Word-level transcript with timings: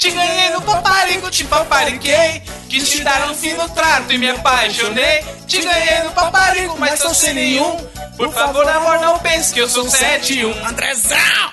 Te 0.00 0.10
ganhei 0.12 0.48
no 0.48 0.62
paparico, 0.62 1.30
te 1.30 1.44
papariquei. 1.44 2.42
Quis 2.70 2.88
te 2.88 3.04
dar 3.04 3.30
um 3.30 3.34
fino 3.34 3.68
trato 3.68 4.10
e 4.10 4.16
me 4.16 4.30
apaixonei. 4.30 5.22
Te 5.46 5.60
ganhei 5.60 6.04
no 6.04 6.10
paparico, 6.12 6.74
mas 6.78 7.00
tô 7.00 7.12
sem 7.12 7.34
nenhum. 7.34 7.76
Por 8.16 8.32
favor, 8.32 8.66
amor, 8.66 8.98
não 8.98 9.18
pense 9.18 9.52
que 9.52 9.60
eu 9.60 9.68
sou 9.68 9.86
71. 9.86 10.66
Andrezão! 10.66 11.52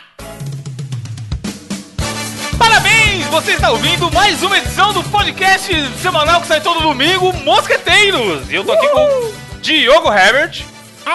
Parabéns! 2.57 3.25
Você 3.25 3.51
está 3.51 3.69
ouvindo 3.69 4.09
mais 4.13 4.41
uma 4.41 4.57
edição 4.57 4.93
do 4.93 5.03
podcast 5.03 5.69
semanal 6.01 6.39
que 6.39 6.47
sai 6.47 6.61
todo 6.61 6.79
domingo, 6.79 7.33
Mosqueteiros! 7.43 8.49
E 8.49 8.55
eu 8.55 8.63
tô 8.63 8.71
aqui 8.71 8.87
com 8.87 9.33
Diogo 9.59 10.09
Herbert. 10.09 10.63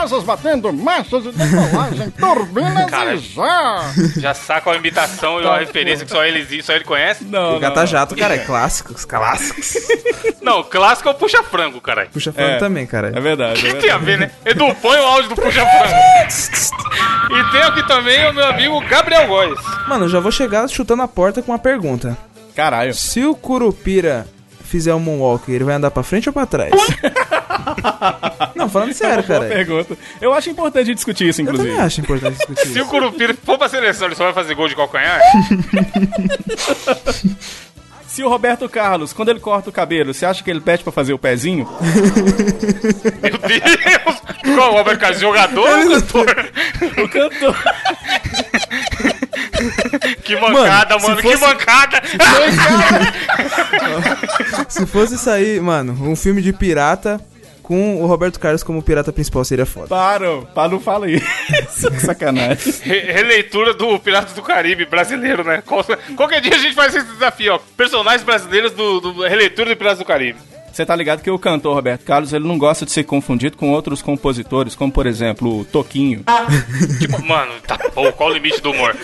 Asas 0.01 0.23
batendo, 0.25 0.73
massas 0.73 1.23
de 1.25 1.33
decolagem, 1.33 2.11
turbinas 2.19 2.91
Cara, 2.91 3.15
e 3.15 3.19
já! 3.19 3.93
Já 4.17 4.33
saca 4.35 4.71
a 4.71 4.77
imitação 4.77 5.41
e 5.41 5.47
a 5.47 5.59
referência 5.59 6.07
que 6.07 6.11
só 6.11 6.25
ele, 6.25 6.63
só 6.63 6.73
ele 6.73 6.85
conhece. 6.85 7.25
Não, 7.25 7.57
O 7.57 7.61
Gata 7.61 7.85
Jato, 7.87 8.17
cara, 8.17 8.35
é 8.35 8.39
clássicos, 8.39 9.05
clássicos. 9.05 9.75
Não, 10.41 10.63
clássico 10.65 11.09
é 11.09 11.13
o 11.13 11.15
Puxa 11.15 11.43
Frango, 11.43 11.81
caralho. 11.81 12.09
Puxa 12.11 12.33
frango 12.33 12.53
É. 12.55 12.59
também, 12.59 12.87
cara. 12.87 13.13
É 13.15 13.21
verdade. 13.21 13.61
O 13.61 13.63
que 13.63 13.75
tem 13.81 13.91
a 13.91 13.99
ver, 13.99 14.19
né? 14.19 14.31
Edu, 14.45 14.75
põe 14.83 14.99
o 14.99 15.05
áudio 15.05 15.29
do 15.29 15.37
Puxa 15.37 15.65
Frango. 15.65 17.39
e 17.39 17.53
tem 17.53 17.63
aqui 17.63 17.87
também 17.87 18.29
o 18.29 18.35
meu 18.35 18.47
amigo 18.47 18.81
Gabriel 18.89 19.27
Góes. 19.29 19.61
Mano, 19.89 20.07
eu 20.07 20.09
já 20.09 20.19
vou 20.21 20.33
chegar 20.33 20.67
chutando 20.69 21.03
a 21.03 21.09
porta 21.09 21.43
com 21.43 21.53
uma 21.53 21.59
pergunta. 21.59 22.17
Caralho. 22.57 22.93
Se 22.95 23.25
o 23.25 23.35
Curupira 23.37 24.27
fizer 24.65 24.95
um 24.95 24.99
moonwalk, 25.01 25.51
ele 25.53 25.65
vai 25.65 25.75
andar 25.77 25.91
pra 25.91 26.03
frente 26.03 26.29
ou 26.29 26.33
pra 26.33 26.47
trás? 26.47 26.73
Não, 28.55 28.69
falando 28.69 28.93
sério, 28.93 29.25
Boa 29.25 29.41
cara. 29.41 29.53
pergunta. 29.53 29.97
Eu 30.21 30.33
acho 30.33 30.51
importante 30.51 30.83
a 30.83 30.87
gente 30.87 30.97
discutir 30.97 31.29
isso, 31.29 31.41
Eu 31.41 31.45
inclusive. 31.45 31.69
também 31.71 31.85
acho 31.85 32.01
importante 32.01 32.37
discutir 32.37 32.63
Se 32.69 32.79
o 32.79 32.83
isso. 32.83 32.91
Curupira 32.91 33.35
for 33.45 33.59
pra 33.59 33.69
seleção, 33.69 34.07
ele 34.09 34.15
só 34.17 34.25
vai 34.25 34.33
fazer 34.33 34.55
gol 34.55 34.69
de 34.69 34.77
calcanhar? 34.77 35.21
Se 38.07 38.23
o 38.23 38.29
Roberto 38.29 38.69
Carlos, 38.69 39.15
quando 39.15 39.31
ele 39.31 39.41
corta 39.41 39.71
o 39.71 39.73
cabelo, 39.73 40.13
você 40.13 40.27
acha 40.27 40.45
que 40.45 40.51
ele 40.51 40.61
pede 40.61 40.83
pra 40.83 40.93
fazer 40.93 41.15
o 41.15 41.19
pezinho? 41.19 41.67
Meu 43.23 43.39
Deus! 43.39 44.21
Qual 44.55 44.73
o 44.73 44.75
Robert 44.77 44.99
Carlos? 44.99 45.19
Jogador 45.19 45.79
ou 45.79 45.89
cantor? 45.89 46.53
O 47.03 47.09
cantor. 47.09 47.57
Que 50.25 50.37
mancada, 50.39 50.99
mano, 50.99 51.17
que 51.17 51.23
fosse- 51.23 51.41
mancada! 51.43 52.03
Se 54.69 54.85
fosse 54.87 55.17
sair, 55.17 55.59
mano, 55.63 55.97
um 56.07 56.15
filme 56.15 56.43
de 56.43 56.53
pirata 56.53 57.19
com 57.63 58.03
o 58.03 58.07
Roberto 58.07 58.39
Carlos 58.41 58.63
como 58.63 58.83
pirata 58.83 59.13
principal, 59.13 59.45
seria 59.45 59.65
foda. 59.67 59.89
Para, 59.89 60.43
para, 60.55 60.69
não 60.69 60.81
fala 60.81 61.09
isso. 61.11 61.25
Que 61.91 62.01
sacanagem. 62.01 62.73
Re- 62.83 63.13
releitura 63.13 63.73
do 63.75 63.99
Piratas 63.99 64.33
do 64.35 64.43
Caribe 64.43 64.85
brasileiro, 64.85 65.45
né? 65.45 65.63
Qual- 65.65 65.85
Qualquer 66.17 66.41
dia 66.41 66.55
a 66.55 66.59
gente 66.59 66.75
faz 66.75 66.95
esse 66.95 67.07
desafio, 67.07 67.55
ó. 67.55 67.61
Personagens 67.77 68.23
brasileiros 68.25 68.73
do, 68.73 69.01
do 69.01 69.23
releitura 69.23 69.71
do 69.71 69.77
Piratas 69.77 69.99
do 69.99 70.05
Caribe. 70.05 70.39
Você 70.73 70.87
tá 70.87 70.97
ligado 70.97 71.21
que 71.23 71.31
o 71.31 71.39
cantor 71.39 71.75
Roberto 71.75 72.03
Carlos, 72.05 72.33
ele 72.33 72.47
não 72.49 72.57
gosta 72.57 72.85
de 72.87 72.93
ser 72.93 73.05
confundido 73.05 73.57
com 73.57 73.71
outros 73.73 74.01
compositores, 74.01 74.75
como 74.75 74.91
por 74.91 75.07
exemplo 75.07 75.61
o 75.61 75.65
Toquinho. 75.65 76.25
Tipo, 76.99 77.23
mano, 77.25 77.53
tá 77.67 77.79
bom, 77.95 78.11
qual 78.13 78.31
o 78.31 78.33
limite 78.33 78.61
do 78.63 78.71
humor? 78.71 78.97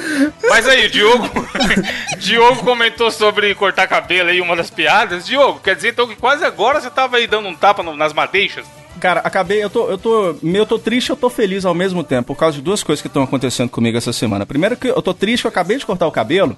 Mas 0.49 0.67
aí, 0.67 0.87
o 0.87 0.91
Diogo. 0.91 1.29
Diogo 2.19 2.63
comentou 2.65 3.11
sobre 3.11 3.55
cortar 3.55 3.87
cabelo 3.87 4.31
aí, 4.31 4.41
uma 4.41 4.57
das 4.57 4.71
piadas. 4.71 5.27
Diogo, 5.27 5.61
quer 5.61 5.77
dizer 5.77 5.91
então 5.91 6.07
que 6.09 6.17
quase 6.17 6.45
agora 6.45 6.81
você 6.81 6.91
tava 6.91 7.17
aí 7.19 7.27
dando 7.27 7.49
um 7.49 7.55
tapa 7.55 7.83
no- 7.83 7.97
nas 7.97 8.13
madeixas? 8.13 8.65
Cara, 9.01 9.21
acabei, 9.21 9.63
eu 9.63 9.71
tô, 9.71 9.89
eu 9.89 9.97
tô, 9.99 10.37
eu 10.43 10.67
tô 10.67 10.77
triste 10.79 11.09
e 11.09 11.13
eu 11.13 11.17
tô 11.17 11.31
feliz 11.31 11.65
ao 11.65 11.75
mesmo 11.75 12.03
tempo, 12.03 12.29
por 12.35 12.37
causa 12.37 12.57
de 12.57 12.63
duas 12.63 12.83
coisas 12.83 13.01
que 13.01 13.07
estão 13.07 13.23
acontecendo 13.23 13.69
comigo 13.69 13.97
essa 13.97 14.13
semana. 14.13 14.45
Primeiro 14.45 14.77
que 14.77 14.89
eu 14.89 15.01
tô 15.01 15.15
triste 15.15 15.43
que 15.43 15.47
eu 15.47 15.51
acabei 15.51 15.77
de 15.77 15.87
cortar 15.87 16.07
o 16.09 16.11
cabelo, 16.11 16.57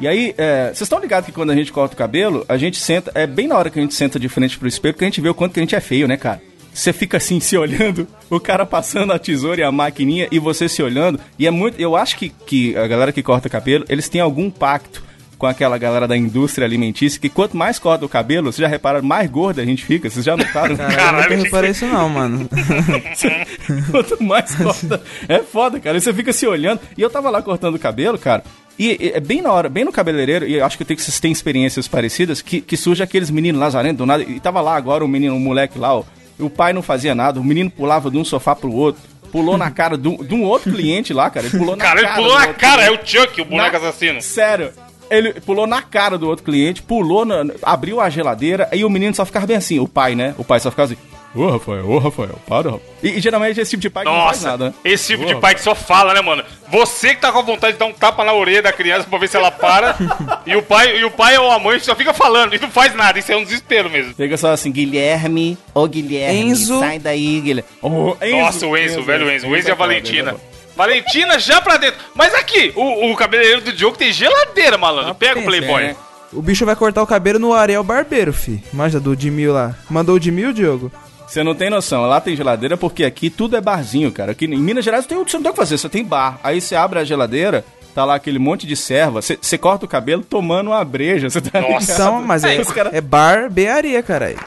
e 0.00 0.06
aí, 0.08 0.34
é, 0.38 0.66
vocês 0.66 0.82
estão 0.82 0.98
ligados 1.00 1.26
que 1.26 1.32
quando 1.32 1.50
a 1.50 1.54
gente 1.54 1.72
corta 1.72 1.94
o 1.94 1.98
cabelo, 1.98 2.44
a 2.48 2.56
gente 2.56 2.76
senta, 2.78 3.10
é 3.14 3.26
bem 3.26 3.46
na 3.48 3.56
hora 3.56 3.70
que 3.70 3.78
a 3.78 3.82
gente 3.82 3.94
senta 3.94 4.18
de 4.18 4.28
frente 4.28 4.58
pro 4.58 4.68
espelho, 4.68 4.94
que 4.94 5.04
a 5.04 5.06
gente 5.06 5.20
vê 5.20 5.28
o 5.28 5.34
quanto 5.34 5.52
que 5.54 5.60
a 5.60 5.62
gente 5.62 5.74
é 5.74 5.80
feio, 5.80 6.06
né, 6.08 6.16
cara? 6.16 6.40
Você 6.72 6.92
fica 6.92 7.16
assim, 7.18 7.38
se 7.40 7.56
olhando, 7.56 8.06
o 8.28 8.40
cara 8.40 8.66
passando 8.66 9.12
a 9.12 9.18
tesoura 9.18 9.60
e 9.60 9.64
a 9.64 9.70
maquininha, 9.72 10.26
e 10.30 10.38
você 10.38 10.68
se 10.68 10.82
olhando, 10.82 11.20
e 11.38 11.46
é 11.46 11.50
muito, 11.50 11.80
eu 11.80 11.96
acho 11.96 12.16
que, 12.16 12.28
que 12.30 12.76
a 12.76 12.86
galera 12.86 13.12
que 13.12 13.22
corta 13.22 13.48
cabelo, 13.48 13.84
eles 13.88 14.08
têm 14.08 14.20
algum 14.20 14.50
pacto 14.50 15.02
com 15.36 15.48
aquela 15.48 15.76
galera 15.76 16.06
da 16.06 16.16
indústria 16.16 16.64
alimentícia, 16.64 17.20
que 17.20 17.28
quanto 17.28 17.56
mais 17.56 17.78
corta 17.78 18.04
o 18.06 18.08
cabelo, 18.08 18.46
vocês 18.52 18.62
já 18.62 18.68
repararam, 18.68 19.04
mais 19.06 19.28
gorda 19.28 19.60
a 19.60 19.64
gente 19.64 19.84
fica, 19.84 20.08
vocês 20.08 20.24
já 20.24 20.36
notaram? 20.36 20.74
Cara, 20.78 20.92
eu 20.92 20.96
Caralho, 20.96 21.16
nunca 21.22 21.36
que- 21.36 21.42
reparei 21.42 21.70
isso 21.72 21.86
não, 21.86 22.08
mano. 22.08 22.48
Quanto 23.90 24.22
mais 24.22 24.54
corta. 24.54 25.02
É 25.28 25.38
foda, 25.40 25.78
cara. 25.80 25.96
E 25.96 26.00
você 26.00 26.12
fica 26.12 26.32
se 26.32 26.46
olhando. 26.46 26.80
E 26.96 27.02
eu 27.02 27.10
tava 27.10 27.30
lá 27.30 27.42
cortando 27.42 27.74
o 27.74 27.78
cabelo, 27.78 28.18
cara. 28.18 28.42
E 28.78 28.96
e 29.00 29.08
é 29.14 29.20
bem 29.20 29.40
na 29.42 29.52
hora, 29.52 29.68
bem 29.68 29.84
no 29.84 29.92
cabeleireiro, 29.92 30.46
e 30.46 30.54
eu 30.54 30.64
acho 30.64 30.76
que 30.76 30.82
eu 30.82 30.86
tenho 30.86 30.96
que 30.96 31.02
vocês 31.04 31.20
têm 31.20 31.30
experiências 31.32 31.86
parecidas, 31.86 32.42
que, 32.42 32.60
que 32.60 32.76
surge 32.76 33.02
aqueles 33.02 33.30
meninos 33.30 33.60
lazarentos 33.60 33.98
do 33.98 34.06
nada. 34.06 34.22
E 34.22 34.40
tava 34.40 34.60
lá 34.60 34.74
agora 34.76 35.04
o 35.04 35.08
menino, 35.08 35.36
o 35.36 35.40
moleque 35.40 35.78
lá, 35.78 35.94
ó. 35.96 36.02
e 36.38 36.42
o 36.42 36.50
pai 36.50 36.72
não 36.72 36.82
fazia 36.82 37.14
nada, 37.14 37.38
o 37.40 37.44
menino 37.44 37.70
pulava 37.70 38.10
de 38.10 38.18
um 38.18 38.24
sofá 38.24 38.54
pro 38.56 38.72
outro. 38.72 39.00
Pulou 39.30 39.56
na 39.58 39.68
cara 39.70 39.98
de 39.98 40.06
um, 40.06 40.16
um 40.30 40.42
outro 40.44 40.72
cliente 40.72 41.12
lá, 41.12 41.28
cara. 41.28 41.46
Ele 41.46 41.58
pulou 41.58 41.74
na 41.74 41.84
Cara, 41.84 41.98
ele 42.00 42.06
cara. 42.08 42.20
pulou 42.22 42.38
do 42.40 42.46
na 42.46 42.54
cara, 42.54 42.82
é 42.84 42.90
o 42.92 42.98
Chuck, 43.04 43.40
o 43.40 43.44
boneco 43.44 43.72
Na- 43.72 43.78
assassino. 43.88 44.22
Sério. 44.22 44.70
Ele 45.10 45.32
pulou 45.40 45.66
na 45.66 45.82
cara 45.82 46.16
do 46.16 46.28
outro 46.28 46.44
cliente, 46.44 46.80
pulou, 46.82 47.24
na- 47.24 47.44
abriu 47.62 48.00
a 48.00 48.08
geladeira, 48.08 48.68
aí 48.70 48.84
o 48.84 48.90
menino 48.90 49.12
só 49.14 49.24
ficava 49.24 49.44
bem 49.46 49.56
assim, 49.56 49.78
o 49.80 49.88
pai, 49.88 50.14
né? 50.14 50.34
O 50.38 50.44
pai 50.44 50.60
só 50.60 50.70
ficava 50.70 50.92
assim, 50.92 51.02
ô 51.34 51.50
Rafael, 51.50 51.88
ô 51.88 51.98
Rafael, 51.98 52.38
para, 52.46 52.70
Rafael. 52.70 52.82
E, 53.02 53.08
e 53.10 53.20
geralmente 53.20 53.60
esse 53.60 53.70
tipo 53.70 53.80
de 53.82 53.90
pai 53.90 54.04
que 54.04 54.10
não 54.10 54.24
faz 54.26 54.42
nada, 54.42 54.66
né? 54.66 54.74
esse 54.84 55.08
tipo 55.08 55.24
de 55.24 55.30
Porra. 55.32 55.40
pai 55.40 55.54
que 55.54 55.62
só 55.62 55.74
fala, 55.74 56.14
né, 56.14 56.20
mano? 56.20 56.44
Você 56.70 57.14
que 57.14 57.20
tá 57.20 57.30
com 57.32 57.42
vontade 57.42 57.74
de 57.74 57.78
dar 57.78 57.86
um 57.86 57.92
tapa 57.92 58.24
na 58.24 58.32
orelha 58.32 58.62
da 58.62 58.72
criança 58.72 59.06
pra 59.08 59.18
ver 59.18 59.28
se 59.28 59.36
ela 59.36 59.50
para, 59.50 59.96
e 60.46 60.54
o 60.56 60.62
pai, 60.62 60.98
e 60.98 61.04
o 61.04 61.10
pai 61.10 61.36
ou 61.38 61.50
a 61.50 61.58
mãe 61.58 61.78
só 61.80 61.94
fica 61.94 62.14
falando 62.14 62.54
e 62.54 62.58
não 62.58 62.70
faz 62.70 62.94
nada. 62.94 63.18
Isso 63.18 63.32
é 63.32 63.36
um 63.36 63.44
desespero 63.44 63.90
mesmo. 63.90 64.14
Chega 64.16 64.36
só 64.36 64.52
assim, 64.52 64.70
Guilherme, 64.70 65.58
ô 65.74 65.86
Guilherme, 65.86 66.40
Enzo. 66.40 66.78
sai 66.78 66.98
daí, 66.98 67.40
Guilherme. 67.40 67.70
Ô, 67.82 68.16
Nossa, 68.40 68.66
o 68.66 68.76
Enzo, 68.76 69.00
o 69.00 69.04
velho 69.04 69.30
Enzo. 69.30 69.46
O 69.48 69.56
Enzo 69.56 69.68
e 69.68 69.70
a 69.70 69.74
é 69.74 69.76
Valentina. 69.76 70.30
Enzo 70.32 70.40
é. 70.50 70.54
Valentina 70.76 71.38
já 71.38 71.60
pra 71.60 71.76
dentro. 71.76 72.00
Mas 72.14 72.34
aqui, 72.34 72.72
o, 72.74 73.12
o 73.12 73.16
cabeleireiro 73.16 73.60
do 73.60 73.72
Diogo 73.72 73.96
tem 73.96 74.12
geladeira, 74.12 74.76
malandro. 74.76 75.14
Pega 75.14 75.38
o 75.38 75.44
Playboy. 75.44 75.82
é. 75.82 75.96
O 76.32 76.42
bicho 76.42 76.66
vai 76.66 76.74
cortar 76.74 77.00
o 77.00 77.06
cabelo 77.06 77.38
no 77.38 77.52
Ariel 77.52 77.84
Barbeiro, 77.84 78.32
fi. 78.32 78.60
Manja 78.72 78.98
do 78.98 79.14
Dimil 79.14 79.52
lá. 79.52 79.76
Mandou 79.88 80.16
o 80.16 80.20
Dimil, 80.20 80.52
Diogo? 80.52 80.90
Você 81.34 81.42
não 81.42 81.52
tem 81.52 81.68
noção, 81.68 82.06
lá 82.06 82.20
tem 82.20 82.36
geladeira 82.36 82.76
porque 82.76 83.02
aqui 83.02 83.28
tudo 83.28 83.56
é 83.56 83.60
barzinho, 83.60 84.12
cara. 84.12 84.30
Aqui 84.30 84.44
em 84.44 84.56
Minas 84.56 84.84
Gerais 84.84 85.04
tem, 85.04 85.18
você 85.18 85.36
não 85.36 85.42
tem 85.42 85.50
o 85.50 85.52
que 85.52 85.58
fazer, 85.60 85.76
você 85.76 85.88
tem 85.88 86.04
bar. 86.04 86.38
Aí 86.44 86.60
você 86.60 86.76
abre 86.76 87.00
a 87.00 87.04
geladeira, 87.04 87.64
tá 87.92 88.04
lá 88.04 88.14
aquele 88.14 88.38
monte 88.38 88.68
de 88.68 88.76
serva, 88.76 89.20
você, 89.20 89.36
você 89.42 89.58
corta 89.58 89.84
o 89.84 89.88
cabelo 89.88 90.22
tomando 90.22 90.68
uma 90.70 90.84
breja, 90.84 91.28
você 91.28 91.40
tá 91.40 91.60
Nossa. 91.60 91.92
Então, 91.92 92.22
mas 92.22 92.44
é, 92.44 92.60
os 92.60 92.70
cara- 92.70 92.90
é 92.92 93.00
barbearia, 93.00 94.00
caralho. 94.00 94.38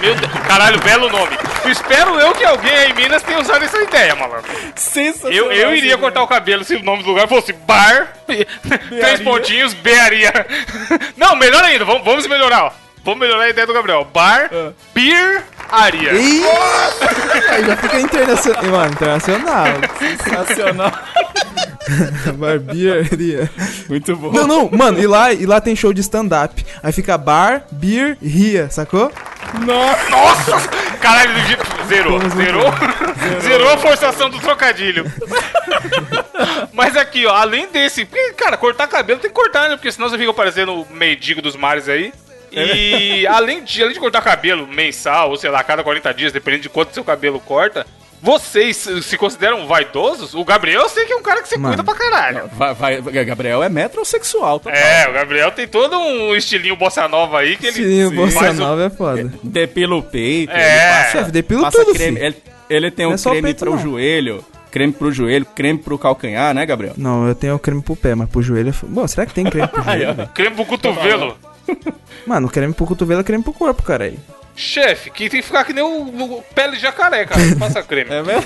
Meu 0.00 0.12
Deus, 0.16 0.32
caralho, 0.44 0.80
belo 0.80 1.08
nome. 1.08 1.36
Espero 1.66 2.18
eu 2.18 2.32
que 2.32 2.44
alguém 2.44 2.72
aí 2.72 2.90
em 2.90 2.94
Minas 2.94 3.22
tenha 3.22 3.38
usado 3.38 3.64
essa 3.64 3.80
ideia, 3.80 4.16
malandro. 4.16 4.50
Sensacional. 4.74 5.32
Eu, 5.32 5.52
eu 5.52 5.76
iria 5.76 5.96
cortar 5.98 6.20
o 6.24 6.26
cabelo 6.26 6.64
se 6.64 6.74
o 6.74 6.82
nome 6.82 7.04
do 7.04 7.10
lugar 7.10 7.28
fosse 7.28 7.52
Bar, 7.52 8.12
três 8.88 9.20
pontinhos, 9.20 9.72
Bearia. 9.72 10.32
Não, 11.16 11.36
melhor 11.36 11.62
ainda, 11.62 11.84
vamos, 11.84 12.04
vamos 12.04 12.26
melhorar, 12.26 12.64
ó. 12.64 12.72
Vamos 13.04 13.20
melhorar 13.20 13.44
a 13.44 13.48
ideia 13.50 13.66
do 13.68 13.72
Gabriel. 13.72 14.04
Bar, 14.12 14.50
Ah. 14.52 14.72
Beer, 14.92 15.44
Aria. 15.70 16.12
Ih! 16.14 16.42
Aí 17.50 17.64
já 17.64 17.76
fica 17.76 18.00
internacional. 18.00 18.64
Mano, 18.64 18.92
internacional. 18.92 19.66
Sensacional. 19.98 20.92
barbearia. 22.36 23.50
Muito 23.88 24.16
bom. 24.16 24.32
Não, 24.32 24.46
não, 24.46 24.70
mano, 24.70 24.98
e 25.00 25.06
lá, 25.06 25.32
e 25.32 25.46
lá 25.46 25.60
tem 25.60 25.74
show 25.74 25.92
de 25.92 26.00
stand-up. 26.00 26.64
Aí 26.82 26.92
fica 26.92 27.16
bar, 27.16 27.64
beer, 27.70 28.16
ria, 28.22 28.68
sacou? 28.70 29.10
Nossa. 29.64 30.10
Nossa! 30.10 30.68
Caralho, 31.00 31.32
zerou, 31.86 32.18
Vamos 32.18 32.34
zerou, 32.34 32.64
zerou 33.40 33.72
a 33.72 33.78
forçação 33.78 34.28
do 34.28 34.38
trocadilho. 34.40 35.10
Mas 36.72 36.96
aqui, 36.96 37.24
ó, 37.24 37.34
além 37.34 37.68
desse, 37.68 38.04
porque, 38.04 38.32
cara, 38.34 38.56
cortar 38.56 38.88
cabelo 38.88 39.20
tem 39.20 39.30
que 39.30 39.34
cortar, 39.36 39.68
né? 39.68 39.76
Porque 39.76 39.90
senão 39.92 40.08
você 40.08 40.18
fica 40.18 40.34
parecendo 40.34 40.74
o 40.74 40.86
mendigo 40.92 41.40
dos 41.40 41.56
mares 41.56 41.88
aí. 41.88 42.12
E 42.52 43.26
além 43.26 43.62
de, 43.62 43.82
além 43.82 43.94
de 43.94 44.00
cortar 44.00 44.22
cabelo 44.22 44.66
mensal, 44.66 45.30
ou 45.30 45.36
sei 45.36 45.50
lá, 45.50 45.60
a 45.60 45.64
cada 45.64 45.82
40 45.82 46.12
dias, 46.14 46.32
dependendo 46.32 46.62
de 46.64 46.68
quanto 46.68 46.92
seu 46.94 47.04
cabelo 47.04 47.38
corta, 47.40 47.86
vocês 48.20 48.76
se 49.02 49.16
consideram 49.16 49.66
vaidosos? 49.66 50.34
O 50.34 50.44
Gabriel 50.44 50.82
eu 50.82 50.88
sei 50.88 51.04
que 51.04 51.12
é 51.12 51.16
um 51.16 51.22
cara 51.22 51.40
que 51.40 51.48
se 51.48 51.56
Mano. 51.56 51.76
cuida 51.76 51.84
pra 51.84 51.94
caralho. 51.94 52.50
Vai, 52.52 52.74
vai, 52.74 53.00
Gabriel 53.24 53.62
é 53.62 53.68
metrosexual, 53.68 54.58
total. 54.58 54.76
É, 54.76 55.08
o 55.08 55.12
Gabriel 55.12 55.50
tem 55.52 55.68
todo 55.68 55.96
um 55.98 56.34
estilinho 56.34 56.74
bossa 56.74 57.06
nova 57.06 57.38
aí 57.40 57.56
que 57.56 57.66
ele 57.68 58.08
Sim, 58.08 58.14
Bossa 58.16 58.40
faz 58.40 58.58
o- 58.58 58.62
Nova 58.62 58.84
é 58.84 58.90
foda. 58.90 59.32
Depila 59.42 59.94
o 59.96 60.02
peito, 60.02 60.52
É. 60.52 60.56
ele 60.72 60.88
passa, 61.20 61.30
depila 61.30 61.62
passa 61.62 61.84
tudo, 61.84 61.94
creme. 61.94 62.18
Ele, 62.20 62.36
ele 62.68 62.90
tem 62.90 63.06
Não 63.06 63.12
um 63.12 63.14
é 63.14 63.18
creme 63.22 63.42
peito, 63.42 63.58
pro 63.64 63.70
não. 63.70 63.78
joelho, 63.78 64.44
creme 64.72 64.92
pro 64.92 65.12
joelho, 65.12 65.46
creme 65.54 65.78
pro 65.78 65.96
calcanhar, 65.96 66.52
né, 66.52 66.66
Gabriel? 66.66 66.94
Não, 66.96 67.28
eu 67.28 67.36
tenho 67.36 67.56
creme 67.58 67.82
pro 67.82 67.94
pé, 67.94 68.16
mas 68.16 68.28
pro 68.28 68.42
joelho 68.42 68.70
é 68.70 68.72
foda. 68.72 68.92
Bom, 68.92 69.06
será 69.06 69.26
que 69.26 69.32
tem 69.34 69.44
creme 69.44 69.68
pro 69.68 69.80
joelho? 69.84 70.28
creme 70.34 70.56
pro 70.56 70.64
cotovelo. 70.64 71.38
Mano, 72.26 72.48
creme 72.48 72.72
pro 72.74 72.86
cotovelo 72.86 73.20
é 73.20 73.24
creme 73.24 73.42
pro 73.42 73.52
corpo, 73.52 73.82
caralho. 73.82 74.18
Chefe, 74.56 75.10
que 75.10 75.30
tem 75.30 75.40
que 75.40 75.46
ficar 75.46 75.64
que 75.64 75.72
nem 75.72 75.84
o, 75.84 76.08
o 76.38 76.42
pele 76.54 76.76
de 76.76 76.82
jacaré, 76.82 77.24
cara. 77.24 77.40
Passa 77.58 77.82
creme. 77.82 78.10
É 78.14 78.22
mesmo? 78.22 78.42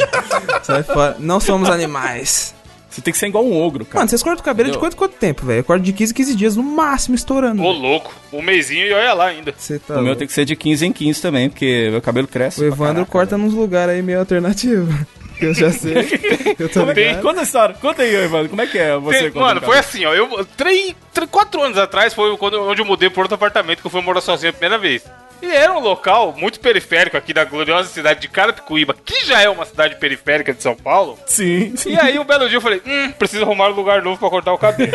Sai 0.64 0.82
fora. 0.82 1.16
Não 1.18 1.38
somos 1.40 1.68
animais. 1.68 2.54
Você 2.88 3.00
tem 3.00 3.10
que 3.12 3.18
ser 3.18 3.26
igual 3.28 3.44
um 3.44 3.58
ogro, 3.58 3.86
cara. 3.86 4.00
Mano, 4.00 4.10
vocês 4.10 4.22
cortam 4.22 4.42
o 4.42 4.44
cabelo 4.44 4.66
de 4.70 4.76
Entendeu? 4.76 4.80
quanto 4.80 4.96
quanto 4.96 5.14
tempo, 5.18 5.46
velho? 5.46 5.60
Eu 5.60 5.64
corto 5.64 5.82
de 5.82 5.94
15 5.94 6.12
em 6.12 6.14
15 6.14 6.34
dias, 6.34 6.56
no 6.56 6.62
máximo, 6.62 7.14
estourando. 7.14 7.62
Ô, 7.62 7.72
louco. 7.72 8.12
Um 8.30 8.42
mêsinho 8.42 8.86
e 8.86 8.92
olha 8.92 9.14
lá 9.14 9.26
ainda. 9.26 9.54
Você 9.56 9.78
tá 9.78 9.94
o 9.94 9.96
meu 9.96 10.06
louco. 10.06 10.18
tem 10.18 10.26
que 10.26 10.32
ser 10.34 10.44
de 10.44 10.54
15 10.54 10.86
em 10.86 10.92
15 10.92 11.22
também, 11.22 11.48
porque 11.48 11.88
meu 11.90 12.02
cabelo 12.02 12.28
cresce. 12.28 12.60
O 12.60 12.64
Evandro 12.66 13.06
caraca, 13.06 13.10
corta 13.12 13.38
nos 13.38 13.54
lugares 13.54 13.94
aí 13.94 14.02
meio 14.02 14.18
alternativo. 14.18 14.92
Eu 15.46 15.54
já 15.54 15.70
sei. 15.70 15.94
eu 16.58 16.68
ligado. 16.92 17.22
Conta 17.22 17.40
a 17.40 17.42
história. 17.42 17.74
Conta 17.80 18.02
aí, 18.02 18.14
Evandro. 18.14 18.48
Como 18.50 18.62
é 18.62 18.66
que 18.66 18.78
é 18.78 18.96
você 18.96 19.30
Tem- 19.30 19.42
mano, 19.42 19.60
foi 19.60 19.78
assim, 19.78 20.04
ó. 20.04 20.14
Eu, 20.14 20.44
três, 20.56 20.94
três, 21.12 21.30
quatro 21.30 21.62
anos 21.62 21.78
atrás 21.78 22.14
foi 22.14 22.36
quando, 22.36 22.62
onde 22.62 22.80
eu 22.80 22.84
mudei 22.86 23.10
para 23.10 23.22
outro 23.22 23.34
apartamento 23.34 23.80
que 23.80 23.86
eu 23.86 23.90
fui 23.90 24.00
morar 24.02 24.20
sozinho 24.20 24.50
a 24.50 24.52
primeira 24.52 24.78
vez. 24.78 25.02
E 25.42 25.50
era 25.50 25.72
um 25.72 25.80
local 25.80 26.32
muito 26.36 26.60
periférico 26.60 27.16
aqui 27.16 27.32
da 27.34 27.44
gloriosa 27.44 27.88
cidade 27.88 28.20
de 28.20 28.28
Carapicuíba, 28.28 28.94
que 29.04 29.26
já 29.26 29.40
é 29.42 29.48
uma 29.48 29.64
cidade 29.66 29.96
periférica 29.96 30.52
de 30.54 30.62
São 30.62 30.74
Paulo. 30.76 31.18
Sim, 31.26 31.74
sim. 31.76 31.90
E 31.92 31.98
aí, 31.98 32.18
um 32.18 32.24
belo 32.24 32.48
dia 32.48 32.56
eu 32.58 32.60
falei, 32.62 32.80
hum, 32.86 33.12
preciso 33.18 33.42
arrumar 33.44 33.68
um 33.70 33.74
lugar 33.74 34.02
novo 34.02 34.18
pra 34.18 34.30
cortar 34.30 34.52
o 34.52 34.58
cabelo. 34.58 34.92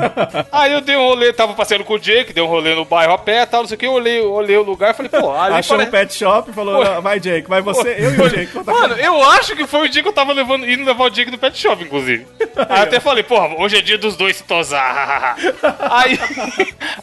aí 0.50 0.72
eu 0.72 0.80
dei 0.80 0.96
um 0.96 1.06
rolê, 1.06 1.32
tava 1.32 1.52
passeando 1.54 1.84
com 1.84 1.94
o 1.94 1.98
Jake, 1.98 2.32
dei 2.32 2.42
um 2.42 2.46
rolê 2.46 2.74
no 2.74 2.84
bairro 2.84 3.12
a 3.12 3.18
pé 3.18 3.42
e 3.42 3.46
tal, 3.46 3.60
não 3.62 3.68
sei 3.68 3.76
o 3.76 3.78
que, 3.78 3.86
eu 3.86 3.92
olhei, 3.92 4.20
olhei 4.22 4.56
o 4.56 4.62
lugar 4.62 4.90
e 4.92 4.94
falei, 4.94 5.10
pô, 5.10 5.32
ali 5.32 5.54
Achou 5.56 5.76
parece... 5.76 5.88
um 5.88 5.92
pet 5.92 6.14
shop 6.14 6.50
e 6.50 6.54
falou, 6.54 6.82
Pô. 6.82 6.90
"Ah, 6.90 7.00
vai 7.00 7.20
Jake, 7.20 7.48
vai 7.48 7.60
você, 7.60 7.96
eu 7.98 8.14
e 8.14 8.20
o 8.22 8.28
Jake. 8.30 8.56
Mano, 8.64 8.94
eu 8.94 9.22
acho 9.30 9.54
que 9.54 9.66
foi 9.66 9.86
o 9.86 9.88
dia 9.88 10.02
que 10.02 10.08
eu 10.08 10.12
tava 10.12 10.32
levando, 10.32 10.68
indo 10.68 10.84
levar 10.84 11.04
o 11.04 11.10
Jake 11.10 11.30
no 11.30 11.38
pet 11.38 11.56
shop, 11.58 11.82
inclusive. 11.84 12.26
Aí 12.68 12.78
eu 12.78 12.82
até 12.84 13.00
falei, 13.00 13.22
porra, 13.22 13.54
hoje 13.58 13.76
é 13.76 13.80
dia 13.82 13.98
dos 13.98 14.16
dois 14.16 14.36
se 14.36 14.44
tosar. 14.44 15.36
aí, 15.90 16.18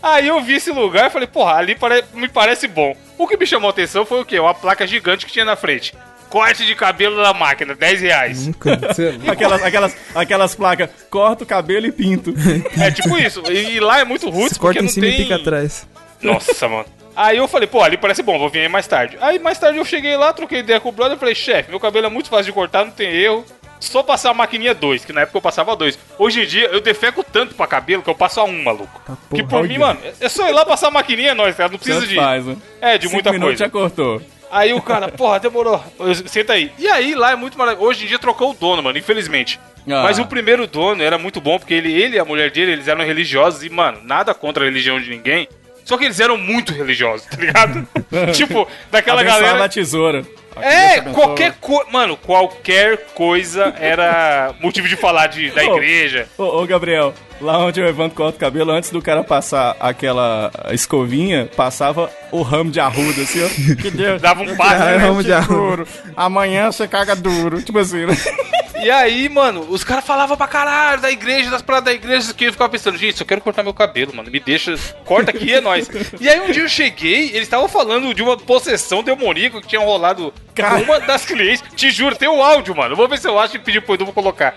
aí 0.01 0.27
eu 0.27 0.39
vi 0.41 0.55
esse 0.55 0.71
lugar 0.71 1.07
e 1.07 1.09
falei, 1.09 1.27
porra, 1.27 1.53
ali 1.55 1.75
pare- 1.75 2.03
me 2.13 2.27
parece 2.27 2.67
bom. 2.67 2.86
O 3.17 3.27
que 3.27 3.37
me 3.37 3.45
chamou 3.45 3.67
a 3.67 3.71
atenção 3.71 4.05
foi 4.05 4.21
o 4.21 4.25
quê? 4.25 4.39
Uma 4.39 4.53
placa 4.53 4.85
gigante 4.85 5.25
que 5.25 5.31
tinha 5.31 5.45
na 5.45 5.55
frente. 5.55 5.93
Corte 6.29 6.65
de 6.65 6.75
cabelo 6.75 7.21
na 7.21 7.33
máquina, 7.33 7.73
10 7.73 8.01
reais. 8.01 8.47
Nunca. 8.47 8.77
É. 8.97 9.31
Aquelas, 9.31 9.63
aquelas, 9.63 9.97
aquelas 10.15 10.55
placas, 10.55 10.89
corta 11.09 11.43
o 11.43 11.47
cabelo 11.47 11.85
e 11.85 11.91
pinto. 11.91 12.33
É 12.79 12.91
tipo 12.91 13.17
isso. 13.17 13.43
E, 13.49 13.75
e 13.75 13.79
lá 13.79 13.99
é 13.99 14.03
muito 14.03 14.31
Você 14.31 14.49
porque 14.49 14.59
corta 14.59 14.79
em 14.79 14.83
não 14.83 14.89
cima 14.89 15.05
tem... 15.05 15.15
e 15.15 15.23
pica 15.23 15.35
atrás. 15.35 15.87
Nossa, 16.21 16.67
mano. 16.67 16.85
Aí 17.15 17.37
eu 17.37 17.47
falei, 17.47 17.67
pô, 17.67 17.81
ali 17.81 17.97
parece 17.97 18.21
bom, 18.21 18.37
vou 18.37 18.49
vir 18.49 18.59
aí 18.59 18.69
mais 18.69 18.85
tarde. 18.85 19.17
Aí 19.19 19.39
mais 19.39 19.57
tarde 19.57 19.79
eu 19.79 19.85
cheguei 19.85 20.15
lá, 20.15 20.31
troquei 20.33 20.59
ideia 20.59 20.79
com 20.79 20.89
o 20.89 20.91
brother 20.91 21.17
e 21.17 21.19
falei, 21.19 21.33
chefe, 21.33 21.69
meu 21.71 21.79
cabelo 21.79 22.05
é 22.05 22.09
muito 22.09 22.29
fácil 22.29 22.45
de 22.45 22.51
cortar, 22.51 22.85
não 22.85 22.91
tem 22.91 23.09
erro. 23.11 23.43
Só 23.79 24.01
passar 24.03 24.31
a 24.31 24.33
maquininha 24.33 24.73
2, 24.73 25.05
que 25.05 25.13
na 25.13 25.21
época 25.21 25.37
eu 25.37 25.41
passava 25.41 25.75
dois. 25.75 25.97
Hoje 26.17 26.41
em 26.41 26.45
dia 26.45 26.67
eu 26.67 26.81
defeco 26.81 27.23
tanto 27.23 27.55
pra 27.55 27.67
cabelo 27.67 28.01
que 28.01 28.09
eu 28.09 28.15
passo 28.15 28.39
a 28.39 28.43
um, 28.43 28.63
maluco. 28.63 29.01
Que 29.33 29.43
porra, 29.43 29.61
por 29.61 29.67
mim, 29.67 29.77
mano, 29.77 29.99
é 30.19 30.29
só 30.29 30.47
ir 30.47 30.53
lá 30.53 30.65
passar 30.65 30.87
a 30.87 30.91
maquininha, 30.91 31.35
nós, 31.35 31.55
cara. 31.55 31.69
Não 31.69 31.77
precisa 31.77 32.05
de. 32.05 32.15
faz, 32.15 32.45
né? 32.45 32.57
É, 32.81 32.97
de 32.97 33.07
Cinco 33.07 33.13
muita 33.13 33.39
coisa. 33.39 33.57
já 33.57 33.69
cortou. 33.69 34.21
Aí 34.49 34.73
o 34.73 34.81
cara, 34.81 35.09
porra, 35.09 35.39
demorou. 35.39 35.83
Senta 36.25 36.53
aí. 36.53 36.71
E 36.79 36.87
aí 36.87 37.13
lá 37.13 37.31
é 37.31 37.35
muito 37.35 37.57
maravilhoso. 37.57 37.89
Hoje 37.89 38.05
em 38.05 38.07
dia 38.07 38.17
trocou 38.17 38.51
o 38.51 38.53
dono, 38.53 38.81
mano, 38.81 38.97
infelizmente. 38.97 39.59
Ah. 39.85 40.03
Mas 40.03 40.19
o 40.19 40.25
primeiro 40.25 40.65
dono 40.67 41.03
era 41.03 41.17
muito 41.17 41.41
bom, 41.41 41.59
porque 41.59 41.73
ele, 41.73 41.91
ele 41.91 42.15
e 42.15 42.19
a 42.19 42.25
mulher 42.25 42.51
dele, 42.51 42.71
eles 42.71 42.87
eram 42.87 43.05
religiosos 43.05 43.63
e, 43.63 43.69
mano, 43.69 43.99
nada 44.03 44.33
contra 44.33 44.63
a 44.63 44.65
religião 44.65 44.99
de 44.99 45.09
ninguém. 45.09 45.47
Só 45.83 45.97
que 45.97 46.03
eles 46.03 46.19
eram 46.19 46.37
muito 46.37 46.73
religiosos, 46.73 47.25
tá 47.27 47.37
ligado? 47.37 47.87
tipo, 48.35 48.67
daquela 48.91 49.21
Abençoava 49.21 49.45
galera. 49.45 49.65
a 49.65 49.69
tesoura. 49.69 50.25
É, 50.61 51.01
qualquer 51.01 51.53
coisa. 51.59 51.85
Mano, 51.91 52.17
qualquer 52.17 52.97
coisa 53.13 53.73
era 53.79 54.53
motivo 54.61 54.87
de 54.87 54.95
falar 54.95 55.27
de, 55.27 55.49
da 55.51 55.63
Ô. 55.63 55.75
igreja. 55.77 56.27
Ô, 56.37 56.61
ô, 56.61 56.65
Gabriel, 56.65 57.13
lá 57.41 57.57
onde 57.59 57.81
o 57.81 57.87
Evandro 57.87 58.15
corta 58.15 58.37
o 58.37 58.39
cabelo, 58.39 58.71
antes 58.71 58.89
do 58.89 59.01
cara 59.01 59.23
passar 59.23 59.75
aquela 59.79 60.51
escovinha, 60.71 61.49
passava 61.55 62.09
o 62.31 62.41
ramo 62.41 62.71
de 62.71 62.79
arruda, 62.79 63.21
assim, 63.21 63.43
ó. 63.43 63.81
Que 63.81 63.91
Deus. 63.91 64.21
Dava 64.21 64.43
um 64.43 64.55
passe. 64.55 64.77
Caralho, 64.77 64.97
né? 64.99 65.05
ramo 65.05 65.23
de 65.23 65.33
arruda. 65.33 65.85
Amanhã 66.15 66.71
você 66.71 66.87
caga 66.87 67.15
duro. 67.15 67.61
Tipo 67.61 67.79
assim, 67.79 68.05
né? 68.05 68.15
E 68.83 68.91
aí, 68.91 69.27
mano, 69.27 69.65
os 69.69 69.83
caras 69.83 70.05
falavam 70.05 70.37
pra 70.37 70.47
caralho 70.47 71.01
da 71.01 71.09
igreja, 71.11 71.49
das 71.49 71.61
paradas 71.61 71.85
da 71.85 71.93
igreja, 71.93 72.33
que 72.33 72.45
eu 72.45 72.51
ficava 72.51 72.69
pensando, 72.69 72.97
gente, 72.97 73.19
eu 73.19 73.25
quero 73.27 73.41
cortar 73.41 73.63
meu 73.63 73.73
cabelo, 73.73 74.15
mano, 74.15 74.29
me 74.29 74.39
deixa, 74.39 74.75
corta 75.03 75.31
aqui, 75.31 75.51
é 75.53 75.59
nóis. 75.59 75.89
E 76.19 76.29
aí 76.29 76.39
um 76.39 76.51
dia 76.51 76.61
eu 76.63 76.69
cheguei, 76.69 77.29
eles 77.29 77.43
estavam 77.43 77.67
falando 77.67 78.13
de 78.13 78.21
uma 78.21 78.37
possessão 78.37 79.01
demoníaca 79.03 79.59
que 79.61 79.67
tinha 79.67 79.81
rolado 79.81 80.31
Cara. 80.53 80.75
com 80.77 80.83
uma 80.83 80.99
das 80.99 81.25
clientes. 81.25 81.63
Te 81.75 81.89
juro, 81.89 82.15
tem 82.15 82.29
o 82.29 82.41
áudio, 82.41 82.75
mano. 82.75 82.95
Vou 82.95 83.07
ver 83.07 83.17
se 83.17 83.27
eu 83.27 83.37
acho 83.39 83.55
e 83.55 83.59
pedir 83.59 83.81
pro 83.81 83.95
Edu 83.95 84.05
pra 84.05 84.13
colocar. 84.13 84.55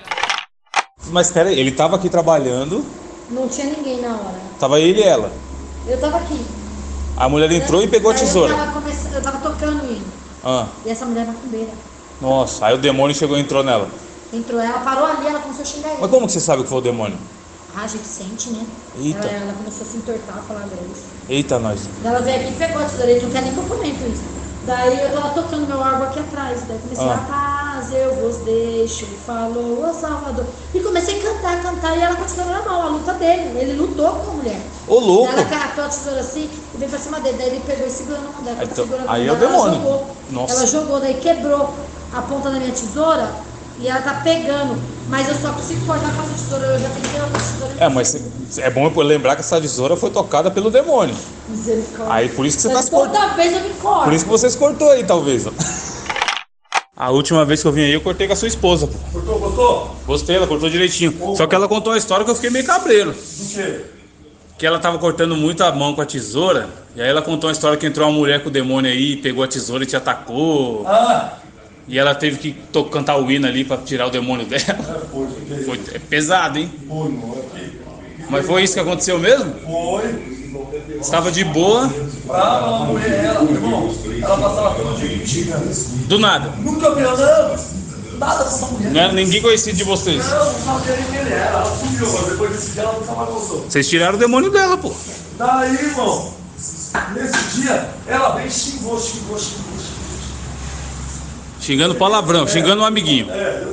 Mas 1.07 1.31
pera 1.31 1.49
aí, 1.49 1.59
ele 1.59 1.73
tava 1.73 1.97
aqui 1.97 2.09
trabalhando, 2.11 2.85
Não 3.31 3.49
tinha 3.49 3.67
ninguém 3.69 4.01
na 4.03 4.11
hora. 4.11 4.41
tava 4.61 4.79
ele 4.79 5.01
e 5.01 5.05
ela. 5.05 5.33
Eu 5.89 5.99
tava 5.99 6.19
aqui. 6.19 6.39
A 7.17 7.29
mulher 7.29 7.51
entrou 7.51 7.83
e 7.83 7.89
pegou 7.89 8.11
a 8.11 8.15
tesoura. 8.15 8.53
Eu 8.53 8.59
tava, 8.59 8.83
eu 9.15 9.23
tava 9.23 9.39
tocando 9.39 9.83
ele. 9.85 10.03
Ah, 10.45 10.67
E 10.85 10.91
essa 10.91 11.05
mulher 11.07 11.27
macumbeira. 11.27 11.71
nossa, 12.21 12.67
aí 12.67 12.75
o 12.75 12.79
demônio 12.79 13.17
chegou 13.17 13.37
e 13.37 13.41
entrou 13.41 13.63
nela. 13.65 13.89
Entrou, 14.33 14.61
ela 14.61 14.79
parou 14.81 15.05
ali, 15.07 15.27
ela 15.27 15.41
começou 15.41 15.63
a 15.63 15.67
xingar 15.67 15.89
ele. 15.91 15.99
Mas 16.01 16.11
como 16.11 16.27
que 16.27 16.33
você 16.33 16.41
sabe 16.41 16.63
que 16.63 16.69
foi 16.69 16.79
o 16.79 16.83
demônio? 16.83 17.19
Ah, 17.75 17.83
a 17.85 17.87
gente 17.87 18.07
sente, 18.07 18.51
né? 18.51 18.65
Eita. 18.99 19.27
Ela, 19.27 19.45
ela 19.45 19.53
começou 19.55 19.87
a 19.87 19.91
se 19.91 19.97
entortar, 19.97 20.39
a 20.39 20.43
falar 20.43 20.61
grosso. 20.61 21.03
Eita, 21.29 21.59
nós. 21.59 21.81
Ela 22.05 22.21
veio 22.21 22.41
aqui 22.41 22.49
e 22.51 22.57
pegou 22.57 22.83
a 22.83 22.85
tesoura, 22.85 23.11
ele 23.11 23.21
não 23.25 23.31
quer 23.31 23.43
nem 23.43 23.53
que 23.53 23.59
eu 23.59 23.65
comento 23.65 24.07
isso. 24.09 24.23
Daí 24.67 25.01
eu 25.01 25.11
tava 25.13 25.31
tocando 25.31 25.67
meu 25.67 25.83
álbum 25.83 26.05
aqui 26.05 26.21
atrás. 26.21 26.61
Daí 26.69 26.79
comecei 26.79 27.07
Ah. 27.09 27.15
a 27.15 27.19
paz, 27.19 27.93
eu 27.93 28.15
vos 28.17 28.37
deixo, 28.45 29.07
falou 29.27 29.89
o 29.89 29.95
Salvador. 29.95 30.45
E 30.75 30.81
comecei 30.81 31.19
a 31.19 31.23
cantar, 31.23 31.63
cantar, 31.63 31.97
e 31.97 32.03
ela 32.03 32.15
continuou 32.17 32.51
normal, 32.53 32.83
a 32.83 32.89
luta 32.89 33.15
dele. 33.15 33.59
Ele 33.59 33.73
lutou 33.81 34.11
com 34.11 34.31
a 34.33 34.35
mulher. 34.35 34.61
Ô, 34.87 34.99
louco! 34.99 35.33
Ela 35.33 35.45
catou 35.45 35.85
a 35.85 35.89
tesoura 35.89 36.21
assim 36.21 36.51
e 36.75 36.77
veio 36.77 36.91
pra 36.91 36.99
cima 37.01 37.21
dele. 37.21 37.37
Daí 37.39 37.47
ele 37.49 37.61
pegou 37.67 37.87
e 37.87 37.91
segurou 37.91 38.21
na 38.21 38.31
mão 38.31 38.43
dela. 38.43 38.59
Aí 38.61 38.69
então- 38.71 38.85
aí 39.09 39.27
mão 39.27 39.35
é 39.35 39.37
o 39.37 39.41
dela, 39.41 39.53
ela 39.55 39.71
demônio. 39.71 39.75
jogou. 39.83 40.07
Nossa. 40.31 40.55
Ela 40.55 40.67
jogou, 40.67 41.01
daí 41.01 41.15
quebrou 41.15 41.75
a 42.13 42.23
ponta 42.23 42.51
da 42.51 42.59
minha 42.59 42.73
tesoura 42.73 43.31
e 43.81 43.89
ela 43.89 44.01
tá 44.03 44.15
pegando. 44.23 44.81
Mas 45.09 45.29
eu 45.29 45.35
só 45.35 45.53
consigo 45.53 45.85
cortar 45.87 46.15
com 46.15 46.23
essa 46.23 46.33
tesoura. 46.35 46.67
Eu 46.67 46.79
já 46.79 46.89
tentei 46.91 47.21
outra 47.21 47.39
tesoura. 47.41 47.75
É, 47.79 47.89
mas 47.89 48.09
cê- 48.51 48.63
é 48.63 48.71
bom 48.71 48.93
eu 48.95 49.03
lembrar 49.03 49.35
que 49.35 49.41
essa 49.41 49.61
tesoura 49.61 49.97
foi 49.97 50.11
tocada 50.11 50.51
pelo 50.51 50.71
demônio. 50.71 51.17
Misericórdia. 51.49 52.15
Aí 52.15 52.29
por 52.29 52.47
isso 52.47 52.57
que 52.59 52.63
você 52.63 52.69
tá 52.69 52.75
Mas 52.75 52.85
se 52.85 52.91
cortando. 52.91 53.15
toda 53.21 53.35
vez 53.35 53.53
eu 53.53 53.61
me 53.63 53.75
corto. 53.75 54.05
Por 54.05 54.13
isso 54.13 54.25
que 54.25 54.31
você 54.31 54.49
se 54.51 54.57
cortou 54.59 54.91
aí, 54.91 55.03
talvez. 55.05 55.47
A 56.97 57.09
última 57.11 57.47
vez 57.47 57.63
que 57.63 57.67
eu 57.69 57.73
vim 57.73 57.81
aí, 57.83 57.93
eu 57.95 58.01
cortei 58.03 58.27
com 58.27 58.35
a 58.35 58.37
sua 58.37 58.49
esposa, 58.49 58.87
pô. 58.87 58.99
Cortou, 59.11 59.39
gostou? 59.39 59.97
Gostei, 60.07 60.37
ela 60.37 60.47
cortou 60.47 60.69
direitinho. 60.69 61.35
Só 61.35 61.47
que 61.47 61.55
ela 61.55 61.67
contou 61.67 61.93
uma 61.93 61.99
história 61.99 62.27
que 62.27 62.31
eu 62.31 62.35
fiquei 62.35 62.51
meio 62.51 62.65
cabreiro. 62.67 63.13
O 63.13 63.49
quê? 63.55 63.81
Que 64.59 64.67
ela 64.67 64.79
tava 64.79 64.99
cortando 64.99 65.35
muito 65.35 65.65
a 65.65 65.73
mão 65.73 65.95
com 65.95 66.03
a 66.03 66.05
tesoura. 66.05 66.69
E 66.95 67.01
aí 67.01 67.09
ela 67.09 67.23
contou 67.23 67.49
uma 67.49 67.53
história 67.55 67.79
que 67.79 67.87
entrou 67.87 68.07
uma 68.07 68.19
mulher 68.19 68.43
com 68.43 68.51
o 68.51 68.53
demônio 68.53 68.91
aí, 68.91 69.17
pegou 69.17 69.43
a 69.43 69.49
tesoura 69.49 69.83
e 69.85 69.87
te 69.87 69.97
atacou. 69.97 70.85
Ah, 70.87 71.39
E 71.89 71.99
ela 71.99 72.15
teve 72.15 72.39
que 72.39 72.57
cantar 72.91 73.17
o 73.17 73.31
hino 73.31 73.47
ali 73.47 73.65
pra 73.65 73.77
tirar 73.77 74.07
o 74.07 74.11
demônio 74.11 74.47
dela. 74.47 75.09
foi, 75.13 75.27
fiquei. 75.27 75.65
Foi 75.65 75.81
é 75.95 75.99
pesado, 75.99 76.59
hein? 76.59 76.71
É? 77.57 78.25
Mas 78.29 78.47
foi 78.47 78.63
isso 78.63 78.75
que 78.75 78.81
aconteceu 78.81 79.19
mesmo? 79.19 79.53
Foi. 79.61 80.41
Estava 81.01 81.33
de 81.33 81.45
boa, 81.45 81.91
Brava, 82.27 82.85
mulher, 82.85 83.25
ela, 83.25 83.51
irmão. 83.51 83.95
Ela 84.23 84.37
passava 84.37 84.75
todo 84.75 84.97
dia 84.99 85.57
do 86.07 86.19
nada. 86.19 86.53
Nunca 86.59 86.95
me. 86.95 87.03
Nada 87.03 88.45
com 88.45 88.51
essa 88.51 88.67
mulher. 88.67 88.93
Não 88.93 89.13
ninguém 89.15 89.41
conhecido 89.41 89.79
de 89.79 89.85
vocês. 89.85 90.29
Não, 90.29 90.45
não 90.45 90.55
sabia 90.61 90.97
nem 90.97 91.05
quem 91.07 91.21
ele 91.21 91.33
era. 91.33 91.47
Ela 91.47 91.65
sumiu, 91.65 92.13
mas 92.13 92.27
depois 92.27 92.51
desse 92.53 92.71
dia 92.73 92.83
ela 92.83 92.93
nunca 92.93 93.13
mais 93.13 93.31
voltou. 93.31 93.65
Vocês 93.69 93.89
tiraram 93.89 94.15
o 94.17 94.19
demônio 94.19 94.51
dela, 94.51 94.77
pô. 94.77 94.93
Daí, 95.39 95.75
irmão, 95.75 96.35
nesse 97.15 97.61
dia, 97.61 97.89
ela 98.07 98.39
xingou, 98.49 99.01
xingou, 99.01 99.39
xingou, 99.39 99.39
xingou. 99.39 99.80
Xingando 101.61 101.95
palavrão, 101.95 102.47
xingando 102.47 102.83
um 102.83 102.85
amiguinho. 102.85 103.31
É, 103.31 103.65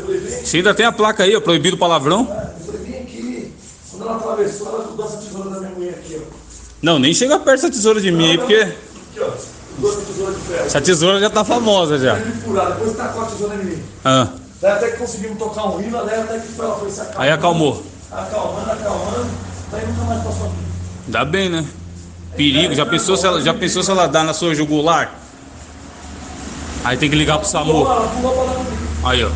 Você 0.44 0.58
ainda 0.58 0.74
tem 0.74 0.86
a 0.86 0.92
placa 0.92 1.24
aí, 1.24 1.36
ó, 1.36 1.42
proibido 1.42 1.78
palavrão? 1.78 2.22
eu 2.60 2.66
falei, 2.66 2.82
vem 2.82 3.00
aqui. 3.02 3.54
Quando 3.92 4.04
ela 4.04 4.16
atravessou, 4.18 4.68
ela 4.68 4.84
jogou 4.84 5.06
essa 5.06 5.18
tesoura 5.18 5.50
da 5.52 5.60
minha 5.62 5.72
mulher 5.72 5.90
aqui, 5.92 6.18
ó. 6.22 6.34
Não, 6.82 7.00
nem 7.00 7.14
chega 7.14 7.40
perto 7.40 7.62
dessa 7.62 7.72
tesoura 7.74 8.02
de 8.02 8.12
mim 8.12 8.32
aí, 8.32 8.38
porque 8.38 8.56
Aqui, 8.56 8.76
ó. 9.20 9.30
Jogou 9.76 9.92
essa 9.94 10.02
tesoura 10.06 10.34
de 10.34 10.40
ferro. 10.42 10.66
essa 10.66 10.82
tesoura 10.82 11.20
já 11.20 11.30
tá 11.30 11.44
famosa 11.46 11.98
já. 11.98 12.16
Depois 12.16 12.96
tacou 12.98 13.22
a 13.24 13.26
tesoura 13.26 13.56
em 13.56 13.66
mim. 13.66 13.84
Ah, 14.04 14.28
Daí 14.60 14.72
até 14.72 14.90
que 14.90 14.98
conseguimos 14.98 15.38
tocar 15.38 15.66
um 15.70 15.80
hino, 15.82 16.04
daí 16.04 16.20
até 16.20 16.40
que 16.40 16.60
ela 16.60 16.76
foi 16.80 16.90
acalmando. 16.90 17.22
aí 17.22 17.30
acalmou. 17.32 17.84
Acalmando, 18.12 18.72
acalmando. 18.72 19.28
Daí 19.72 19.86
nunca 19.86 20.02
mais 20.06 20.24
passou 20.24 20.46
a 20.48 20.50
mim. 20.50 20.56
Dá 21.08 21.24
bem, 21.24 21.48
né? 21.50 21.64
Perigo, 22.36 22.74
já 22.74 22.86
pensou 22.86 23.16
se 23.18 23.26
ela, 23.26 23.40
já 23.42 23.54
pensou 23.54 23.84
se 23.84 23.92
ela 23.92 24.08
dá 24.08 24.24
na 24.24 24.34
sua 24.34 24.54
jugular? 24.56 25.14
Aí 26.88 26.96
tem 26.98 27.10
que 27.10 27.16
ligar 27.18 27.38
pro 27.38 27.48
SAMU. 27.48 27.86
ela 27.86 28.08
pulou 28.08 28.34
pra 28.34 28.44
lá 28.44 28.54
comigo. 28.54 28.88
Aí, 29.06 29.26
ó. 29.26 29.30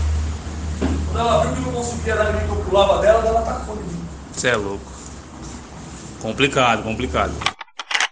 Quando 1.11 1.19
ela 1.19 1.41
viu 1.45 1.53
que 1.53 1.61
não 1.61 1.71
conseguia 1.73 2.15
dar 2.15 2.25
que 2.33 2.49
eu 2.49 2.55
pulava 2.55 2.99
dela, 2.99 3.27
ela 3.27 3.41
tacou 3.41 3.75
em 3.75 3.79
mim. 3.79 4.07
Você 4.31 4.47
é 4.47 4.55
louco. 4.55 4.91
Complicado, 6.21 6.83
complicado. 6.83 7.33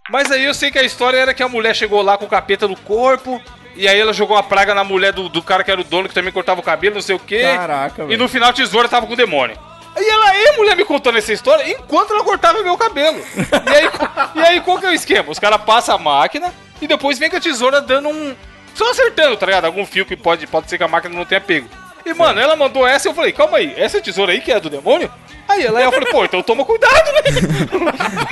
Mas 0.10 0.30
aí 0.32 0.44
eu 0.44 0.54
sei 0.54 0.72
que 0.72 0.80
a 0.80 0.84
história 0.84 1.18
era 1.18 1.34
que 1.34 1.42
a 1.44 1.48
mulher 1.48 1.74
chegou 1.76 2.02
lá 2.02 2.18
com 2.18 2.26
o 2.26 2.30
capeta 2.30 2.68
no 2.68 2.76
corpo. 2.76 3.40
E 3.76 3.88
aí 3.88 3.98
ela 3.98 4.12
jogou 4.12 4.36
uma 4.36 4.44
praga 4.44 4.74
na 4.76 4.84
mulher 4.84 5.14
do, 5.14 5.30
do 5.30 5.42
cara 5.42 5.64
que 5.64 5.72
era 5.72 5.80
o 5.80 5.86
dono, 5.86 6.10
que 6.10 6.14
também 6.14 6.34
cortava 6.34 6.60
o 6.60 6.64
cabelo, 6.64 6.96
não 6.96 7.02
sei 7.02 7.16
o 7.16 7.20
quê. 7.20 7.44
Caraca, 7.44 8.04
E 8.04 8.08
velho. 8.08 8.20
no 8.20 8.28
final 8.28 8.50
a 8.50 8.54
tesoura 8.54 8.90
tava 8.90 9.08
com 9.08 9.14
o 9.14 9.16
demônio. 9.16 9.58
E 9.96 10.10
ela 10.10 10.30
aí, 10.30 10.48
a 10.50 10.54
mulher 10.58 10.76
me 10.76 10.84
contando 10.84 11.18
essa 11.18 11.32
história 11.32 11.70
enquanto 11.72 12.12
ela 12.14 12.24
cortava 12.24 12.62
meu 12.62 12.78
cabelo. 12.78 13.20
E 13.20 13.70
aí, 13.76 13.90
e 14.36 14.40
aí 14.40 14.62
qual 14.62 14.80
que 14.80 14.86
é 14.86 14.90
o 14.90 14.94
esquema? 14.94 15.32
Os 15.32 15.40
caras 15.40 15.62
passam 15.62 15.96
a 15.96 15.98
máquina 15.98 16.54
e 16.82 16.88
depois 16.88 17.18
vem 17.20 17.30
com 17.30 17.38
a 17.38 17.40
tesoura 17.40 17.80
dando 17.80 18.10
um. 18.10 18.36
Só 18.80 18.92
acertando, 18.92 19.36
tá 19.36 19.46
ligado? 19.46 19.66
Algum 19.66 19.86
fio 19.86 20.06
que 20.06 20.16
pode, 20.16 20.48
pode 20.48 20.70
ser 20.70 20.78
que 20.78 20.84
a 20.86 20.88
máquina 20.88 21.14
não 21.14 21.26
tenha 21.26 21.42
pego. 21.42 21.68
E, 22.06 22.14
mano, 22.14 22.40
ela 22.40 22.56
mandou 22.56 22.88
essa 22.88 23.10
e 23.10 23.12
eu 23.12 23.14
falei, 23.14 23.34
calma 23.34 23.58
aí, 23.58 23.74
essa 23.76 24.00
tesoura 24.00 24.32
aí 24.32 24.40
que 24.40 24.54
é 24.54 24.58
do 24.58 24.70
demônio? 24.70 25.12
Aí 25.50 25.66
ela, 25.66 25.82
eu 25.82 25.92
falei, 25.92 26.10
pô, 26.10 26.24
então 26.24 26.42
toma 26.42 26.64
cuidado, 26.64 27.12
né? 27.12 27.22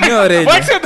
Minha 0.00 0.20
orelha. 0.20 0.44
Vai 0.46 0.60
que 0.60 0.66
você, 0.66 0.76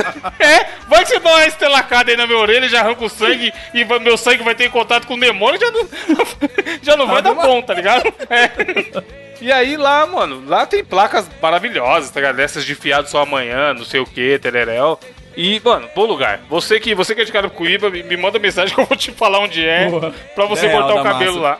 é, 0.43 0.65
vai 0.85 1.03
que 1.05 1.11
você 1.11 1.19
dá 1.21 1.29
uma 1.29 1.45
estelacada 1.45 2.11
aí 2.11 2.17
na 2.17 2.27
minha 2.27 2.39
orelha, 2.39 2.67
já 2.67 2.81
arranca 2.81 3.05
o 3.05 3.09
sangue 3.09 3.53
e 3.73 3.85
meu 4.01 4.17
sangue 4.17 4.43
vai 4.43 4.53
ter 4.53 4.69
contato 4.69 5.07
com 5.07 5.13
o 5.13 5.19
demônio, 5.19 5.57
já 5.57 5.71
não, 5.71 5.89
já 6.83 6.97
não 6.97 7.07
vai 7.07 7.21
dar 7.21 7.33
bom, 7.33 7.61
tá 7.61 7.73
ligado? 7.73 8.13
É. 8.29 9.13
E 9.41 9.51
aí 9.51 9.75
lá, 9.75 10.05
mano, 10.05 10.43
lá 10.47 10.65
tem 10.65 10.83
placas 10.83 11.29
maravilhosas, 11.41 12.09
tá 12.11 12.19
ligado? 12.19 12.37
Dessas 12.37 12.65
de 12.65 12.75
fiado 12.75 13.09
só 13.09 13.21
amanhã, 13.21 13.73
não 13.73 13.83
sei 13.83 13.99
o 13.99 14.05
que, 14.05 14.39
tereréu. 14.39 14.97
E, 15.35 15.59
mano, 15.63 15.89
bom 15.95 16.05
lugar. 16.05 16.41
Você 16.49 16.79
que, 16.79 16.93
você 16.93 17.15
que 17.15 17.21
é 17.21 17.25
de 17.25 17.31
Carapicuíba, 17.31 17.89
me, 17.89 18.03
me 18.03 18.15
manda 18.15 18.37
mensagem 18.39 18.73
que 18.73 18.79
eu 18.79 18.85
vou 18.85 18.95
te 18.95 19.11
falar 19.11 19.39
onde 19.39 19.65
é, 19.65 19.89
Boa. 19.89 20.13
pra 20.35 20.45
você 20.45 20.67
Real 20.67 20.83
cortar 20.83 21.01
o 21.01 21.03
cabelo 21.03 21.41
massa. 21.41 21.59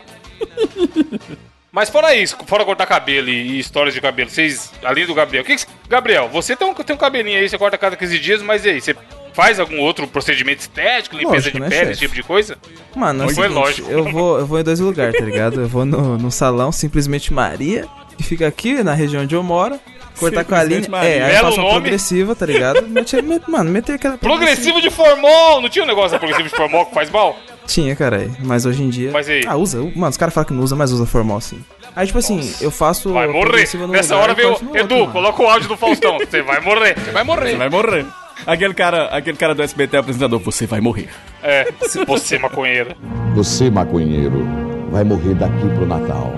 Mas 1.72 1.90
fora 1.90 2.14
isso, 2.14 2.36
fora 2.46 2.64
cortar 2.64 2.86
cabelo 2.86 3.28
e, 3.28 3.32
e 3.32 3.58
histórias 3.58 3.92
de 3.92 4.00
cabelo, 4.00 4.30
vocês, 4.30 4.72
além 4.84 5.04
do 5.06 5.12
Gabriel, 5.12 5.42
o 5.42 5.46
que 5.46 5.56
que, 5.56 5.66
Gabriel, 5.88 6.28
você 6.28 6.54
tem 6.54 6.68
um, 6.68 6.72
tem 6.72 6.94
um 6.94 6.98
cabelinho 6.98 7.36
aí, 7.36 7.48
você 7.48 7.58
corta 7.58 7.74
a 7.74 7.78
cada 7.78 7.96
15 7.96 8.18
dias, 8.20 8.42
mas 8.42 8.64
e 8.64 8.70
aí, 8.70 8.80
você 8.80 8.94
faz 9.34 9.60
algum 9.60 9.78
outro 9.80 10.06
procedimento 10.06 10.60
estético, 10.60 11.16
limpeza 11.16 11.34
Lógico, 11.50 11.56
de 11.56 11.60
né, 11.60 11.68
pele, 11.68 11.80
chefe? 11.80 11.92
esse 11.92 12.00
tipo 12.00 12.14
de 12.14 12.22
coisa? 12.22 12.56
Mano, 12.96 13.24
é 13.24 13.26
o 13.26 13.28
seguinte, 13.30 13.48
lógico. 13.48 13.90
Eu 13.90 14.04
vou, 14.04 14.38
eu 14.38 14.46
vou 14.46 14.58
em 14.60 14.62
dois 14.64 14.80
lugares, 14.80 15.18
tá 15.18 15.24
ligado? 15.24 15.60
Eu 15.60 15.68
vou 15.68 15.84
no, 15.84 16.16
no 16.16 16.30
salão, 16.30 16.72
simplesmente 16.72 17.32
Maria, 17.32 17.86
que 18.16 18.22
fica 18.22 18.46
aqui 18.46 18.82
na 18.82 18.94
região 18.94 19.22
onde 19.24 19.34
eu 19.34 19.42
moro. 19.42 19.78
Cortar 20.18 20.44
com 20.44 20.54
a 20.54 20.62
linha. 20.62 20.86
É, 21.02 21.22
aí 21.24 21.32
Belo 21.32 21.46
passa 21.48 21.56
uma 21.60 21.62
nome. 21.64 21.80
progressiva, 21.80 22.36
tá 22.36 22.46
ligado? 22.46 22.86
Mete, 22.86 23.20
met- 23.20 23.50
mano, 23.50 23.68
meter 23.68 23.94
aquela. 23.96 24.16
Progressivo 24.16 24.80
de 24.80 24.88
formol, 24.88 25.60
não 25.60 25.68
tinha 25.68 25.84
um 25.84 25.88
negócio 25.88 26.12
da 26.12 26.18
progressivo 26.20 26.48
de 26.48 26.54
formol 26.54 26.86
que 26.86 26.94
faz 26.94 27.10
mal? 27.10 27.36
Tinha, 27.66 27.96
caralho. 27.96 28.32
Mas 28.38 28.64
hoje 28.64 28.84
em 28.84 28.88
dia. 28.90 29.10
Mas 29.10 29.28
aí? 29.28 29.42
Ah, 29.44 29.56
usa. 29.56 29.80
Mano, 29.96 30.10
os 30.10 30.16
caras 30.16 30.32
falam 30.32 30.46
que 30.46 30.52
não 30.54 30.62
usa, 30.62 30.76
mas 30.76 30.92
usa 30.92 31.04
formal 31.04 31.40
sim. 31.40 31.58
Aí, 31.96 32.06
tipo 32.06 32.18
assim, 32.20 32.48
eu 32.60 32.70
faço. 32.70 33.12
Vai 33.12 33.26
morrer. 33.26 33.68
Nessa 33.88 34.14
lugar 34.14 34.22
hora 34.22 34.34
veio, 34.34 34.50
outro, 34.50 34.68
Edu, 34.76 34.98
mano. 35.00 35.10
coloca 35.12 35.42
o 35.42 35.48
áudio 35.48 35.68
do 35.68 35.76
Faustão, 35.76 36.16
você 36.18 36.42
vai 36.42 36.60
morrer, 36.60 36.94
você 36.96 37.10
vai 37.10 37.24
morrer. 37.24 37.50
Você 37.50 37.56
vai 37.56 37.68
morrer. 37.68 38.06
Aquele 38.46 38.74
cara, 38.74 39.06
aquele 39.06 39.36
cara 39.36 39.54
do 39.54 39.62
SBT 39.62 39.96
apresentador, 39.96 40.40
você 40.40 40.66
vai 40.66 40.80
morrer. 40.80 41.08
É, 41.42 41.70
você 41.80 42.38
maconheiro. 42.38 42.94
Você, 43.34 43.70
maconheiro, 43.70 44.46
vai 44.90 45.04
morrer 45.04 45.34
daqui 45.34 45.68
pro 45.74 45.86
Natal. 45.86 46.32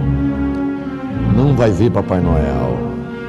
Não 1.37 1.55
vai 1.55 1.71
ver 1.71 1.91
Papai 1.91 2.21
Noel. 2.21 2.79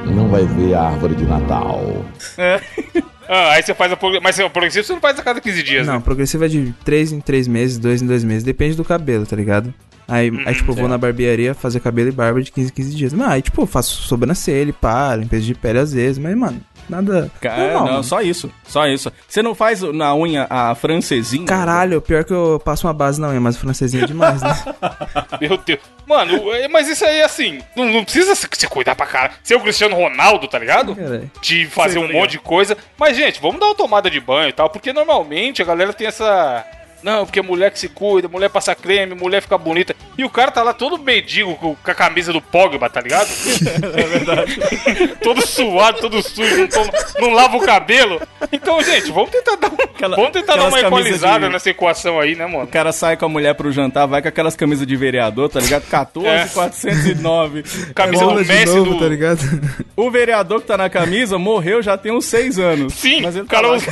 Não 0.06 0.28
vai 0.28 0.46
ver 0.46 0.74
a 0.74 0.82
árvore 0.82 1.14
de 1.14 1.24
Natal. 1.24 2.04
Ah, 3.30 3.52
aí 3.52 3.62
você 3.62 3.74
faz 3.74 3.92
a 3.92 3.96
progressiva, 3.96 4.24
mas 4.24 4.38
o 4.38 4.48
progressivo 4.48 4.86
você 4.86 4.92
não 4.94 5.00
faz 5.02 5.18
a 5.18 5.22
cada 5.22 5.38
15 5.38 5.62
dias, 5.62 5.86
Não, 5.86 5.96
né? 5.96 6.00
progressiva 6.00 6.46
é 6.46 6.48
de 6.48 6.74
3 6.82 7.12
em 7.12 7.20
3 7.20 7.46
meses, 7.46 7.76
2 7.76 8.00
em 8.00 8.06
2 8.06 8.24
meses. 8.24 8.42
Depende 8.42 8.74
do 8.74 8.82
cabelo, 8.82 9.26
tá 9.26 9.36
ligado? 9.36 9.72
Aí, 10.08 10.32
aí 10.46 10.54
tipo, 10.54 10.72
eu 10.72 10.76
vou 10.76 10.88
na 10.88 10.96
barbearia 10.96 11.52
fazer 11.52 11.80
cabelo 11.80 12.08
e 12.08 12.12
barba 12.12 12.40
de 12.42 12.50
15 12.50 12.70
em 12.70 12.72
15 12.72 12.96
dias. 12.96 13.12
Mas 13.12 13.28
aí, 13.28 13.42
tipo, 13.42 13.60
eu 13.60 13.66
faço 13.66 14.00
sobrancelha, 14.00 14.72
pá, 14.72 15.14
limpeza 15.14 15.44
de 15.44 15.54
pele 15.54 15.78
às 15.78 15.92
vezes. 15.92 16.16
Mas, 16.16 16.34
mano, 16.34 16.58
nada. 16.88 17.30
Cara, 17.40 17.62
normal, 17.62 17.84
não, 17.84 17.92
mano. 17.92 18.04
só 18.04 18.20
isso. 18.20 18.50
Só 18.66 18.86
isso. 18.86 19.12
Você 19.26 19.42
não 19.42 19.54
faz 19.54 19.82
na 19.82 20.14
unha 20.14 20.46
a 20.48 20.74
francesinha? 20.74 21.46
Caralho, 21.46 22.00
pior 22.00 22.24
que 22.24 22.32
eu 22.32 22.60
passo 22.64 22.86
uma 22.86 22.94
base 22.94 23.20
na 23.20 23.28
unha, 23.28 23.40
mas 23.40 23.56
o 23.56 23.60
francesinho 23.60 24.04
é 24.04 24.06
demais, 24.06 24.42
né? 24.42 24.54
Meu 25.40 25.56
Deus. 25.56 25.80
Mano, 26.06 26.52
é, 26.54 26.68
mas 26.68 26.88
isso 26.88 27.04
aí, 27.04 27.22
assim, 27.22 27.60
não, 27.76 27.84
não 27.84 28.02
precisa 28.04 28.34
se, 28.34 28.48
se 28.50 28.66
cuidar 28.66 28.94
pra 28.94 29.06
cara. 29.06 29.32
Ser 29.42 29.56
o 29.56 29.60
Cristiano 29.60 29.94
Ronaldo, 29.94 30.48
tá 30.48 30.58
ligado? 30.58 30.96
Caralho. 30.96 31.30
De 31.42 31.66
fazer 31.66 31.94
Sei, 31.94 32.02
um 32.02 32.06
tá 32.06 32.12
monte 32.12 32.30
de 32.32 32.38
coisa. 32.38 32.76
Mas, 32.96 33.16
gente, 33.16 33.40
vamos 33.40 33.60
dar 33.60 33.66
uma 33.66 33.74
tomada 33.74 34.10
de 34.10 34.20
banho 34.20 34.48
e 34.48 34.52
tal, 34.52 34.70
porque 34.70 34.92
normalmente 34.92 35.60
a 35.60 35.64
galera 35.64 35.92
tem 35.92 36.06
essa. 36.06 36.64
Não, 37.02 37.24
porque 37.24 37.40
mulher 37.42 37.70
que 37.70 37.78
se 37.78 37.88
cuida, 37.88 38.26
mulher 38.28 38.48
passa 38.50 38.74
creme, 38.74 39.14
mulher 39.14 39.40
fica 39.40 39.56
bonita. 39.56 39.94
E 40.16 40.24
o 40.24 40.30
cara 40.30 40.50
tá 40.50 40.62
lá 40.62 40.72
todo 40.72 40.98
medigo 40.98 41.54
com, 41.56 41.76
a 41.84 41.94
camisa 41.94 42.32
do 42.32 42.40
Pogba, 42.40 42.90
tá 42.90 43.00
ligado? 43.00 43.28
é 43.96 44.02
verdade. 44.06 44.58
todo 45.22 45.46
suado, 45.46 45.98
todo 46.00 46.20
sujo, 46.22 46.56
não, 46.56 46.66
toma- 46.68 46.92
não 47.20 47.30
lava 47.30 47.56
o 47.56 47.60
cabelo. 47.60 48.20
Então, 48.52 48.82
gente, 48.82 49.10
vamos 49.12 49.30
tentar 49.30 49.56
dar, 49.56 49.70
um- 49.70 49.74
Aquela- 49.74 50.16
vamos 50.16 50.32
tentar 50.32 50.56
dar 50.56 50.68
uma 50.68 50.80
equalizada 50.80 51.46
de- 51.46 51.52
nessa 51.52 51.70
equação 51.70 52.18
aí, 52.18 52.34
né, 52.34 52.46
mano? 52.46 52.64
O 52.64 52.68
cara 52.68 52.90
sai 52.92 53.16
com 53.16 53.26
a 53.26 53.28
mulher 53.28 53.54
pro 53.54 53.70
jantar, 53.70 54.06
vai 54.06 54.20
com 54.20 54.28
aquelas 54.28 54.56
camisas 54.56 54.86
de 54.86 54.96
vereador, 54.96 55.48
tá 55.48 55.60
ligado? 55.60 55.84
14,409. 55.88 57.62
Camisa 57.94 58.24
Bola 58.24 58.42
do 58.42 58.46
Messi 58.48 58.66
novo, 58.76 58.94
do. 58.94 58.98
tá 59.00 59.06
ligado? 59.08 59.38
O 59.96 60.10
vereador 60.12 60.60
que 60.60 60.66
tá 60.68 60.76
na 60.76 60.88
camisa 60.88 61.38
morreu 61.38 61.82
já 61.82 61.98
tem 61.98 62.12
uns 62.12 62.24
6 62.26 62.56
anos. 62.58 62.94
Sim, 62.94 63.20
Mas 63.22 63.34
ele 63.34 63.44
o, 63.44 63.48
cara 63.48 63.66
tá 63.68 63.74
usa, 63.74 63.90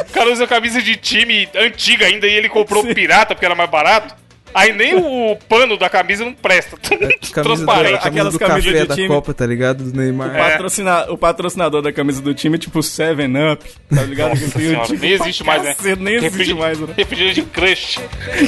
o 0.00 0.12
cara 0.12 0.30
usa 0.30 0.46
camisa 0.46 0.82
de 0.82 0.94
time 0.96 1.48
antiga 1.56 2.04
ainda 2.04 2.26
e 2.26 2.37
ele 2.38 2.48
comprou 2.48 2.82
pirata 2.84 3.34
porque 3.34 3.44
era 3.46 3.54
mais 3.54 3.70
barato. 3.70 4.14
Aí 4.54 4.72
nem 4.72 4.94
o 4.96 5.36
pano 5.46 5.76
da 5.76 5.90
camisa 5.90 6.24
não 6.24 6.32
presta. 6.32 6.74
Camisa 6.78 7.12
do, 7.20 7.42
Transparente. 7.42 7.90
camisa 8.00 8.08
Aquelas 8.08 8.32
do 8.32 8.38
camisas 8.38 8.88
da 8.88 8.94
time. 8.94 9.06
Copa, 9.08 9.34
tá 9.34 9.44
ligado? 9.44 9.84
Do 9.84 9.94
Neymar. 10.00 10.30
O, 10.30 10.38
patrocina- 10.38 11.06
o 11.10 11.18
patrocinador 11.18 11.82
da 11.82 11.92
camisa 11.92 12.22
do 12.22 12.32
time 12.32 12.56
é 12.56 12.58
tipo 12.58 12.78
7-Up, 12.80 13.70
tá 13.94 14.02
ligado? 14.04 14.30
Nossa 14.30 14.44
Que 14.46 14.50
tem 14.52 14.62
o 14.62 14.70
senhora, 14.70 14.86
time 14.86 14.98
nem 15.00 15.12
existe 15.12 15.44
mais, 15.44 15.62
né? 15.62 15.76
Nem 15.98 16.14
existe 16.14 16.54
mais, 16.54 16.80
né? 16.80 16.88
Refrigerante 16.96 17.42
de 17.42 17.46
crush. 17.48 18.00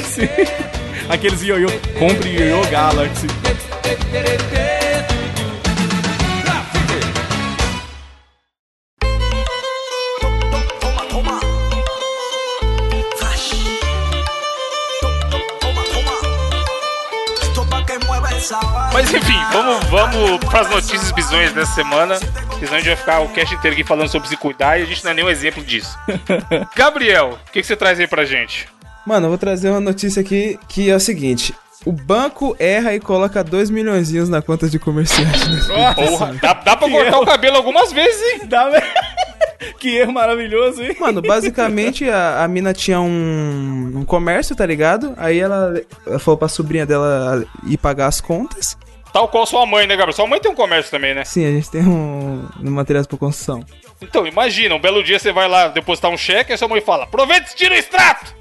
Sim. 0.03 0.27
Aqueles 1.07 1.43
ioiô. 1.43 1.69
Compre 1.99 2.29
ioiô 2.35 2.61
Galaxy. 2.71 3.27
Mas 19.01 19.15
enfim, 19.15 19.33
vamos, 19.51 19.83
vamos 19.85 20.45
pras 20.45 20.69
notícias 20.69 21.11
bizonhas 21.11 21.51
dessa 21.53 21.73
semana. 21.73 22.19
Senão 22.59 22.73
a 22.73 22.77
gente 22.77 22.85
vai 22.85 22.95
ficar 22.95 23.19
o 23.21 23.29
cast 23.29 23.55
inteiro 23.55 23.73
aqui 23.73 23.83
falando 23.83 24.07
sobre 24.07 24.29
se 24.29 24.37
cuidar 24.37 24.77
e 24.77 24.83
a 24.83 24.85
gente 24.85 25.03
não 25.03 25.09
é 25.09 25.13
nenhum 25.15 25.29
exemplo 25.29 25.63
disso. 25.63 25.97
Gabriel, 26.77 27.39
o 27.47 27.51
que, 27.51 27.61
que 27.61 27.63
você 27.65 27.75
traz 27.75 27.99
aí 27.99 28.05
pra 28.05 28.25
gente? 28.25 28.67
Mano, 29.03 29.25
eu 29.25 29.29
vou 29.29 29.39
trazer 29.39 29.71
uma 29.71 29.79
notícia 29.79 30.21
aqui 30.21 30.59
que 30.69 30.87
é 30.87 30.95
o 30.95 30.99
seguinte. 30.99 31.51
O 31.83 31.91
banco 31.91 32.55
erra 32.59 32.93
e 32.93 32.99
coloca 32.99 33.43
2 33.43 33.71
milhõezinhos 33.71 34.29
na 34.29 34.39
conta 34.39 34.69
de 34.69 34.77
comerciante. 34.77 35.49
né? 35.49 35.95
Porra, 35.95 36.35
dá, 36.39 36.53
dá 36.53 36.77
pra 36.77 36.87
cortar 36.87 37.19
o 37.19 37.25
cabelo 37.25 37.57
algumas 37.57 37.91
vezes, 37.91 38.21
hein? 38.33 38.41
Dá, 38.47 38.69
velho. 38.69 38.85
Que 39.79 39.97
erro 39.97 40.13
maravilhoso, 40.13 40.81
hein? 40.81 40.95
Mano, 40.99 41.21
basicamente 41.23 42.07
a, 42.07 42.43
a 42.43 42.47
mina 42.47 42.71
tinha 42.71 43.01
um, 43.01 43.91
um 43.95 44.05
comércio, 44.05 44.55
tá 44.55 44.63
ligado? 44.63 45.13
Aí 45.17 45.39
ela, 45.39 45.73
ela 46.05 46.19
falou 46.19 46.37
pra 46.37 46.47
sobrinha 46.47 46.85
dela 46.85 47.43
ir 47.65 47.77
pagar 47.77 48.05
as 48.05 48.21
contas. 48.21 48.77
Tal 49.13 49.27
qual 49.27 49.45
sua 49.45 49.65
mãe, 49.65 49.85
né, 49.85 49.95
Gabriel? 49.95 50.15
Sua 50.15 50.25
mãe 50.27 50.39
tem 50.39 50.49
um 50.51 50.55
comércio 50.55 50.89
também, 50.89 51.13
né? 51.13 51.25
Sim, 51.25 51.45
a 51.45 51.51
gente 51.51 51.69
tem 51.69 51.81
um, 51.81 52.47
um 52.63 52.71
materiais 52.71 53.05
pra 53.05 53.17
construção. 53.17 53.63
Então, 54.01 54.25
imagina, 54.25 54.73
um 54.75 54.79
belo 54.79 55.03
dia 55.03 55.19
você 55.19 55.31
vai 55.31 55.47
lá 55.47 55.67
depositar 55.67 56.09
um 56.09 56.17
cheque 56.17 56.51
e 56.51 56.53
a 56.53 56.57
sua 56.57 56.67
mãe 56.67 56.79
fala: 56.81 57.03
aproveita 57.03 57.51
e 57.51 57.55
tira 57.55 57.75
o 57.75 57.77
extrato! 57.77 58.39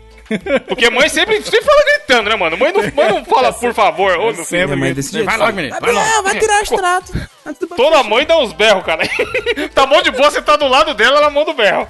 Porque 0.69 0.89
mãe 0.91 1.09
sempre, 1.09 1.43
sempre 1.43 1.63
fala 1.65 1.81
gritando, 1.85 2.31
né, 2.31 2.37
mano? 2.37 2.57
Mãe 2.57 2.73
não, 2.73 2.83
mãe 2.95 3.09
não 3.09 3.25
fala 3.25 3.53
por 3.53 3.75
favor, 3.75 4.17
ô 4.17 4.27
meu 4.27 4.33
filho. 4.35 4.45
Sempre 4.47 4.67
Minha 4.69 4.77
mãe 4.77 4.87
é 4.87 4.91
que- 4.93 4.95
desse 4.95 5.13
jeito. 5.13 5.27
Vai 5.27 5.37
logo, 5.37 5.53
menino. 5.53 5.77
Vai 5.81 5.91
logo. 5.93 6.23
Vai 6.23 6.39
tirar 6.39 6.61
o 6.61 6.63
extrato. 6.63 7.13
Banco 7.45 7.75
Toda 7.75 8.03
mãe 8.05 8.25
dá 8.25 8.39
uns 8.39 8.53
berros, 8.53 8.85
cara. 8.85 9.03
tá 9.75 9.87
mão 9.87 10.01
de 10.03 10.13
boa, 10.13 10.31
você 10.31 10.41
tá 10.41 10.55
do 10.55 10.69
lado 10.69 10.95
dela, 10.95 11.21
na 11.21 11.31
mão 11.31 11.45
do 11.45 11.53
berro. 11.53 11.89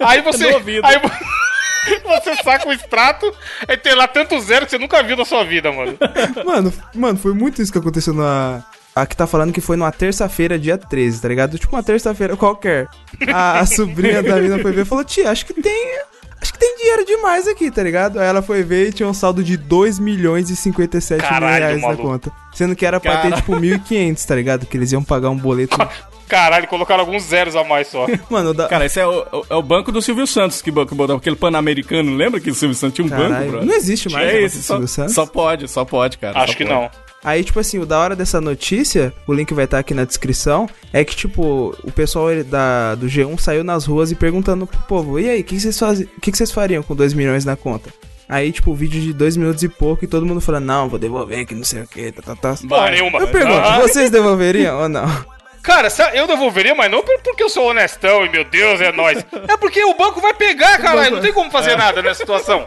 Aí 0.00 0.22
você. 0.24 0.48
No 0.48 0.54
ouvido. 0.54 0.86
Aí 0.86 0.98
você 2.04 2.36
saca 2.42 2.68
o 2.68 2.72
extrato, 2.72 3.32
aí 3.66 3.76
tem 3.76 3.94
lá 3.94 4.06
tanto 4.06 4.38
zero 4.40 4.64
que 4.64 4.70
você 4.70 4.78
nunca 4.78 5.02
viu 5.02 5.16
na 5.16 5.24
sua 5.24 5.44
vida, 5.44 5.72
mano. 5.72 5.96
Mano, 6.44 6.72
mano, 6.94 7.18
foi 7.18 7.34
muito 7.34 7.60
isso 7.62 7.72
que 7.72 7.78
aconteceu 7.78 8.14
na. 8.14 8.62
A 8.94 9.06
que 9.06 9.16
tá 9.16 9.26
falando 9.26 9.54
que 9.54 9.60
foi 9.62 9.76
numa 9.76 9.90
terça-feira, 9.90 10.58
dia 10.58 10.76
13, 10.76 11.22
tá 11.22 11.26
ligado? 11.28 11.58
Tipo 11.58 11.74
uma 11.74 11.82
terça-feira 11.82 12.36
qualquer. 12.36 12.88
A, 13.32 13.60
a 13.60 13.66
sobrinha 13.66 14.22
da 14.22 14.36
mina 14.36 14.58
foi 14.58 14.70
ver 14.72 14.82
e 14.82 14.84
falou: 14.84 15.02
Tia, 15.02 15.30
acho 15.30 15.46
que 15.46 15.54
tem. 15.54 15.98
Acho 16.40 16.52
que 16.52 16.58
tem 16.58 16.76
dinheiro 16.76 17.04
demais 17.06 17.46
aqui, 17.46 17.70
tá 17.70 17.82
ligado? 17.84 18.18
Aí 18.18 18.26
ela 18.26 18.42
foi 18.42 18.64
ver 18.64 18.88
e 18.88 18.92
tinha 18.92 19.08
um 19.08 19.14
saldo 19.14 19.44
de 19.44 19.56
2 19.56 20.00
milhões 20.00 20.50
e 20.50 20.56
57 20.56 21.20
mil 21.22 21.28
Caralho, 21.30 21.56
reais 21.64 21.80
na 21.80 21.86
maluco. 21.86 22.02
conta. 22.02 22.32
Sendo 22.52 22.74
que 22.74 22.84
era 22.84 22.98
pra 22.98 23.18
ter, 23.18 23.30
Cara. 23.30 23.36
tipo, 23.36 23.52
1.500, 23.52 24.26
tá 24.26 24.34
ligado? 24.34 24.66
Que 24.66 24.76
eles 24.76 24.90
iam 24.90 25.04
pagar 25.04 25.30
um 25.30 25.36
boleto. 25.36 25.76
Caralho, 26.32 26.66
colocaram 26.66 27.00
alguns 27.00 27.24
zeros 27.24 27.54
a 27.54 27.62
mais 27.62 27.88
só. 27.88 28.06
Mano, 28.30 28.54
da. 28.54 28.66
Cara, 28.68 28.86
esse 28.86 28.98
é 28.98 29.06
o, 29.06 29.44
é 29.50 29.54
o 29.54 29.62
banco 29.62 29.92
do 29.92 30.00
Silvio 30.00 30.26
Santos 30.26 30.62
que, 30.62 30.70
bo- 30.70 30.86
que 30.86 30.94
botou 30.94 31.16
aquele 31.16 31.36
pan-americano. 31.36 32.16
Lembra 32.16 32.40
que 32.40 32.50
o 32.50 32.54
Silvio 32.54 32.74
Santos 32.74 32.94
tinha 32.96 33.06
um 33.06 33.10
banco, 33.10 33.28
Caralho, 33.32 33.50
bro? 33.50 33.64
não 33.66 33.74
existe 33.74 34.08
mais 34.08 34.26
É 34.28 34.32
banco 34.32 34.44
esse, 34.46 34.62
só, 34.62 34.72
Silvio 34.74 34.88
Santos? 34.88 35.14
só 35.14 35.26
pode, 35.26 35.68
só 35.68 35.84
pode, 35.84 36.16
cara. 36.18 36.40
Acho 36.40 36.56
que 36.56 36.64
pode. 36.64 36.74
não. 36.74 36.90
Aí, 37.24 37.44
tipo 37.44 37.60
assim, 37.60 37.78
o 37.78 37.86
da 37.86 37.98
hora 38.00 38.16
dessa 38.16 38.40
notícia, 38.40 39.12
o 39.28 39.32
link 39.32 39.52
vai 39.54 39.66
estar 39.66 39.78
aqui 39.78 39.94
na 39.94 40.04
descrição, 40.04 40.68
é 40.92 41.04
que, 41.04 41.14
tipo, 41.14 41.76
o 41.84 41.92
pessoal 41.92 42.26
da, 42.44 42.96
do 42.96 43.06
G1 43.06 43.38
saiu 43.38 43.62
nas 43.62 43.84
ruas 43.84 44.10
e 44.10 44.16
perguntando 44.16 44.66
pro 44.66 44.80
povo, 44.88 45.20
e 45.20 45.28
aí, 45.30 45.40
o 45.40 45.44
que, 45.44 45.60
vocês 45.60 45.78
que, 46.20 46.32
que 46.32 46.36
vocês 46.36 46.50
fariam 46.50 46.82
com 46.82 46.96
2 46.96 47.14
milhões 47.14 47.44
na 47.44 47.54
conta? 47.54 47.90
Aí, 48.28 48.50
tipo, 48.50 48.74
vídeo 48.74 49.00
de 49.00 49.12
2 49.12 49.36
minutos 49.36 49.62
e 49.62 49.68
pouco 49.68 50.04
e 50.04 50.08
todo 50.08 50.26
mundo 50.26 50.40
falando, 50.40 50.64
não, 50.64 50.88
vou 50.88 50.98
devolver, 50.98 51.46
que 51.46 51.54
não 51.54 51.62
sei 51.64 51.82
o 51.82 51.86
que, 51.86 52.10
tá, 52.10 52.22
tá, 52.34 52.56
tá. 52.56 52.90
Nenhuma. 52.90 53.18
Eu 53.20 53.28
pergunto, 53.28 53.58
Ah. 53.58 53.78
vocês 53.82 54.10
devolveriam 54.10 54.80
ou 54.80 54.88
não? 54.88 55.06
Cara, 55.62 55.88
eu 56.14 56.26
devolveria, 56.26 56.74
mas 56.74 56.90
não 56.90 57.02
por- 57.02 57.20
porque 57.22 57.42
eu 57.42 57.48
sou 57.48 57.68
honestão 57.70 58.24
e 58.26 58.28
meu 58.28 58.42
Deus, 58.44 58.80
é 58.80 58.90
nóis. 58.90 59.24
É 59.48 59.56
porque 59.56 59.84
o 59.84 59.94
banco 59.94 60.20
vai 60.20 60.34
pegar, 60.34 60.78
caralho. 60.78 61.12
Não 61.12 61.20
tem 61.22 61.32
como 61.32 61.50
fazer 61.52 61.76
nada 61.76 62.02
nessa 62.02 62.18
situação. 62.20 62.66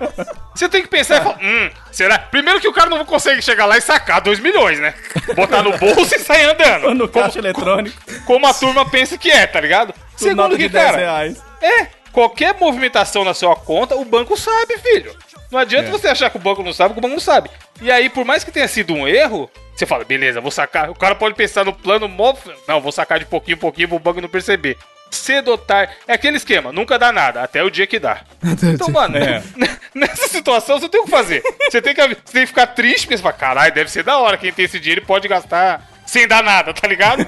Você 0.56 0.70
tem 0.70 0.82
que 0.82 0.88
pensar 0.88 1.18
e 1.18 1.24
falar, 1.24 1.38
hum, 1.42 1.70
será? 1.92 2.18
Primeiro 2.18 2.62
que 2.62 2.68
o 2.68 2.74
cara 2.74 2.90
não 2.90 3.04
consegue 3.04 3.42
chegar 3.42 3.66
lá 3.66 3.78
e 3.78 3.82
sacar 3.82 4.22
2 4.22 4.40
milhões, 4.40 4.80
né? 4.80 4.94
Botar 5.36 5.62
no 5.62 5.78
bolso 5.78 6.16
e 6.16 6.20
sair 6.20 6.46
andando. 6.46 6.94
No 6.96 7.10
caixa 7.10 7.40
eletrônico, 7.40 7.98
Como 8.26 8.48
a 8.48 8.54
turma 8.54 8.90
pensa 8.90 9.18
que 9.18 9.30
é, 9.30 9.46
tá 9.46 9.60
ligado? 9.60 9.94
Segundo 10.16 10.56
que, 10.56 10.70
10 10.70 10.86
cara, 10.86 11.36
é, 11.62 11.88
qualquer 12.14 12.56
movimentação 12.58 13.26
na 13.26 13.34
sua 13.34 13.58
conta, 13.58 13.96
o 13.98 14.06
banco 14.06 14.38
sabe, 14.38 14.78
filho. 14.78 15.14
Não 15.52 15.60
adianta 15.60 15.90
É. 15.90 15.92
você 15.92 16.08
achar 16.08 16.30
que 16.30 16.38
o 16.38 16.40
banco 16.40 16.64
não 16.64 16.74
sabe, 16.74 16.94
que 16.94 17.00
o 17.00 17.02
banco 17.02 17.14
não 17.14 17.20
sabe. 17.20 17.50
E 17.82 17.92
aí, 17.92 18.10
por 18.10 18.26
mais 18.26 18.44
que 18.44 18.52
tenha 18.52 18.68
sido 18.68 18.94
um 18.94 19.08
erro, 19.08 19.50
você 19.76 19.86
fala, 19.86 20.04
beleza, 20.04 20.42
vou 20.42 20.52
sacar. 20.52 20.90
O 20.90 20.96
cara 20.96 21.16
pode 21.16 21.36
pensar 21.36 21.64
no 21.66 21.74
plano 21.74 22.08
mó. 22.08 22.34
Não, 22.68 22.82
vou 22.82 22.92
sacar 22.92 23.20
de 23.20 23.26
pouquinho 23.26 23.56
em 23.56 23.60
pouquinho 23.60 23.88
pro 23.90 24.00
banco 24.00 24.22
não 24.22 24.30
perceber. 24.30 24.78
Cedo 25.12 25.52
ou 25.52 25.58
tarde. 25.58 25.94
É 26.08 26.14
aquele 26.14 26.38
esquema, 26.38 26.72
nunca 26.72 26.98
dá 26.98 27.12
nada, 27.12 27.42
até 27.44 27.64
o 27.64 27.70
dia 27.70 27.86
que 27.88 28.00
dá. 28.00 28.22
Então, 28.74 28.90
mano, 28.90 29.18
É. 29.18 29.42
nessa 29.94 30.28
situação 30.28 30.80
você 30.80 30.90
tem 30.90 31.00
o 31.02 31.06
que 31.06 31.12
fazer. 31.12 31.42
Você 31.70 31.82
tem 31.82 31.94
que, 31.94 32.02
você 32.02 32.16
tem 32.34 32.42
que 32.42 32.48
ficar 32.48 32.68
triste, 32.68 33.02
porque 33.06 33.18
você 33.18 33.24
fala, 33.24 33.34
caralho, 33.34 33.74
deve 33.74 33.90
ser 33.92 34.04
da 34.04 34.18
hora. 34.18 34.38
Quem 34.38 34.52
tem 34.52 34.66
esse 34.66 34.80
dinheiro 34.80 35.06
pode 35.06 35.28
gastar 35.28 35.88
sem 36.16 36.28
dar 36.28 36.42
nada, 36.44 36.74
tá 36.74 36.88
ligado? 36.88 37.26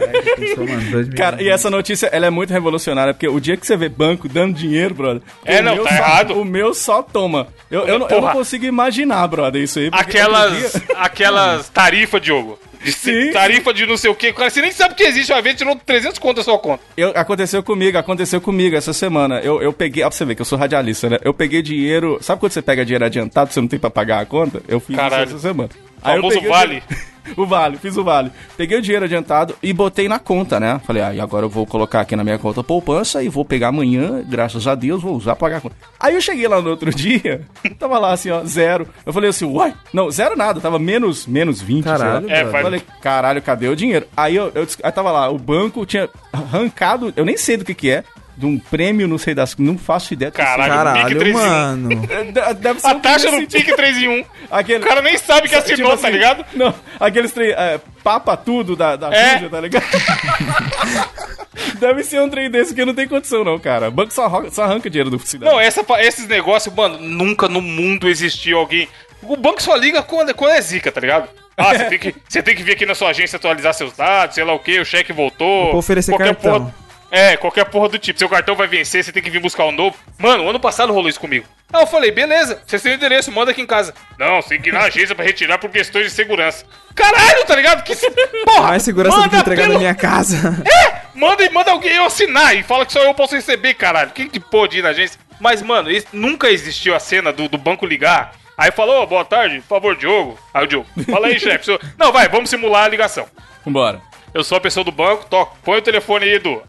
Mano, 0.57 0.91
dois 0.91 1.09
Cara, 1.09 1.41
e 1.41 1.49
essa 1.49 1.69
notícia, 1.69 2.07
ela 2.07 2.25
é 2.25 2.29
muito 2.29 2.51
revolucionária, 2.53 3.13
porque 3.13 3.27
o 3.27 3.39
dia 3.39 3.57
que 3.57 3.67
você 3.67 3.75
vê 3.75 3.89
banco 3.89 4.29
dando 4.29 4.53
dinheiro, 4.55 4.93
brother... 4.95 5.21
É, 5.45 5.59
o 5.59 5.63
não, 5.63 5.75
meu 5.75 5.83
tá 5.83 5.89
só- 5.89 5.95
errado. 5.95 6.33
O 6.41 6.45
meu 6.45 6.73
só 6.73 7.01
toma. 7.03 7.47
Eu, 7.69 7.85
eu, 7.85 7.99
não, 7.99 8.07
eu 8.07 8.21
não 8.21 8.31
consigo 8.31 8.65
imaginar, 8.65 9.27
brother, 9.27 9.61
isso 9.61 9.79
aí. 9.79 9.89
Aquelas, 9.91 10.53
dia- 10.73 10.81
aquelas 10.97 11.67
tarifas, 11.69 12.21
Diogo. 12.21 12.57
De 12.83 12.91
Sim. 12.91 13.31
tarifa 13.31 13.73
de 13.73 13.85
não 13.87 13.97
sei 13.97 14.09
o 14.09 14.15
que. 14.15 14.31
Cara, 14.31 14.49
você 14.51 14.61
nem 14.61 14.71
sabe 14.71 14.93
que 14.93 15.03
existe. 15.03 15.33
Uma 15.33 15.41
vez 15.41 15.55
tirou 15.57 15.75
300 15.75 16.19
conto 16.19 16.37
da 16.37 16.43
sua 16.43 16.57
conta. 16.59 16.83
Eu, 16.95 17.09
aconteceu 17.15 17.61
comigo, 17.63 17.97
aconteceu 17.97 18.39
comigo 18.39 18.75
essa 18.75 18.93
semana. 18.93 19.39
Eu, 19.39 19.61
eu 19.61 19.73
peguei, 19.73 20.03
ó, 20.03 20.07
pra 20.09 20.15
você 20.15 20.23
ver 20.23 20.35
que 20.35 20.41
eu 20.41 20.45
sou 20.45 20.57
radialista, 20.59 21.09
né? 21.09 21.17
Eu 21.23 21.33
peguei 21.33 21.61
dinheiro. 21.63 22.19
Sabe 22.21 22.39
quando 22.39 22.51
você 22.51 22.61
pega 22.61 22.85
dinheiro 22.85 23.03
adiantado, 23.03 23.51
você 23.51 23.59
não 23.59 23.67
tem 23.67 23.79
pra 23.79 23.89
pagar 23.89 24.19
a 24.21 24.25
conta? 24.27 24.61
Eu 24.67 24.79
fiz 24.79 24.95
Caralho. 24.95 25.25
isso 25.25 25.35
essa 25.37 25.47
semana. 25.47 25.69
Famoso 26.01 26.35
peguei 26.35 26.49
o 26.49 26.51
vale. 26.53 26.67
dinheiro- 26.87 27.07
o 27.35 27.45
vale, 27.45 27.77
fiz 27.77 27.97
o 27.97 28.03
vale. 28.05 28.31
Peguei 28.55 28.77
o 28.77 28.81
dinheiro 28.81 29.03
adiantado 29.03 29.53
e 29.61 29.73
botei 29.73 30.07
na 30.07 30.17
conta, 30.17 30.61
né? 30.61 30.79
Falei, 30.87 31.03
ah, 31.03 31.13
e 31.13 31.19
agora 31.19 31.45
eu 31.45 31.49
vou 31.49 31.65
colocar 31.65 31.99
aqui 31.99 32.15
na 32.15 32.23
minha 32.23 32.37
conta 32.39 32.63
poupança 32.63 33.21
e 33.21 33.27
vou 33.27 33.43
pegar 33.43 33.67
amanhã, 33.67 34.23
graças 34.25 34.65
a 34.65 34.73
Deus, 34.75 35.01
vou 35.03 35.13
usar 35.13 35.35
pra 35.35 35.47
pagar 35.47 35.57
a 35.57 35.61
conta. 35.61 35.75
Aí 35.99 36.15
eu 36.15 36.21
cheguei 36.21 36.47
lá 36.47 36.61
no 36.61 36.69
outro 36.69 36.89
dia, 36.95 37.41
tava 37.77 37.99
lá 37.99 38.13
assim, 38.13 38.31
ó, 38.31 38.43
zero. 38.45 38.87
Eu 39.05 39.11
falei 39.11 39.29
assim, 39.29 39.43
uai, 39.45 39.73
não, 39.91 40.09
zero 40.09 40.37
nada, 40.37 40.61
tava 40.61 40.79
menos, 40.79 41.27
menos 41.27 41.61
20, 41.61 41.83
sei 41.83 41.91
lá. 41.91 41.97
Caralho, 41.97 42.31
É, 42.31 42.45
Falei, 42.45 42.81
caralho, 43.01 43.41
cadê 43.41 43.67
o 43.67 43.75
dinheiro? 43.75 44.07
Aí 44.15 44.35
eu, 44.35 44.49
eu, 44.55 44.65
aí 44.81 44.91
tava 44.93 45.11
lá, 45.11 45.29
o 45.29 45.37
banco 45.37 45.85
tinha 45.85 46.07
arrancado, 46.31 47.11
eu 47.17 47.25
nem 47.25 47.35
sei 47.35 47.57
do 47.57 47.65
que 47.65 47.73
que 47.73 47.89
é, 47.89 48.05
de 48.37 48.45
um 48.45 48.59
prêmio, 48.59 49.07
não 49.07 49.17
sei 49.17 49.33
das, 49.33 49.55
não 49.57 49.77
faço 49.77 50.13
ideia. 50.13 50.29
do 50.29 50.35
que 50.35 50.41
Caralho. 50.41 50.63
Pique 50.63 50.77
Caralho, 50.77 51.19
3 51.19 51.35
em 51.35 51.37
1. 51.37 51.41
mano. 51.41 51.89
É, 52.09 52.23
de- 52.23 52.53
Deve 52.61 52.79
ser 52.79 52.87
A 52.87 52.91
um 52.91 52.99
taxa 52.99 53.31
no 53.31 53.37
assim, 53.37 53.45
pique 53.47 53.75
3 53.75 53.97
em 53.97 54.07
1. 54.07 54.25
Aquele, 54.51 54.83
O 54.83 54.87
cara 54.87 55.01
nem 55.01 55.17
sabe 55.17 55.49
que 55.49 55.55
assinou, 55.55 55.75
tipo 55.77 55.91
assim, 55.91 56.01
tá 56.03 56.09
ligado? 56.09 56.45
Não, 56.53 56.73
aqueles 56.99 57.31
trem, 57.31 57.49
é, 57.51 57.79
papa 58.03 58.37
tudo 58.37 58.75
da, 58.75 58.95
da 58.95 59.13
É. 59.13 59.39
Tá 59.49 59.59
ligado? 59.59 59.83
Deve 61.79 62.03
ser 62.03 62.21
um 62.21 62.29
trem 62.29 62.49
desse 62.49 62.73
que 62.73 62.85
não 62.85 62.93
tem 62.93 63.07
condição, 63.07 63.43
não, 63.43 63.59
cara. 63.59 63.89
O 63.89 63.91
banco 63.91 64.13
só 64.13 64.25
arranca, 64.25 64.51
só 64.51 64.63
arranca 64.63 64.89
dinheiro 64.89 65.09
do 65.09 65.19
cidadão. 65.19 65.55
Não, 65.55 65.59
essa, 65.61 65.83
esses 65.99 66.27
negócios, 66.27 66.73
mano, 66.73 66.97
nunca 66.99 67.47
no 67.47 67.61
mundo 67.61 68.07
existiu 68.07 68.57
alguém. 68.59 68.87
O 69.21 69.35
banco 69.35 69.61
só 69.61 69.75
liga 69.75 70.01
quando, 70.01 70.33
quando 70.33 70.51
é 70.53 70.61
zica, 70.61 70.91
tá 70.91 71.01
ligado? 71.01 71.27
Ah, 71.57 71.73
você 71.75 71.85
tem, 71.85 71.99
que, 71.99 72.15
você 72.29 72.43
tem 72.43 72.55
que 72.55 72.61
vir 72.63 72.73
aqui 72.73 72.85
na 72.85 72.93
sua 72.93 73.09
agência 73.09 73.35
atualizar 73.37 73.73
seus 73.73 73.93
dados, 73.93 74.35
sei 74.35 74.43
lá 74.43 74.53
o 74.53 74.59
que, 74.59 74.79
o 74.79 74.85
cheque 74.85 75.11
voltou. 75.11 75.71
Vou 75.71 75.79
oferecer 75.79 76.11
qualquer 76.11 76.35
cartão. 76.35 76.65
Porra, 76.65 76.75
é, 77.11 77.37
qualquer 77.37 77.65
porra 77.65 77.89
do 77.89 77.97
tipo. 77.99 78.17
Seu 78.19 78.29
cartão 78.29 78.55
vai 78.55 78.67
vencer, 78.67 79.03
você 79.03 79.11
tem 79.11 79.21
que 79.23 79.29
vir 79.29 79.39
buscar 79.39 79.65
um 79.65 79.71
novo. 79.71 79.95
Mano, 80.17 80.49
ano 80.49 80.59
passado 80.59 80.91
rolou 80.93 81.09
isso 81.09 81.19
comigo. 81.19 81.45
Aí 81.71 81.81
eu 81.81 81.87
falei, 81.87 82.11
beleza, 82.11 82.61
você 82.65 82.79
tem 82.79 82.93
o 82.93 82.95
endereço, 82.95 83.31
manda 83.31 83.51
aqui 83.51 83.61
em 83.61 83.65
casa. 83.65 83.93
Não, 84.17 84.41
você 84.41 84.49
tem 84.49 84.61
que 84.61 84.69
ir 84.69 84.71
na 84.73 84.81
agência 84.83 85.13
pra 85.13 85.25
retirar 85.25 85.57
por 85.57 85.69
questões 85.69 86.05
de 86.05 86.11
segurança. 86.11 86.65
Caralho, 86.95 87.45
tá 87.45 87.55
ligado? 87.55 87.83
Que 87.83 87.93
se... 87.93 88.09
Porra, 88.45 88.69
Mais 88.69 88.83
segurança 88.83 89.21
do 89.21 89.29
que 89.29 89.35
entregar 89.35 89.61
pelo- 89.63 89.73
na 89.73 89.79
minha 89.79 89.95
casa. 89.95 90.63
é! 90.65 91.01
Manda, 91.13 91.43
e 91.43 91.49
manda 91.49 91.71
alguém 91.71 91.93
eu 91.93 92.05
assinar 92.05 92.55
e 92.55 92.63
fala 92.63 92.85
que 92.85 92.93
só 92.93 93.03
eu 93.03 93.13
posso 93.13 93.35
receber, 93.35 93.73
caralho. 93.73 94.11
Quem 94.11 94.29
que 94.29 94.39
pôde 94.39 94.79
ir 94.79 94.81
na 94.81 94.89
agência? 94.89 95.19
Mas, 95.39 95.61
mano, 95.61 95.91
isso- 95.91 96.07
nunca 96.13 96.49
existiu 96.49 96.95
a 96.95 96.99
cena 96.99 97.33
do, 97.33 97.49
do 97.49 97.57
banco 97.57 97.85
ligar. 97.85 98.33
Aí 98.57 98.71
falou, 98.71 99.05
boa 99.05 99.25
tarde, 99.25 99.59
por 99.61 99.67
favor, 99.75 99.95
Diogo. 99.95 100.39
Aí 100.53 100.63
o 100.63 100.67
Diogo, 100.67 100.87
fala 101.11 101.27
aí, 101.27 101.39
chefe. 101.39 101.77
Não, 101.97 102.11
vai, 102.11 102.27
vamos 102.29 102.49
simular 102.49 102.85
a 102.85 102.87
ligação. 102.87 103.27
Vambora. 103.65 104.01
Eu 104.33 104.43
sou 104.43 104.57
a 104.57 104.61
pessoa 104.61 104.83
do 104.83 104.91
banco, 104.91 105.25
toca, 105.29 105.53
põe 105.63 105.77
o 105.77 105.81
telefone 105.81 106.25
aí, 106.25 106.33
Edu. 106.35 106.61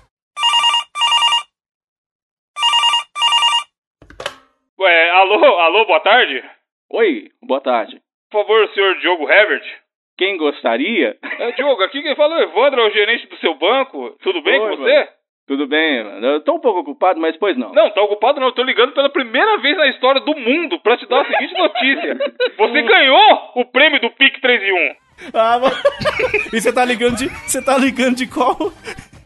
Ué, 4.78 5.10
alô, 5.10 5.44
alô, 5.58 5.84
boa 5.86 6.00
tarde? 6.00 6.42
Oi, 6.92 7.30
boa 7.42 7.60
tarde. 7.60 8.00
Por 8.30 8.42
favor, 8.42 8.68
senhor 8.72 8.96
Diogo 9.00 9.28
Herbert. 9.28 9.64
Quem 10.16 10.36
gostaria? 10.36 11.16
É, 11.40 11.52
Diogo, 11.52 11.82
aqui 11.82 12.00
quem 12.02 12.14
fala 12.14 12.34
é 12.34 12.38
o 12.38 12.48
Evandro, 12.48 12.80
é 12.82 12.86
o 12.86 12.92
gerente 12.92 13.26
do 13.26 13.36
seu 13.38 13.54
banco. 13.54 14.16
Tudo 14.22 14.40
bem 14.42 14.60
Oi, 14.60 14.70
com 14.70 14.76
você? 14.76 15.08
Tudo 15.48 15.66
bem, 15.66 16.04
mano. 16.04 16.26
Eu 16.26 16.40
tô 16.44 16.54
um 16.54 16.60
pouco 16.60 16.80
ocupado, 16.80 17.18
mas 17.18 17.36
pois 17.38 17.56
não. 17.56 17.72
Não, 17.72 17.90
tá 17.90 18.02
ocupado 18.02 18.38
não. 18.38 18.48
Eu 18.48 18.52
tô 18.54 18.62
ligando 18.62 18.92
pela 18.92 19.08
primeira 19.08 19.58
vez 19.58 19.76
na 19.76 19.88
história 19.88 20.20
do 20.20 20.36
mundo 20.36 20.78
pra 20.80 20.96
te 20.96 21.08
dar 21.08 21.22
a 21.22 21.24
seguinte 21.24 21.54
notícia. 21.54 22.18
Você 22.56 22.82
ganhou 22.82 23.52
o 23.56 23.64
prêmio 23.64 24.00
do 24.00 24.10
PIC 24.10 24.40
3 24.40 24.62
em 24.62 24.72
1. 24.72 24.94
Ah, 25.34 25.58
mano. 25.58 25.74
E 26.52 26.60
você 26.60 26.72
tá 26.72 26.84
ligando 26.84 27.16
de. 27.16 27.28
Você 27.28 27.64
tá 27.64 27.76
ligando 27.76 28.16
de 28.16 28.26
qual. 28.26 28.56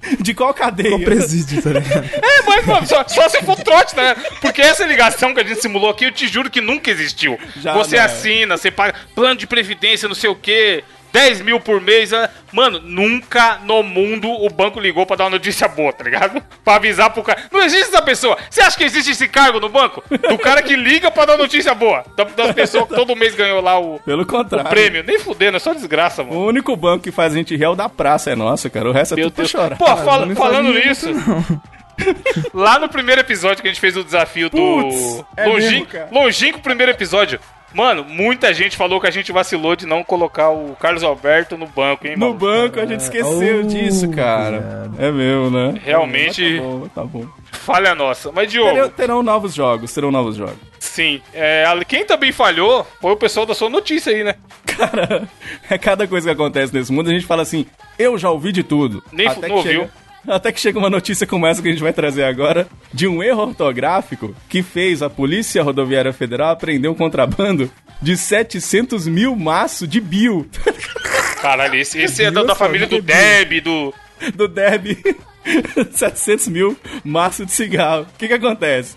De 0.20 0.34
qual 0.34 0.52
cadeia? 0.52 0.96
O 0.96 1.04
presídio, 1.04 1.62
tá 1.62 1.70
ligado? 1.70 2.10
É, 2.22 2.42
mas, 2.42 2.66
mano, 2.66 2.86
só, 2.86 3.06
só 3.06 3.28
se 3.28 3.42
for 3.42 3.56
trote, 3.56 3.96
né? 3.96 4.14
Porque 4.40 4.60
essa 4.60 4.84
ligação 4.84 5.34
que 5.34 5.40
a 5.40 5.44
gente 5.44 5.60
simulou 5.60 5.90
aqui, 5.90 6.04
eu 6.04 6.12
te 6.12 6.26
juro 6.26 6.50
que 6.50 6.60
nunca 6.60 6.90
existiu. 6.90 7.38
Já 7.56 7.72
você 7.72 7.96
não. 7.96 8.04
assina, 8.04 8.56
você 8.56 8.70
paga 8.70 8.94
plano 9.14 9.36
de 9.36 9.46
previdência, 9.46 10.08
não 10.08 10.14
sei 10.14 10.30
o 10.30 10.34
quê. 10.34 10.84
10 11.12 11.40
mil 11.42 11.60
por 11.60 11.80
mês. 11.80 12.12
ah. 12.12 12.28
Mano, 12.52 12.80
nunca 12.80 13.58
no 13.64 13.82
mundo 13.82 14.28
o 14.30 14.48
banco 14.50 14.78
ligou 14.80 15.04
pra 15.06 15.16
dar 15.16 15.24
uma 15.24 15.30
notícia 15.30 15.66
boa, 15.68 15.92
tá 15.92 16.04
ligado? 16.04 16.42
Pra 16.64 16.76
avisar 16.76 17.10
pro 17.10 17.22
cara. 17.22 17.42
Não 17.50 17.60
existe 17.62 17.88
essa 17.88 18.00
pessoa. 18.02 18.36
Você 18.48 18.60
acha 18.62 18.76
que 18.76 18.84
existe 18.84 19.10
esse 19.10 19.26
cargo 19.26 19.58
no 19.58 19.68
banco? 19.68 20.02
Do 20.08 20.38
cara 20.38 20.62
que 20.62 20.76
liga 20.76 21.10
pra 21.10 21.24
dar 21.24 21.36
notícia 21.36 21.74
boa. 21.74 22.04
Da- 22.16 22.24
Das 22.24 22.52
pessoas 22.54 22.88
que 22.88 22.94
todo 22.94 23.16
mês 23.16 23.34
ganhou 23.34 23.60
lá 23.60 23.78
o, 23.80 23.98
Pelo 24.00 24.22
o 24.22 24.26
contrário. 24.26 24.68
prêmio. 24.70 25.02
Nem 25.02 25.18
fudendo, 25.18 25.56
é 25.56 25.60
só 25.60 25.72
desgraça, 25.74 26.22
mano. 26.22 26.36
O 26.38 26.46
único 26.46 26.76
banco 26.76 27.02
que 27.04 27.10
faz 27.10 27.32
a 27.32 27.36
gente 27.36 27.56
rir 27.56 27.64
é 27.64 27.68
o 27.68 27.74
da 27.74 27.88
praça, 27.88 28.30
é 28.30 28.36
nosso, 28.36 28.70
cara. 28.70 28.88
O 28.88 28.92
resto 28.92 29.14
é 29.14 29.16
Meu 29.16 29.26
tudo 29.30 29.34
pra 29.34 29.42
Deus. 29.42 29.50
chorar. 29.50 29.76
Pô, 29.76 30.24
não 30.26 30.36
falando 30.36 30.72
nisso. 30.72 31.08
Lá 32.54 32.78
no 32.78 32.88
primeiro 32.88 33.20
episódio 33.20 33.62
que 33.62 33.68
a 33.68 33.70
gente 33.70 33.80
fez 33.80 33.96
o 33.96 34.04
desafio 34.04 34.48
do. 34.50 34.56
Putz, 34.56 35.24
é 35.36 35.46
longin- 35.46 35.86
mesmo, 35.92 36.08
longínquo 36.10 36.60
primeiro 36.60 36.90
episódio. 36.92 37.38
Mano, 37.74 38.04
muita 38.04 38.52
gente 38.52 38.76
falou 38.76 39.00
que 39.00 39.06
a 39.06 39.10
gente 39.10 39.32
vacilou 39.32 39.74
de 39.74 39.86
não 39.86 40.02
colocar 40.04 40.50
o 40.50 40.76
Carlos 40.78 41.02
Alberto 41.02 41.56
no 41.56 41.66
banco, 41.66 42.06
hein, 42.06 42.14
No 42.16 42.26
mano? 42.28 42.34
banco 42.38 42.80
a 42.80 42.86
gente 42.86 43.00
esqueceu 43.00 43.60
oh, 43.60 43.66
disso, 43.66 44.08
cara. 44.10 44.90
É 44.98 45.10
meu, 45.10 45.50
né? 45.50 45.80
Realmente, 45.84 46.56
Tá 46.58 46.62
bom, 46.62 46.88
tá 46.94 47.04
bom. 47.04 47.26
falha 47.50 47.94
nossa. 47.94 48.30
Mas, 48.32 48.50
Terão, 48.52 48.72
Diogo, 48.74 48.88
terão 48.90 49.22
novos 49.22 49.54
jogos, 49.54 49.92
terão 49.92 50.10
novos 50.10 50.36
jogos. 50.36 50.56
sim. 50.78 51.20
é, 51.32 51.64
quem 51.88 52.04
também 52.04 52.32
falhou 52.32 52.86
foi 53.00 53.12
o 53.12 53.16
pessoal 53.16 53.46
da 53.46 53.54
sua 53.54 53.70
notícia 53.70 54.12
aí, 54.12 54.22
né? 54.24 54.34
Cara, 54.66 55.28
é 55.70 55.76
cada 55.78 56.06
coisa 56.06 56.28
que 56.28 56.32
acontece 56.32 56.72
nesse 56.74 56.92
mundo, 56.92 57.10
a 57.10 57.12
gente 57.12 57.26
fala 57.26 57.42
assim, 57.42 57.66
eu 57.98 58.16
já 58.18 58.30
ouvi 58.30 58.52
de 58.52 58.62
tudo. 58.62 59.02
Nem 59.12 59.26
Até 59.28 59.48
não 59.48 59.56
que 59.56 59.62
chega- 59.62 59.78
ouviu. 59.80 59.90
Até 60.28 60.52
que 60.52 60.60
chega 60.60 60.78
uma 60.78 60.90
notícia 60.90 61.26
como 61.26 61.46
essa 61.46 61.60
que 61.60 61.68
a 61.68 61.72
gente 61.72 61.82
vai 61.82 61.92
trazer 61.92 62.24
agora, 62.24 62.68
de 62.92 63.08
um 63.08 63.22
erro 63.22 63.42
ortográfico 63.42 64.34
que 64.48 64.62
fez 64.62 65.02
a 65.02 65.10
Polícia 65.10 65.62
Rodoviária 65.62 66.12
Federal 66.12 66.50
apreender 66.50 66.90
um 66.90 66.94
contrabando 66.94 67.70
de 68.00 68.16
700 68.16 69.06
mil 69.06 69.36
maços 69.36 69.88
de 69.88 70.00
bio 70.00 70.48
Caralho, 71.40 71.74
esse, 71.74 71.98
esse 72.00 72.22
é 72.22 72.30
da, 72.30 72.44
da 72.44 72.54
família 72.54 72.86
do 72.86 73.02
Deb, 73.02 73.60
do. 73.62 73.92
do 74.34 74.46
Deb. 74.46 74.96
700 75.90 76.46
mil 76.46 76.76
maços 77.04 77.46
de 77.46 77.52
cigarro. 77.52 78.02
O 78.02 78.16
que 78.16 78.28
que 78.28 78.34
acontece? 78.34 78.96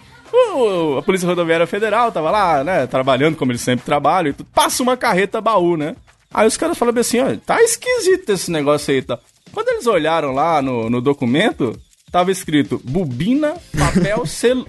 A 0.97 1.01
Polícia 1.01 1.27
Rodoviária 1.27 1.65
Federal 1.65 2.11
tava 2.11 2.29
lá, 2.29 2.63
né, 2.63 2.85
trabalhando 2.85 3.35
como 3.35 3.51
eles 3.51 3.61
sempre 3.61 3.83
trabalham 3.83 4.31
e. 4.37 4.43
Passa 4.43 4.83
uma 4.83 4.95
carreta 4.95 5.41
baú, 5.41 5.75
né? 5.75 5.95
Aí 6.31 6.45
os 6.45 6.55
caras 6.55 6.77
falam 6.77 6.93
assim, 6.99 7.19
ó, 7.19 7.35
tá 7.43 7.61
esquisito 7.63 8.29
esse 8.31 8.51
negócio 8.51 8.93
aí, 8.93 9.01
tá? 9.01 9.17
Quando 9.51 9.69
eles 9.69 9.87
olharam 9.87 10.33
lá 10.33 10.61
no, 10.61 10.89
no 10.89 11.01
documento, 11.01 11.79
tava 12.11 12.31
escrito 12.31 12.81
bobina, 12.83 13.55
papel, 13.77 14.25
celu... 14.27 14.65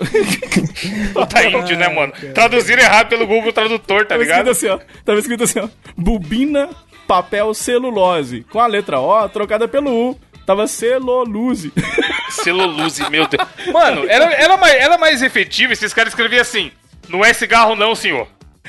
Tá 1.29 1.45
índio, 1.45 1.77
né, 1.77 1.89
mano? 1.89 2.13
Traduziram 2.35 2.83
errado 2.83 3.09
pelo 3.09 3.27
Google 3.27 3.53
Tradutor, 3.53 4.03
tá 4.03 4.11
tava 4.11 4.23
escrito 4.23 4.39
ligado? 4.39 4.51
assim, 4.51 4.69
ó. 4.69 4.79
Tava 5.05 5.19
escrito 5.19 5.45
assim, 5.45 5.59
ó. 5.61 5.69
Bobina, 5.97 6.71
papel, 7.07 7.53
celulose. 7.55 8.45
Com 8.51 8.61
a 8.61 8.67
letra 8.67 9.01
O 9.01 9.29
trocada 9.29 9.67
pelo 9.67 10.11
U. 10.11 10.19
Tava 10.47 10.69
celulose. 10.69 11.73
Celulose, 12.31 13.09
meu 13.11 13.27
Deus. 13.27 13.47
Mano, 13.73 14.09
era, 14.09 14.33
era, 14.33 14.57
mais, 14.57 14.75
era 14.75 14.99
mais 14.99 15.23
efetivo 15.23 15.73
esses 15.73 15.93
caras 15.93 16.13
escreviam 16.13 16.41
assim: 16.41 16.71
não 17.09 17.25
é 17.25 17.33
cigarro, 17.33 17.75
não, 17.75 17.95
senhor. 17.95 18.29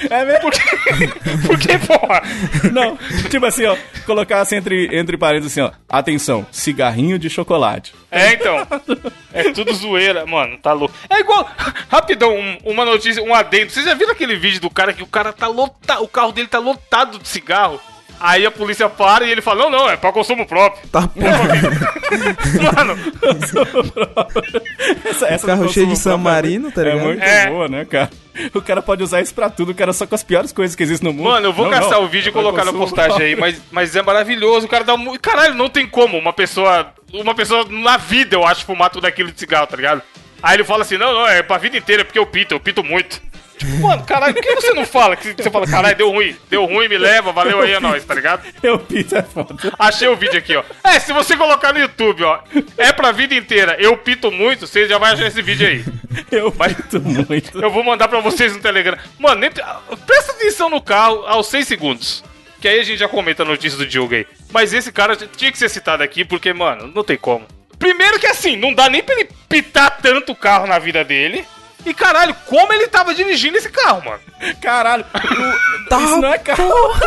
É 0.09 0.25
mesmo? 0.25 0.41
Por 0.41 0.51
quê? 0.51 0.59
Por 1.47 1.59
quê, 1.59 1.77
porra? 1.79 2.21
Não, 2.71 2.97
tipo 3.29 3.45
assim, 3.45 3.65
ó, 3.65 3.75
colocasse 4.05 4.55
entre, 4.55 4.95
entre 4.97 5.17
parênteses 5.17 5.51
assim, 5.57 5.61
ó, 5.61 5.71
atenção, 5.89 6.45
cigarrinho 6.51 7.17
de 7.19 7.29
chocolate. 7.29 7.93
É, 8.11 8.33
então. 8.33 8.67
É 9.33 9.51
tudo 9.51 9.73
zoeira, 9.73 10.25
mano, 10.25 10.57
tá 10.57 10.73
louco. 10.73 10.93
É 11.09 11.19
igual. 11.19 11.49
Rapidão, 11.89 12.35
um- 12.35 12.57
uma 12.65 12.85
notícia, 12.85 13.21
um 13.23 13.33
adendo. 13.33 13.71
Vocês 13.71 13.85
já 13.85 13.93
viram 13.93 14.11
aquele 14.11 14.35
vídeo 14.35 14.61
do 14.61 14.69
cara 14.69 14.93
que 14.93 15.03
o 15.03 15.07
cara 15.07 15.33
tá 15.33 15.47
lotado, 15.47 16.03
o 16.03 16.07
carro 16.07 16.31
dele 16.31 16.47
tá 16.47 16.59
lotado 16.59 17.19
de 17.19 17.27
cigarro? 17.27 17.79
Aí 18.19 18.45
a 18.45 18.51
polícia 18.51 18.89
para 18.89 19.25
e 19.25 19.31
ele 19.31 19.41
fala: 19.41 19.63
Não, 19.63 19.69
não, 19.69 19.89
é 19.89 19.95
pra 19.97 20.11
consumo 20.11 20.45
próprio. 20.45 20.87
Tá 20.89 21.07
porra. 21.07 22.67
Mano, 22.75 22.97
Essa, 25.05 25.27
essa 25.27 25.47
carro 25.47 25.65
do 25.65 25.73
cheio 25.73 25.87
de 25.87 25.95
San 25.95 26.11
próprio 26.11 26.23
Marino, 26.33 26.71
tá 26.71 26.81
É 26.81 26.83
ligado? 26.85 27.03
muito 27.05 27.23
É. 27.23 27.47
boa, 27.47 27.67
né, 27.67 27.85
cara? 27.85 28.09
O 28.53 28.61
cara 28.61 28.81
pode 28.83 29.01
usar 29.03 29.21
isso 29.21 29.33
pra 29.33 29.49
tudo, 29.49 29.71
o 29.71 29.75
cara 29.75 29.91
só 29.93 30.05
com 30.05 30.13
as 30.13 30.23
piores 30.23 30.51
coisas 30.51 30.75
que 30.75 30.83
existem 30.83 31.09
no 31.09 31.13
mundo. 31.15 31.27
mano, 31.29 31.47
eu 31.47 31.53
vou 31.53 31.65
Não, 31.65 31.71
caçar 31.71 31.93
não, 31.93 32.03
o 32.03 32.07
vídeo 32.07 32.29
e 32.29 32.31
colocar 32.31 32.63
na 32.63 32.71
postagem 32.71 33.19
aí, 33.21 33.35
mas, 33.35 33.59
mas 33.71 33.95
é 33.95 34.01
maravilhoso. 34.03 34.67
O 34.67 34.69
cara 34.69 34.83
dá 34.83 34.95
muito. 34.95 35.19
Caralho, 35.21 35.55
não 35.55 35.69
tem 35.69 35.87
como 35.87 36.17
uma 36.17 36.33
pessoa. 36.33 36.93
Uma 37.13 37.33
pessoa 37.33 37.65
na 37.69 37.95
vida, 37.97 38.35
eu 38.35 38.45
acho, 38.45 38.65
fumar 38.65 38.89
tudo 38.89 39.07
aquilo 39.07 39.31
de 39.31 39.39
cigarro, 39.39 39.65
tá 39.65 39.77
ligado? 39.77 40.01
Aí 40.41 40.55
ele 40.57 40.63
fala 40.63 40.83
assim: 40.83 40.97
Não, 40.97 41.13
não, 41.13 41.27
é 41.27 41.41
pra 41.43 41.57
vida 41.57 41.77
inteira, 41.77 42.03
porque 42.05 42.19
eu 42.19 42.25
pito, 42.25 42.53
eu 42.53 42.59
pito 42.59 42.83
muito. 42.83 43.21
Tipo, 43.57 43.75
mano, 43.87 44.03
caralho, 44.03 44.35
por 44.35 44.43
que 44.43 44.53
você 44.55 44.71
não 44.71 44.85
fala? 44.85 45.15
Que 45.15 45.33
você 45.33 45.49
fala, 45.49 45.65
caralho, 45.65 45.97
deu 45.97 46.11
ruim, 46.11 46.35
deu 46.47 46.65
ruim, 46.65 46.87
me 46.87 46.95
leva, 46.95 47.31
valeu 47.31 47.59
aí, 47.59 47.71
é 47.71 47.79
nóis, 47.79 48.05
tá 48.05 48.13
ligado? 48.13 48.43
Eu 48.61 48.77
pito 48.77 49.15
é 49.17 49.23
foda. 49.23 49.55
Achei 49.79 50.07
o 50.07 50.15
vídeo 50.15 50.37
aqui, 50.37 50.55
ó. 50.55 50.63
É, 50.83 50.99
se 50.99 51.11
você 51.11 51.35
colocar 51.35 51.73
no 51.73 51.79
YouTube, 51.79 52.23
ó, 52.23 52.37
é 52.77 52.93
pra 52.93 53.11
vida 53.11 53.33
inteira, 53.33 53.75
eu 53.79 53.97
pito 53.97 54.31
muito, 54.31 54.67
você 54.67 54.87
já 54.87 54.99
vai 54.99 55.13
achar 55.13 55.25
esse 55.25 55.41
vídeo 55.41 55.67
aí. 55.67 55.83
Eu 56.31 56.51
pito 56.51 57.01
muito. 57.01 57.59
Eu 57.59 57.71
vou 57.71 57.83
mandar 57.83 58.07
pra 58.07 58.19
vocês 58.19 58.53
no 58.55 58.61
Telegram. 58.61 58.95
Mano, 59.17 59.41
nem- 59.41 59.49
presta 59.49 60.33
atenção 60.33 60.69
no 60.69 60.79
carro 60.79 61.25
aos 61.25 61.47
6 61.47 61.67
segundos. 61.67 62.23
Que 62.61 62.67
aí 62.67 62.79
a 62.79 62.83
gente 62.83 62.99
já 62.99 63.07
comenta 63.07 63.41
a 63.41 63.45
notícia 63.45 63.77
do 63.77 63.85
Diogo 63.87 64.13
aí. 64.13 64.25
Mas 64.51 64.71
esse 64.71 64.91
cara 64.91 65.15
tinha 65.15 65.51
que 65.51 65.57
ser 65.57 65.69
citado 65.69 66.03
aqui, 66.03 66.23
porque, 66.23 66.53
mano, 66.53 66.91
não 66.93 67.03
tem 67.03 67.17
como. 67.17 67.45
Primeiro 67.79 68.19
que 68.19 68.27
assim, 68.27 68.55
não 68.55 68.73
dá 68.73 68.89
nem 68.89 69.03
pra 69.03 69.15
ele 69.15 69.29
pitar 69.47 69.97
tanto 70.01 70.31
o 70.31 70.35
carro 70.35 70.67
na 70.67 70.79
vida 70.79 71.03
dele. 71.03 71.45
E 71.85 71.93
caralho, 71.93 72.35
como 72.47 72.73
ele 72.73 72.87
tava 72.87 73.13
dirigindo 73.13 73.57
esse 73.57 73.69
carro, 73.69 74.03
mano? 74.03 74.19
Caralho, 74.61 75.05
o- 75.05 76.03
isso 76.03 76.21
não 76.21 76.33
é 76.33 76.37
carro. 76.37 76.67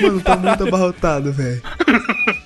Mano, 0.00 0.20
tá 0.20 0.36
muito 0.36 0.68
abarrotado, 0.68 1.32
velho. 1.32 1.62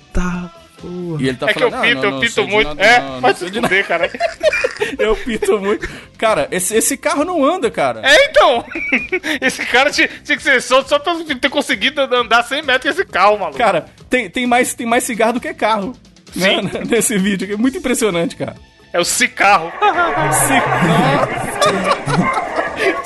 Porra. 0.81 1.21
E 1.21 1.27
ele 1.27 1.37
tá 1.37 1.47
é 1.47 1.53
que 1.53 1.63
eu 1.63 1.69
falando, 1.69 1.87
pito, 1.87 1.95
"Não, 1.95 2.03
eu 2.03 2.11
não, 2.11 2.19
pito 2.19 2.33
sei 2.33 2.45
de 2.45 2.51
muito. 2.51 2.67
nada, 2.69 2.83
é, 2.83 2.99
não, 2.99 3.21
sei 3.21 3.33
se 3.35 3.51
de 3.51 3.61
nada." 3.61 3.67
fuder, 3.75 3.87
cara. 3.87 4.11
Eu 4.97 5.15
pito 5.15 5.59
muito. 5.59 5.87
Cara, 6.17 6.47
esse, 6.51 6.75
esse 6.75 6.97
carro 6.97 7.23
não 7.23 7.45
anda, 7.45 7.69
cara. 7.69 8.01
É, 8.03 8.25
então. 8.25 8.65
Esse 9.39 9.65
cara 9.65 9.91
tinha, 9.91 10.09
tinha 10.23 10.35
que 10.35 10.43
ser 10.43 10.61
solto 10.61 10.89
só 10.89 10.99
pra 10.99 11.13
ter 11.39 11.49
conseguido 11.49 12.01
andar 12.01 12.43
100 12.43 12.63
metros 12.63 12.95
com 12.95 13.01
esse 13.01 13.09
carro, 13.09 13.37
maluco. 13.37 13.57
Cara, 13.57 13.85
tem, 14.09 14.29
tem, 14.29 14.47
mais, 14.47 14.73
tem 14.73 14.85
mais 14.87 15.03
cigarro 15.03 15.33
do 15.33 15.39
que 15.39 15.53
carro. 15.53 15.93
Sim. 16.33 16.61
né, 16.61 16.83
Nesse 16.89 17.17
vídeo, 17.17 17.47
que 17.47 17.53
é 17.53 17.57
muito 17.57 17.77
impressionante, 17.77 18.35
cara. 18.35 18.55
É 18.91 18.99
o 18.99 19.05
cicarro. 19.05 19.71
Cigarro. 20.31 21.27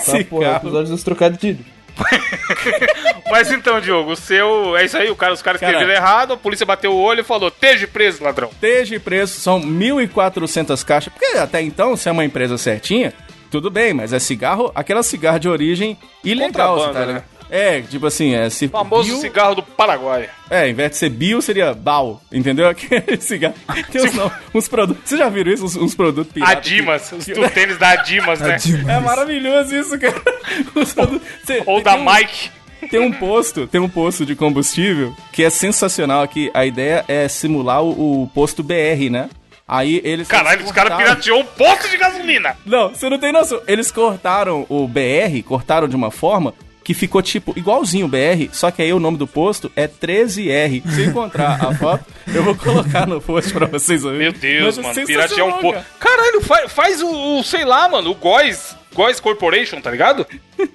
Tá, 0.05 0.23
porra, 0.29 0.55
episódio 0.55 0.91
dos 0.91 1.03
trocadilhos. 1.03 1.65
Mas 3.29 3.51
então, 3.51 3.79
Diogo, 3.79 4.11
o 4.11 4.15
seu. 4.15 4.75
É 4.77 4.85
isso 4.85 4.97
aí, 4.97 5.09
o 5.09 5.15
cara, 5.15 5.33
os 5.33 5.41
caras 5.41 5.59
Cara. 5.59 5.73
escreveram 5.73 5.99
errado, 5.99 6.33
a 6.33 6.37
polícia 6.37 6.65
bateu 6.65 6.91
o 6.91 7.01
olho 7.01 7.21
e 7.21 7.23
falou: 7.23 7.49
esteja 7.49 7.87
preso, 7.87 8.23
ladrão. 8.23 8.49
Esteja 8.49 8.99
preço, 8.99 9.39
são 9.39 9.61
1.400 9.61 10.83
caixas. 10.83 11.13
Porque 11.13 11.37
até 11.37 11.61
então, 11.61 11.95
se 11.95 12.09
é 12.09 12.11
uma 12.11 12.25
empresa 12.25 12.57
certinha, 12.57 13.13
tudo 13.49 13.69
bem, 13.69 13.93
mas 13.93 14.13
é 14.13 14.19
cigarro, 14.19 14.71
aquela 14.75 15.03
cigarro 15.03 15.39
de 15.39 15.47
origem 15.47 15.97
ilegal, 16.23 16.91
tá 16.91 17.05
né? 17.05 17.23
É, 17.55 17.81
tipo 17.81 18.05
assim, 18.05 18.33
é 18.35 18.49
se 18.49 18.65
O 18.65 18.69
famoso 18.69 19.09
bio- 19.09 19.17
cigarro 19.21 19.55
do 19.55 19.63
Paraguai. 19.63 20.29
É, 20.49 20.67
em 20.67 20.73
vez 20.73 20.91
de 20.91 20.97
ser 20.97 21.09
bio, 21.09 21.41
seria 21.41 21.73
bal, 21.73 22.21
entendeu? 22.31 22.67
Aquele 22.69 23.19
cigarro. 23.21 23.55
Tem 23.91 24.03
uns, 24.03 24.13
não, 24.13 24.31
uns 24.53 24.67
produtos. 24.67 25.03
Vocês 25.09 25.19
já 25.19 25.29
viram 25.29 25.51
isso? 25.51 25.65
Uns, 25.65 25.75
uns 25.75 25.95
produtos 25.95 26.33
piratas. 26.33 26.57
Adimas, 26.57 27.09
que- 27.23 27.31
os 27.39 27.51
tênis 27.51 27.77
da 27.77 27.89
Adimas, 27.91 28.39
né? 28.39 28.57
É 28.87 28.99
maravilhoso 28.99 29.75
isso, 29.75 29.97
cara. 29.99 30.21
Os 30.75 30.93
produtos- 30.93 31.27
Cê- 31.45 31.63
Ou 31.65 31.75
tem 31.75 31.83
da 31.83 31.95
um- 31.95 32.05
Mike. 32.13 32.51
Tem 32.91 32.99
um 32.99 33.11
posto, 33.11 33.65
tem 33.65 33.81
um 33.81 33.89
posto 33.89 34.25
de 34.25 34.35
combustível 34.35 35.15
que 35.31 35.43
é 35.43 35.49
sensacional 35.49 36.21
aqui. 36.21 36.51
A 36.53 36.65
ideia 36.65 37.03
é 37.07 37.27
simular 37.27 37.81
o, 37.81 38.23
o 38.23 38.27
posto 38.27 38.61
BR, 38.61 39.09
né? 39.09 39.29
Aí 39.67 39.99
eles. 40.03 40.27
Caralho, 40.27 40.63
os 40.63 40.71
caras 40.71 40.95
pirateou 40.95 41.39
um 41.39 41.45
posto 41.45 41.89
de 41.89 41.97
gasolina. 41.97 42.55
Não, 42.63 42.89
você 42.89 43.09
não 43.09 43.17
tem 43.17 43.31
noção. 43.31 43.59
Eles 43.67 43.91
cortaram 43.91 44.67
o 44.69 44.87
BR, 44.87 45.41
cortaram 45.43 45.87
de 45.87 45.95
uma 45.95 46.11
forma 46.11 46.53
que 46.85 46.93
ficou 46.93 47.19
tipo 47.21 47.51
igualzinho 47.57 48.05
o 48.05 48.07
BR, 48.07 48.47
só 48.53 48.69
que 48.69 48.79
aí 48.81 48.93
o 48.93 48.99
nome 48.99 49.17
do 49.17 49.25
posto 49.25 49.71
é 49.75 49.87
13R. 49.87 50.83
Se 50.87 51.01
eu 51.01 51.05
encontrar 51.07 51.53
a 51.65 51.73
foto, 51.73 52.05
eu 52.33 52.43
vou 52.43 52.55
colocar 52.55 53.07
no 53.07 53.19
post 53.19 53.51
pra 53.51 53.65
vocês 53.65 54.05
ouvirem. 54.05 54.29
Meu 54.29 54.39
Deus, 54.39 54.77
Mas 54.77 54.85
é 54.95 55.01
mano, 55.01 55.07
piratear 55.07 55.47
um 55.47 55.51
sensacional, 55.51 55.59
posto. 55.59 55.99
Caralho, 55.99 56.41
faz, 56.41 56.71
faz 56.71 57.01
o, 57.01 57.39
o, 57.39 57.43
sei 57.43 57.65
lá, 57.65 57.89
mano, 57.89 58.11
o 58.11 58.15
Góis. 58.15 58.77
Góis 58.93 59.19
Corporation, 59.19 59.81
tá 59.81 59.89
ligado? 59.91 60.25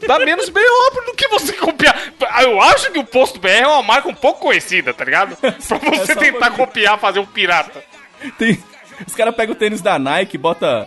Dá 0.06 0.18
menos 0.18 0.48
BO 0.50 0.60
do 1.06 1.14
que 1.14 1.26
você 1.28 1.52
copiar. 1.54 2.12
Eu 2.42 2.60
acho 2.60 2.90
que 2.92 2.98
o 2.98 3.04
posto 3.04 3.38
BR 3.38 3.48
é 3.48 3.66
uma 3.66 3.82
marca 3.82 4.08
um 4.08 4.14
pouco 4.14 4.40
conhecida, 4.40 4.92
tá 4.92 5.04
ligado? 5.04 5.36
Pra 5.40 5.54
você 5.78 6.12
É 6.12 6.16
tentar 6.16 6.50
um 6.52 6.56
copiar, 6.56 6.98
fazer 6.98 7.20
um 7.20 7.24
pirata. 7.24 7.82
Tem- 8.36 8.62
os 9.06 9.14
caras 9.14 9.34
pegam 9.34 9.54
o 9.54 9.58
tênis 9.58 9.80
da 9.80 9.98
Nike 9.98 10.36
bota, 10.36 10.86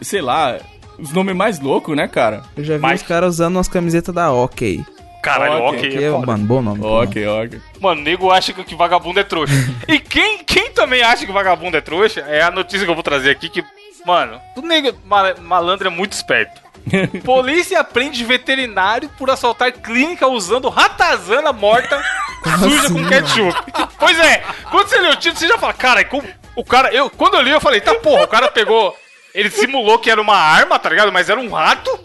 sei 0.00 0.22
lá, 0.22 0.58
os 1.02 1.12
nomes 1.12 1.34
mais 1.34 1.58
loucos, 1.60 1.96
né, 1.96 2.06
cara? 2.08 2.42
Eu 2.56 2.64
já 2.64 2.74
vi 2.76 2.80
Mas- 2.80 3.00
os 3.02 3.06
caras 3.06 3.34
usando 3.34 3.56
umas 3.56 3.68
camisetas 3.68 4.14
da 4.14 4.32
OK. 4.32 4.84
Caralho, 5.22 5.62
Ok, 5.64 5.78
ok. 5.88 6.04
É, 6.04 6.10
foda. 6.10 6.26
mano, 6.26 6.44
bom 6.44 6.62
nome. 6.62 6.80
Ok, 6.84 7.26
ok. 7.26 7.60
Mano, 7.80 8.00
o 8.00 8.04
nego 8.04 8.30
acha 8.30 8.52
que 8.52 8.74
vagabundo 8.74 9.20
é 9.20 9.24
trouxa. 9.24 9.54
e 9.86 9.98
quem, 10.00 10.38
quem 10.44 10.70
também 10.72 11.02
acha 11.02 11.24
que 11.24 11.30
vagabundo 11.32 11.76
é 11.76 11.80
trouxa 11.80 12.20
é 12.22 12.42
a 12.42 12.50
notícia 12.50 12.84
que 12.84 12.90
eu 12.90 12.94
vou 12.94 13.04
trazer 13.04 13.30
aqui 13.30 13.48
que, 13.48 13.64
mano, 14.04 14.40
o 14.56 14.62
nego 14.62 14.96
ma- 15.04 15.34
malandro 15.40 15.86
é 15.86 15.90
muito 15.90 16.12
esperto. 16.12 16.60
Polícia 17.24 17.84
prende 17.84 18.24
veterinário 18.24 19.08
por 19.16 19.30
assaltar 19.30 19.70
clínica 19.70 20.26
usando 20.26 20.68
ratazana 20.68 21.52
morta 21.52 22.02
suja 22.58 22.86
assim, 22.86 22.94
com 22.94 23.08
ketchup. 23.08 23.72
pois 24.00 24.18
é, 24.18 24.42
quando 24.72 24.88
você 24.88 24.98
lê 24.98 25.08
o 25.10 25.16
título, 25.16 25.36
você 25.38 25.46
já 25.46 25.56
fala, 25.58 25.72
cara, 25.72 26.04
como- 26.04 26.26
o 26.56 26.64
cara, 26.64 26.92
eu, 26.92 27.08
quando 27.08 27.34
eu 27.34 27.42
li, 27.42 27.50
eu 27.50 27.60
falei, 27.60 27.80
tá 27.80 27.94
porra, 27.94 28.24
o 28.24 28.28
cara 28.28 28.48
pegou, 28.48 28.96
ele 29.34 29.50
simulou 29.50 29.98
que 29.98 30.10
era 30.10 30.20
uma 30.20 30.36
arma, 30.36 30.78
tá 30.78 30.88
ligado? 30.88 31.12
Mas 31.12 31.28
era 31.28 31.38
um 31.40 31.50
rato. 31.50 31.98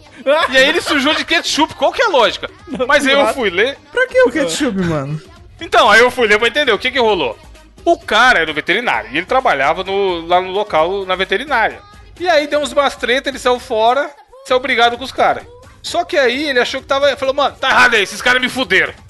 E 0.50 0.56
aí 0.56 0.68
ele 0.68 0.80
sujou 0.80 1.14
de 1.14 1.24
ketchup, 1.24 1.74
qual 1.74 1.92
que 1.92 2.02
é 2.02 2.06
a 2.06 2.08
lógica? 2.08 2.50
Mas 2.86 3.06
aí 3.06 3.12
eu 3.14 3.26
fui 3.34 3.50
ler, 3.50 3.78
Pra 3.92 4.06
que 4.06 4.20
o 4.22 4.30
ketchup, 4.30 4.78
mano? 4.82 5.20
então, 5.60 5.90
aí 5.90 6.00
eu 6.00 6.10
fui 6.10 6.26
ler 6.26 6.38
pra 6.38 6.48
entender 6.48 6.72
o 6.72 6.78
que 6.78 6.90
que 6.90 6.98
rolou. 6.98 7.38
O 7.84 7.98
cara 7.98 8.40
era 8.40 8.50
o 8.50 8.54
veterinário 8.54 9.10
e 9.12 9.16
ele 9.16 9.26
trabalhava 9.26 9.82
no- 9.84 10.26
lá 10.26 10.40
no 10.40 10.50
local, 10.50 11.06
na 11.06 11.14
veterinária. 11.14 11.80
E 12.20 12.28
aí 12.28 12.46
deu 12.46 12.60
uns 12.60 12.72
umas 12.72 12.96
treta, 12.96 13.28
ele 13.28 13.38
saiu 13.38 13.58
fora, 13.60 14.10
saiu 14.44 14.58
brigado 14.60 14.98
com 14.98 15.04
os 15.04 15.12
caras. 15.12 15.44
Só 15.82 16.04
que 16.04 16.16
aí 16.18 16.48
ele 16.48 16.58
achou 16.58 16.80
que 16.80 16.86
tava. 16.86 17.16
Falou, 17.16 17.32
mano, 17.34 17.56
tá 17.58 17.70
errado 17.70 17.94
aí, 17.94 18.02
esses 18.02 18.20
caras 18.20 18.42
me 18.42 18.48
fuderam. 18.48 18.92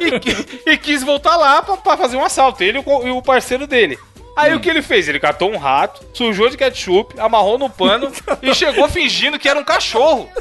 E, 0.00 0.70
e 0.72 0.78
quis 0.78 1.02
voltar 1.02 1.36
lá 1.36 1.60
pra, 1.62 1.76
pra 1.76 1.96
fazer 1.96 2.16
um 2.16 2.24
assalto, 2.24 2.62
ele 2.62 2.78
e 2.78 2.82
o 2.86 3.06
e 3.06 3.10
o 3.10 3.20
parceiro 3.20 3.66
dele. 3.66 3.98
Aí 4.36 4.54
o 4.54 4.60
que 4.60 4.68
ele 4.68 4.82
fez? 4.82 5.08
Ele 5.08 5.20
catou 5.20 5.50
um 5.52 5.56
rato, 5.56 6.00
sujou 6.12 6.48
de 6.48 6.56
ketchup, 6.56 7.18
amarrou 7.20 7.56
no 7.56 7.70
pano 7.70 8.10
e 8.42 8.54
chegou 8.54 8.88
fingindo 8.88 9.38
que 9.38 9.48
era 9.48 9.58
um 9.58 9.64
cachorro. 9.64 10.28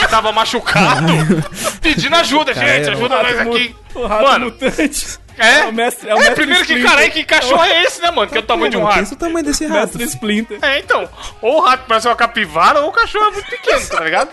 Que 0.00 0.08
tava 0.08 0.32
machucado, 0.32 1.12
pedindo 1.80 2.16
ajuda, 2.16 2.52
gente, 2.52 2.90
ajuda 2.90 3.22
nós 3.22 3.38
aqui. 3.38 3.74
O 3.94 4.04
rato 4.04 4.22
Mano, 4.24 4.44
mutante. 4.46 5.18
é? 5.38 5.60
É 5.60 5.64
o 5.66 5.72
mestre- 5.72 6.08
é 6.08 6.10
É, 6.10 6.14
o 6.14 6.18
mestre 6.18 6.34
primeiro 6.34 6.64
que, 6.66 6.72
Splinter. 6.72 6.90
caralho, 6.90 7.12
que 7.12 7.24
cachorro 7.24 7.62
é 7.64 7.84
esse, 7.84 8.02
né, 8.02 8.10
mano? 8.10 8.28
Que 8.30 8.36
é 8.36 8.40
o 8.40 8.42
tamanho 8.42 8.70
de 8.72 8.76
um 8.76 8.82
rato. 8.84 8.98
pensa 8.98 9.14
o 9.14 9.16
tamanho 9.16 9.44
desse 9.44 9.64
rato. 9.64 9.78
Mestre 9.96 10.02
Splinter. 10.04 10.58
É, 10.60 10.80
então. 10.80 11.08
Ou 11.40 11.58
o 11.58 11.60
rato 11.60 11.84
parece 11.86 12.08
uma 12.08 12.16
capivara, 12.16 12.80
ou 12.80 12.88
o 12.88 12.92
cachorro 12.92 13.26
é 13.26 13.30
muito 13.30 13.48
pequeno, 13.48 13.86
tá 13.88 14.00
ligado? 14.00 14.30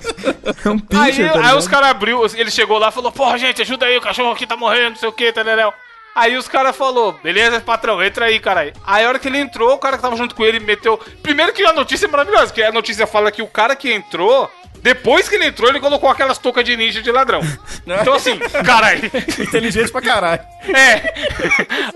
É 0.65 0.69
um 0.69 0.73
Aí, 0.73 0.81
pincher, 1.11 1.27
tá 1.27 1.33
aí 1.37 1.41
ligado? 1.43 1.57
os 1.59 1.67
caras 1.67 1.89
abriu, 1.91 2.25
ele 2.35 2.51
chegou 2.51 2.77
lá 2.79 2.89
e 2.89 2.91
falou, 2.91 3.11
porra, 3.11 3.37
gente, 3.37 3.61
ajuda 3.61 3.85
aí, 3.85 3.95
o 3.97 4.01
cachorro 4.01 4.31
aqui 4.31 4.47
tá 4.47 4.57
morrendo, 4.57 4.89
não 4.89 4.95
sei 4.97 5.07
o 5.07 5.13
que, 5.13 5.31
tareréu. 5.31 5.71
Aí 6.15 6.37
os 6.37 6.47
caras 6.47 6.75
falou, 6.75 7.13
beleza, 7.23 7.59
patrão, 7.59 8.03
entra 8.03 8.25
aí, 8.25 8.39
caralho. 8.39 8.73
Aí 8.85 9.03
a 9.03 9.07
hora 9.07 9.19
que 9.19 9.27
ele 9.27 9.39
entrou, 9.39 9.73
o 9.73 9.77
cara 9.79 9.97
que 9.97 10.03
tava 10.03 10.15
junto 10.15 10.35
com 10.35 10.43
ele 10.43 10.59
meteu. 10.59 10.99
Primeiro 11.23 11.51
que 11.53 11.65
a 11.65 11.73
notícia 11.73 12.05
é 12.05 12.09
maravilhosa, 12.09 12.53
que 12.53 12.61
a 12.61 12.71
notícia 12.71 13.07
fala 13.07 13.31
que 13.31 13.41
o 13.41 13.47
cara 13.47 13.75
que 13.75 13.91
entrou, 13.91 14.49
depois 14.83 15.27
que 15.27 15.35
ele 15.35 15.47
entrou, 15.47 15.69
ele 15.69 15.79
colocou 15.79 16.09
aquelas 16.09 16.37
toucas 16.37 16.63
de 16.63 16.77
ninja 16.77 17.01
de 17.01 17.11
ladrão. 17.11 17.41
Então 17.85 18.13
assim, 18.13 18.37
caralho. 18.65 19.11
Inteligente 19.39 19.91
pra 19.91 20.01
caralho. 20.01 20.41
É. 20.73 21.13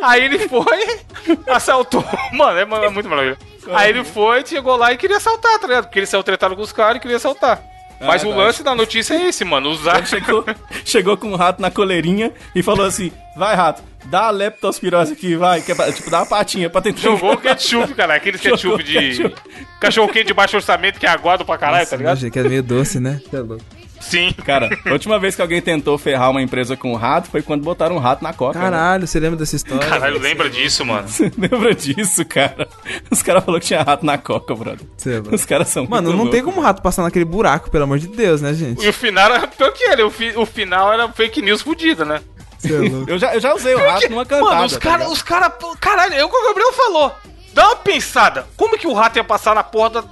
Aí 0.01 0.25
ele 0.25 0.49
foi, 0.49 0.99
assaltou. 1.47 2.03
Mano, 2.33 2.57
é, 2.57 2.85
é 2.85 2.89
muito 2.89 3.07
maravilhoso. 3.07 3.39
Aí 3.71 3.89
ele 3.89 4.03
foi, 4.03 4.45
chegou 4.45 4.75
lá 4.75 4.91
e 4.91 4.97
queria 4.97 5.17
assaltar, 5.17 5.59
tá 5.59 5.67
ligado? 5.67 5.85
Porque 5.85 5.99
ele 5.99 6.05
saiu 6.05 6.23
tretado 6.23 6.55
com 6.55 6.61
os 6.61 6.73
caras 6.73 6.97
e 6.97 6.99
queria 6.99 7.17
assaltar. 7.17 7.61
Mas 7.99 8.23
o 8.23 8.29
tá. 8.29 8.35
lance 8.35 8.63
da 8.63 8.75
notícia 8.75 9.13
é 9.15 9.27
esse, 9.29 9.43
mano. 9.43 9.69
Usar. 9.69 10.05
Chegou, 10.05 10.45
chegou 10.85 11.17
com 11.17 11.29
um 11.31 11.35
rato 11.35 11.61
na 11.61 11.71
coleirinha 11.71 12.31
e 12.53 12.61
falou 12.61 12.85
assim: 12.85 13.11
vai, 13.35 13.55
rato, 13.55 13.81
dá 14.05 14.27
a 14.27 14.29
leptospirose 14.29 15.13
aqui, 15.13 15.35
vai. 15.35 15.61
Que 15.61 15.71
é 15.71 15.75
pra- 15.75 15.91
tipo, 15.91 16.09
dá 16.09 16.19
uma 16.19 16.25
patinha 16.25 16.69
pra 16.69 16.81
tentar. 16.81 17.01
Jogou 17.01 17.33
o 17.33 17.37
ketchup, 17.37 17.93
cara. 17.95 18.15
Aqueles 18.15 18.39
ketchup 18.41 18.83
de. 18.83 19.33
Cachorro 19.79 20.09
quente 20.11 20.27
de 20.27 20.33
baixo 20.33 20.55
orçamento 20.57 20.99
que 20.99 21.05
é 21.05 21.09
aguado 21.09 21.43
pra 21.45 21.57
caralho, 21.57 21.87
tá 21.87 21.95
ligado? 21.95 22.15
Nossa, 22.15 22.29
que 22.29 22.39
é 22.39 22.43
meio 22.43 22.63
doce, 22.63 22.99
né? 22.99 23.19
Tá 23.31 23.39
louco. 23.39 23.63
Sim. 24.09 24.33
Cara, 24.45 24.69
a 24.85 24.91
última 24.91 25.19
vez 25.19 25.35
que 25.35 25.41
alguém 25.41 25.61
tentou 25.61 25.97
ferrar 25.97 26.29
uma 26.31 26.41
empresa 26.41 26.75
com 26.77 26.91
um 26.93 26.95
rato 26.95 27.29
foi 27.29 27.41
quando 27.41 27.61
botaram 27.63 27.95
um 27.95 27.99
rato 27.99 28.23
na 28.23 28.33
coca. 28.33 28.57
né? 28.57 28.65
Caralho, 28.65 29.05
você 29.07 29.19
lembra 29.19 29.37
dessa 29.37 29.55
história? 29.55 29.87
Caralho, 29.87 30.19
lembra 30.19 30.49
disso, 30.49 30.85
mano. 30.85 31.07
Você 31.07 31.31
lembra 31.37 31.73
disso, 31.75 32.23
cara? 32.25 32.67
Os 33.11 33.21
caras 33.21 33.43
falaram 33.43 33.59
que 33.59 33.67
tinha 33.67 33.81
rato 33.83 34.05
na 34.05 34.17
coca, 34.17 34.55
brother. 34.55 34.85
Você 34.95 35.09
lembra? 35.09 35.35
Os 35.35 35.45
caras 35.45 35.67
são 35.67 35.85
Mano, 35.87 36.09
muito 36.09 36.23
não 36.25 36.31
tem 36.31 36.41
loucos. 36.41 36.53
como 36.55 36.61
o 36.61 36.63
rato 36.67 36.81
passar 36.81 37.03
naquele 37.03 37.25
buraco, 37.25 37.69
pelo 37.69 37.83
amor 37.83 37.99
de 37.99 38.07
Deus, 38.07 38.41
né, 38.41 38.53
gente? 38.53 38.83
E 38.85 38.89
o 38.89 38.93
final 38.93 39.31
era 39.31 39.47
pior 39.47 39.71
que 39.71 39.83
ele. 39.83 40.03
O, 40.03 40.09
fi- 40.09 40.33
o 40.35 40.45
final 40.45 40.91
era 40.93 41.07
fake 41.09 41.41
news 41.41 41.61
fudida, 41.61 42.05
né? 42.05 42.21
Você 42.57 42.73
é 42.73 42.79
louco. 42.89 43.11
Eu 43.11 43.19
já, 43.19 43.35
eu 43.35 43.39
já 43.39 43.53
usei 43.53 43.75
o 43.75 43.79
rato 43.79 44.09
numa 44.09 44.25
cantada. 44.25 44.51
Mano, 44.55 44.65
os 44.65 44.73
tá 44.73 44.79
caras, 44.79 44.97
ligado? 44.99 45.13
os 45.13 45.21
caras, 45.21 45.51
caralho, 45.79 46.13
é 46.13 46.23
o 46.25 46.29
que 46.29 46.35
o 46.37 46.47
Gabriel 46.47 46.73
falou. 46.73 47.13
Dá 47.53 47.67
uma 47.67 47.75
pensada. 47.75 48.47
Como 48.55 48.75
é 48.75 48.77
que 48.77 48.87
o 48.87 48.93
rato 48.93 49.17
ia 49.17 49.23
passar 49.23 49.53
na 49.55 49.61
da 49.89 50.03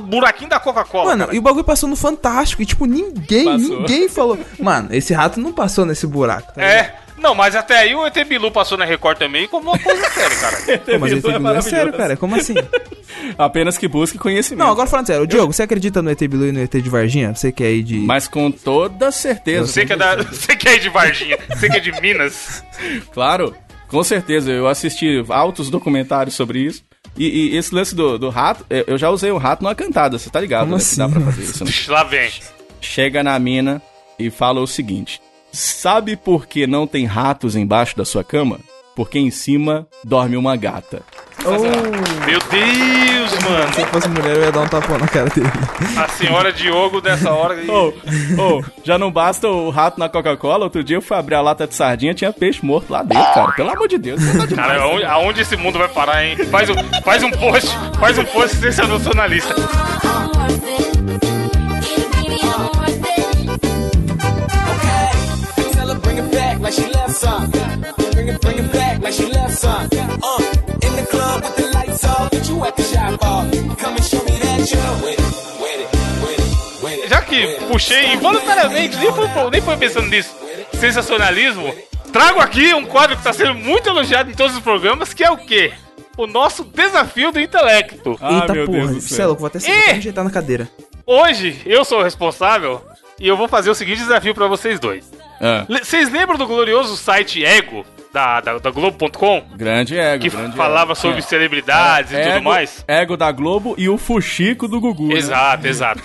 buraquinho 0.00 0.50
da 0.50 0.60
Coca-Cola? 0.60 1.10
Mano, 1.10 1.24
cara? 1.26 1.36
e 1.36 1.38
o 1.38 1.42
bagulho 1.42 1.64
passou 1.64 1.88
no 1.88 1.96
Fantástico 1.96 2.62
e, 2.62 2.66
tipo, 2.66 2.86
ninguém, 2.86 3.44
Passou. 3.44 3.80
ninguém 3.80 4.08
falou. 4.08 4.38
Mano, 4.58 4.88
esse 4.92 5.12
rato 5.12 5.40
não 5.40 5.52
passou 5.52 5.84
nesse 5.84 6.06
buraco, 6.06 6.52
tá? 6.54 6.62
É. 6.62 6.96
Não, 7.18 7.36
mas 7.36 7.54
até 7.54 7.78
aí 7.78 7.94
o 7.94 8.04
ET 8.04 8.14
Bilu 8.26 8.50
passou 8.50 8.76
na 8.76 8.84
Record 8.84 9.16
também 9.16 9.46
como 9.46 9.70
uma 9.70 9.78
coisa 9.78 10.10
séria, 10.10 10.36
cara. 10.38 10.56
Pô, 10.84 10.98
mas 10.98 11.14
Bilu 11.14 11.30
é 11.30 11.38
Bilu 11.38 11.48
é 11.50 11.60
sério, 11.60 11.92
maravilhoso. 11.92 11.96
cara. 11.98 12.16
Como 12.16 12.34
assim? 12.34 12.54
Apenas 13.38 13.78
que 13.78 13.86
busque 13.86 14.18
conhecimento. 14.18 14.58
Não, 14.64 14.72
agora 14.72 14.88
falando 14.88 15.06
sério, 15.06 15.26
Diogo, 15.26 15.52
você 15.52 15.62
acredita 15.62 16.02
no 16.02 16.10
ET 16.10 16.18
Bilu 16.18 16.46
e 16.48 16.52
no 16.52 16.60
ET 16.60 16.72
de 16.72 16.90
Varginha? 16.90 17.32
Você 17.32 17.52
que 17.52 17.62
é 17.62 17.68
aí 17.68 17.82
de. 17.84 17.96
Mas 17.98 18.26
com 18.26 18.50
toda 18.50 19.12
certeza. 19.12 19.66
Você 19.68 19.86
que 19.86 19.92
é, 19.92 19.96
da, 19.96 20.16
você 20.24 20.56
que 20.56 20.68
é 20.68 20.78
de 20.78 20.88
Varginha, 20.88 21.38
você 21.48 21.70
que 21.70 21.76
é 21.76 21.80
de 21.80 21.92
Minas. 22.00 22.64
Claro, 23.12 23.54
com 23.86 24.02
certeza. 24.02 24.50
Eu 24.50 24.66
assisti 24.66 25.24
altos 25.28 25.70
documentários 25.70 26.34
sobre 26.34 26.58
isso. 26.58 26.82
E, 27.16 27.50
e 27.52 27.56
esse 27.56 27.74
lance 27.74 27.94
do, 27.94 28.18
do 28.18 28.28
rato, 28.30 28.64
eu 28.70 28.96
já 28.96 29.10
usei 29.10 29.30
o 29.30 29.36
rato 29.38 29.62
numa 29.62 29.74
cantada, 29.74 30.18
você 30.18 30.30
tá 30.30 30.40
ligado? 30.40 30.62
Como 30.68 30.76
né? 30.76 30.82
que 30.82 30.96
Dá 30.96 31.04
assim, 31.04 31.12
pra 31.12 31.20
mano? 31.20 31.32
fazer 31.32 31.42
isso, 31.42 31.64
né? 31.64 31.70
Lá 31.88 32.04
vem. 32.04 32.30
Chega 32.80 33.22
na 33.22 33.38
mina 33.38 33.82
e 34.18 34.30
fala 34.30 34.60
o 34.60 34.66
seguinte: 34.66 35.20
Sabe 35.52 36.16
por 36.16 36.46
que 36.46 36.66
não 36.66 36.86
tem 36.86 37.04
ratos 37.04 37.54
embaixo 37.54 37.96
da 37.96 38.04
sua 38.04 38.24
cama? 38.24 38.58
Porque 38.94 39.18
em 39.18 39.30
cima 39.30 39.86
dorme 40.04 40.36
uma 40.36 40.56
gata. 40.56 41.02
Meu 41.44 42.38
Deus, 42.38 43.38
mano. 43.42 43.72
Se 43.74 43.80
eu 43.80 43.86
fosse 43.88 44.08
mulher, 44.08 44.36
eu 44.36 44.42
ia 44.42 44.52
dar 44.52 44.60
um 44.60 44.68
tapão 44.68 44.96
na 44.96 45.08
cara 45.08 45.28
dele. 45.30 45.48
A 45.96 46.06
senhora 46.08 46.52
Diogo 46.52 47.00
nessa 47.02 47.32
hora. 47.32 47.56
Ô, 47.68 47.88
ô, 48.40 48.64
já 48.84 48.96
não 48.96 49.10
basta 49.10 49.48
o 49.48 49.70
rato 49.70 49.98
na 49.98 50.08
Coca-Cola? 50.08 50.64
Outro 50.64 50.84
dia 50.84 50.98
eu 50.98 51.02
fui 51.02 51.16
abrir 51.16 51.34
a 51.34 51.40
lata 51.40 51.66
de 51.66 51.74
sardinha, 51.74 52.14
tinha 52.14 52.32
peixe 52.32 52.64
morto 52.64 52.92
lá 52.92 53.02
dentro, 53.02 53.24
cara. 53.34 53.52
Pelo 53.52 53.70
amor 53.70 53.88
de 53.88 53.98
Deus, 53.98 54.20
tá 54.20 54.46
demais. 54.46 54.54
Cara, 54.54 54.82
aonde, 54.82 55.04
aonde 55.04 55.40
esse 55.40 55.56
mundo 55.56 55.78
vai 55.78 55.88
parar, 55.88 56.24
hein? 56.24 56.36
Faz 56.46 56.70
um, 56.70 56.74
faz 57.02 57.22
um 57.24 57.30
post, 57.30 57.70
faz 57.98 58.18
um 58.18 58.24
post 58.24 58.56
sensacionalista. 58.58 59.54
Some. 67.12 67.50
Bring 68.12 68.28
it, 68.28 68.40
bring 68.40 68.58
it 68.58 68.72
back 68.72 69.02
like 69.02 69.12
she 69.12 69.26
left 69.26 69.54
some. 69.56 69.88
Uh, 70.22 70.42
in 70.82 70.96
the 70.96 71.06
club 71.10 71.42
with 71.42 71.56
the 71.56 71.70
lights 71.72 72.04
off, 72.04 72.30
but 72.30 72.48
you 72.48 72.64
at 72.64 72.76
the 72.76 72.82
shop 72.82 73.22
off. 73.24 73.50
Come 73.78 73.94
and 73.96 74.04
show 74.04 74.22
me 74.24 74.38
that 74.40 74.70
you're 74.70 74.96
with 75.04 75.18
it, 75.18 75.32
with 75.60 75.80
it, 75.80 75.90
with 76.22 76.38
it, 76.38 76.84
with 76.84 77.04
it. 77.04 77.08
Já 77.08 77.20
que 77.22 77.46
puxei 77.68 78.14
involuntariamente, 78.14 78.96
nem 78.96 79.12
foi, 79.12 79.28
nem 79.50 79.60
foi 79.60 79.76
pensando 79.76 80.08
nisso, 80.08 80.34
sensacionalismo, 80.78 81.74
trago 82.12 82.40
aqui 82.40 82.74
um 82.74 82.84
quadro 82.84 83.16
que 83.16 83.20
está 83.20 83.32
sendo 83.32 83.54
muito 83.54 83.88
elogiado 83.88 84.30
em 84.30 84.34
todos 84.34 84.56
os 84.56 84.62
programas, 84.62 85.12
que 85.14 85.24
é 85.24 85.30
o 85.30 85.36
quê? 85.36 85.72
O 86.16 86.26
nosso 86.26 86.64
desafio 86.64 87.32
do 87.32 87.40
intelecto. 87.40 88.18
Ah, 88.20 88.40
Eita 88.40 88.52
meu 88.52 88.66
porra, 88.66 88.78
Deus 88.78 88.90
do 88.90 89.00
você 89.00 89.22
é 89.22 89.26
vou 89.26 89.46
até, 89.46 89.58
me 89.58 89.90
ajeitar 89.98 90.24
na 90.24 90.30
cadeira. 90.30 90.68
Hoje 91.06 91.60
eu 91.64 91.84
sou 91.84 92.00
o 92.00 92.02
responsável 92.02 92.82
e 93.18 93.26
eu 93.26 93.36
vou 93.36 93.48
fazer 93.48 93.70
o 93.70 93.74
seguinte 93.74 93.98
desafio 93.98 94.34
pra 94.34 94.46
vocês 94.46 94.78
dois. 94.78 95.10
Ah, 95.42 95.66
Vocês 95.68 96.08
lembram 96.10 96.38
do 96.38 96.46
glorioso 96.46 96.96
site 96.96 97.44
Ego 97.44 97.84
da, 98.12 98.40
da, 98.40 98.58
da 98.58 98.70
Globo.com? 98.70 99.42
grande 99.56 99.98
ego, 99.98 100.22
Que 100.22 100.30
grande 100.30 100.56
falava 100.56 100.92
ego. 100.92 101.00
sobre 101.00 101.18
É. 101.18 101.22
celebridades 101.22 102.12
e 102.12 102.16
tudo 102.16 102.28
Ego- 102.28 102.44
mais? 102.44 102.84
Ego 102.86 103.16
da 103.16 103.32
Globo 103.32 103.74
e 103.76 103.88
o 103.88 103.98
Fuxico 103.98 104.68
do 104.68 104.80
Gugu. 104.80 105.08
né? 105.08 105.14
Exato, 105.16 105.66
exato. 105.66 106.02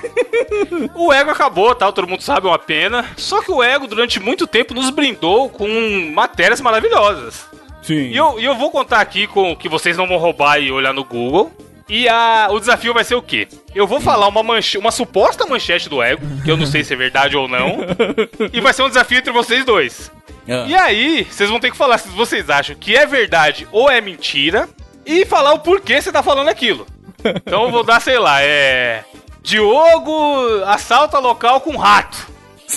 o 0.96 1.14
ego 1.14 1.30
acabou, 1.32 1.76
tal, 1.76 1.94
todo 1.94 2.08
mundo 2.08 2.22
sabe, 2.24 2.48
é 2.48 2.50
uma 2.50 2.58
pena. 2.60 3.06
Só 3.16 3.42
que 3.44 3.52
o 3.52 3.62
ego, 3.62 3.86
durante 3.88 4.20
muito 4.20 4.48
tempo, 4.48 4.74
nos 4.74 4.90
brindou 4.90 5.50
com 5.50 5.68
matérias 6.14 6.60
maravilhosas. 6.62 7.46
Sim. 7.84 8.10
E 8.10 8.18
eu, 8.18 8.40
e 8.40 8.44
eu 8.46 8.56
vou 8.56 8.72
contar 8.72 9.00
aqui 9.02 9.28
com 9.28 9.56
que 9.56 9.70
vocês 9.70 9.96
não 9.96 10.08
vão 10.08 10.18
roubar 10.18 10.60
e 10.60 10.72
olhar 10.72 10.94
no 10.94 11.04
Google. 11.04 11.52
E 11.90 12.08
a, 12.10 12.50
o 12.52 12.60
desafio 12.60 12.94
vai 12.94 13.04
ser 13.04 13.16
o 13.16 13.22
quê? 13.22 13.48
Eu 13.74 13.88
vou 13.88 14.02
falar 14.02 14.28
uma, 14.28 14.44
manche, 14.44 14.78
uma 14.78 14.92
suposta 14.92 15.46
manchete 15.46 15.88
do 15.88 16.02
ego, 16.02 16.26
que 16.44 16.52
eu 16.52 16.58
não 16.58 16.66
sei 16.66 16.84
se 16.84 16.94
é 16.94 16.98
verdade 16.98 17.38
ou 17.38 17.48
não. 17.48 17.80
e 18.52 18.60
vai 18.60 18.74
ser 18.74 18.84
um 18.84 18.90
desafio 18.90 19.20
entre 19.20 19.32
vocês 19.32 19.64
dois. 19.64 20.12
Ah. 20.50 20.66
E 20.68 20.76
aí, 20.76 21.28
vocês 21.30 21.50
vão 21.50 21.60
ter 21.60 21.72
que 21.72 21.78
falar 21.78 21.98
se 21.98 22.10
vocês 22.10 22.50
acham 22.50 22.76
que 22.76 22.96
é 22.96 23.06
verdade 23.06 23.68
ou 23.72 23.90
é 23.90 24.02
mentira. 24.02 24.68
E 25.06 25.26
falar 25.26 25.54
o 25.54 25.60
porquê 25.60 26.02
você 26.02 26.12
tá 26.12 26.22
falando 26.22 26.50
aquilo. 26.50 26.86
Então 27.24 27.64
eu 27.64 27.72
vou 27.72 27.84
dar, 27.84 28.02
sei 28.02 28.20
lá, 28.20 28.42
é. 28.42 29.06
Diogo 29.42 30.64
assalta 30.66 31.18
local 31.20 31.62
com 31.62 31.78
rato. 31.78 32.28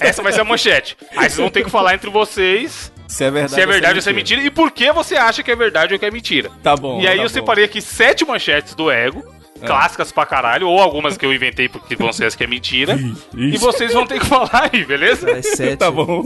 Essa 0.00 0.22
vai 0.22 0.32
ser 0.32 0.42
a 0.42 0.44
manchete. 0.44 0.96
Aí 1.16 1.28
vocês 1.28 1.36
vão 1.36 1.50
ter 1.50 1.64
que 1.64 1.70
falar 1.70 1.94
entre 1.94 2.08
vocês 2.08 2.89
Se 3.10 3.24
é 3.24 3.30
verdade, 3.30 3.54
se 3.54 3.60
é 3.60 3.66
verdade 3.66 3.94
ou 3.96 4.02
se 4.02 4.10
é 4.10 4.12
mentira 4.12 4.40
e 4.40 4.50
por 4.50 4.70
que 4.70 4.90
você 4.92 5.16
acha 5.16 5.42
que 5.42 5.50
é 5.50 5.56
verdade 5.56 5.92
ou 5.92 5.98
que 5.98 6.06
é 6.06 6.10
mentira. 6.10 6.50
Tá 6.62 6.76
bom. 6.76 7.00
e 7.00 7.06
aí 7.08 7.16
tá 7.16 7.22
eu 7.22 7.28
bom. 7.28 7.34
separei 7.34 7.64
aqui 7.64 7.82
sete 7.82 8.24
manchetes 8.24 8.74
do 8.74 8.90
ego, 8.90 9.22
clássicas 9.66 10.10
pra 10.12 10.24
caralho, 10.24 10.68
ou 10.68 10.80
algumas 10.80 11.18
que 11.18 11.26
eu 11.26 11.34
inventei 11.34 11.68
porque 11.68 11.96
vão 11.96 12.12
ser 12.12 12.26
as 12.26 12.34
que 12.36 12.44
é 12.44 12.46
mentira. 12.46 12.98
E 13.36 13.58
vocês 13.58 13.92
vão 13.92 14.06
ter 14.06 14.20
que 14.20 14.26
falar 14.26 14.70
aí, 14.72 14.84
beleza? 14.84 15.30
As 15.32 15.44
sete. 15.48 15.76
Tá 15.76 15.90
bom. 15.90 16.22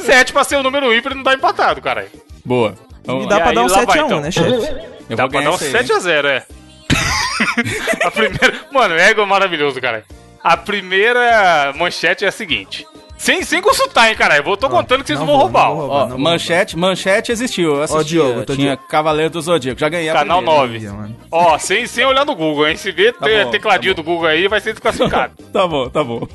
Sete 0.00 0.32
pra 0.32 0.42
ser 0.44 0.56
o 0.56 0.62
número 0.62 0.92
ímpar 0.94 1.12
e 1.12 1.14
não 1.14 1.22
tá 1.22 1.34
empatado, 1.34 1.80
caralho. 1.82 2.08
Boa. 2.44 2.74
Vamos 3.04 3.24
E 3.24 3.28
lá. 3.28 3.34
dá 3.36 3.40
pra 3.40 3.48
aí, 3.50 3.54
dar 3.54 3.62
um 3.62 3.68
lá 3.68 3.84
vai, 3.84 3.98
7x1, 3.98 4.04
então. 4.06 4.20
né, 4.20 4.30
chefe? 4.30 5.14
Dá 5.14 5.28
pra 5.28 5.40
dar 5.40 5.50
um 5.50 5.54
essa 5.54 5.64
aí. 5.78 5.84
7x0, 5.84 6.24
é. 6.26 6.46
a 8.04 8.10
primeira. 8.10 8.54
Mano, 8.72 8.94
o 8.94 8.98
ego 8.98 9.20
é 9.22 9.26
maravilhoso, 9.26 9.80
cara. 9.80 10.04
A 10.42 10.56
primeira 10.56 11.72
manchete 11.76 12.24
é 12.24 12.28
a 12.28 12.32
seguinte. 12.32 12.86
Sem, 13.18 13.42
sem 13.42 13.60
consultar, 13.60 14.08
hein, 14.08 14.14
caralho. 14.16 14.44
Eu 14.46 14.56
tô 14.56 14.70
contando 14.70 15.00
que 15.02 15.08
vocês 15.08 15.18
não, 15.18 15.26
vão 15.26 15.36
roubar. 15.36 15.68
não 15.68 15.74
vou 15.76 15.76
ó. 15.76 15.80
roubar, 15.88 15.96
Ó, 15.96 16.00
não 16.02 16.08
vou 16.10 16.18
manchete, 16.18 16.76
manchete 16.76 17.32
existiu. 17.32 17.74
Eu 17.76 17.82
assisti, 17.82 18.04
Diogo, 18.04 18.46
tô 18.46 18.54
tinha 18.54 18.76
Diogo. 18.76 18.88
Cavaleiro 18.88 19.30
do 19.30 19.42
Zodíaco. 19.42 19.78
Já 19.80 19.88
ganhei 19.88 20.08
a 20.08 20.12
Canal 20.14 20.38
primeira. 20.38 20.60
9. 20.66 20.78
roubar, 20.86 21.02
mano. 21.02 21.16
Ó, 21.30 21.58
sem, 21.58 21.86
sem 21.86 22.04
olhar 22.06 22.24
no 22.24 22.34
Google, 22.36 22.68
hein? 22.68 22.76
Se 22.76 22.92
vê 22.92 23.12
Tá 23.12 23.26
te- 23.26 23.44
bom, 23.44 23.50
tecladinho 23.50 23.94
tá 23.94 24.00
do 24.00 24.04
Google 24.04 24.28
aí, 24.28 24.46
vai 24.48 24.60
ser 24.60 24.72
desclassificado. 24.72 25.32
Tá 25.52 25.66
bom, 25.66 25.88
tá 25.90 26.04
bom. 26.04 26.26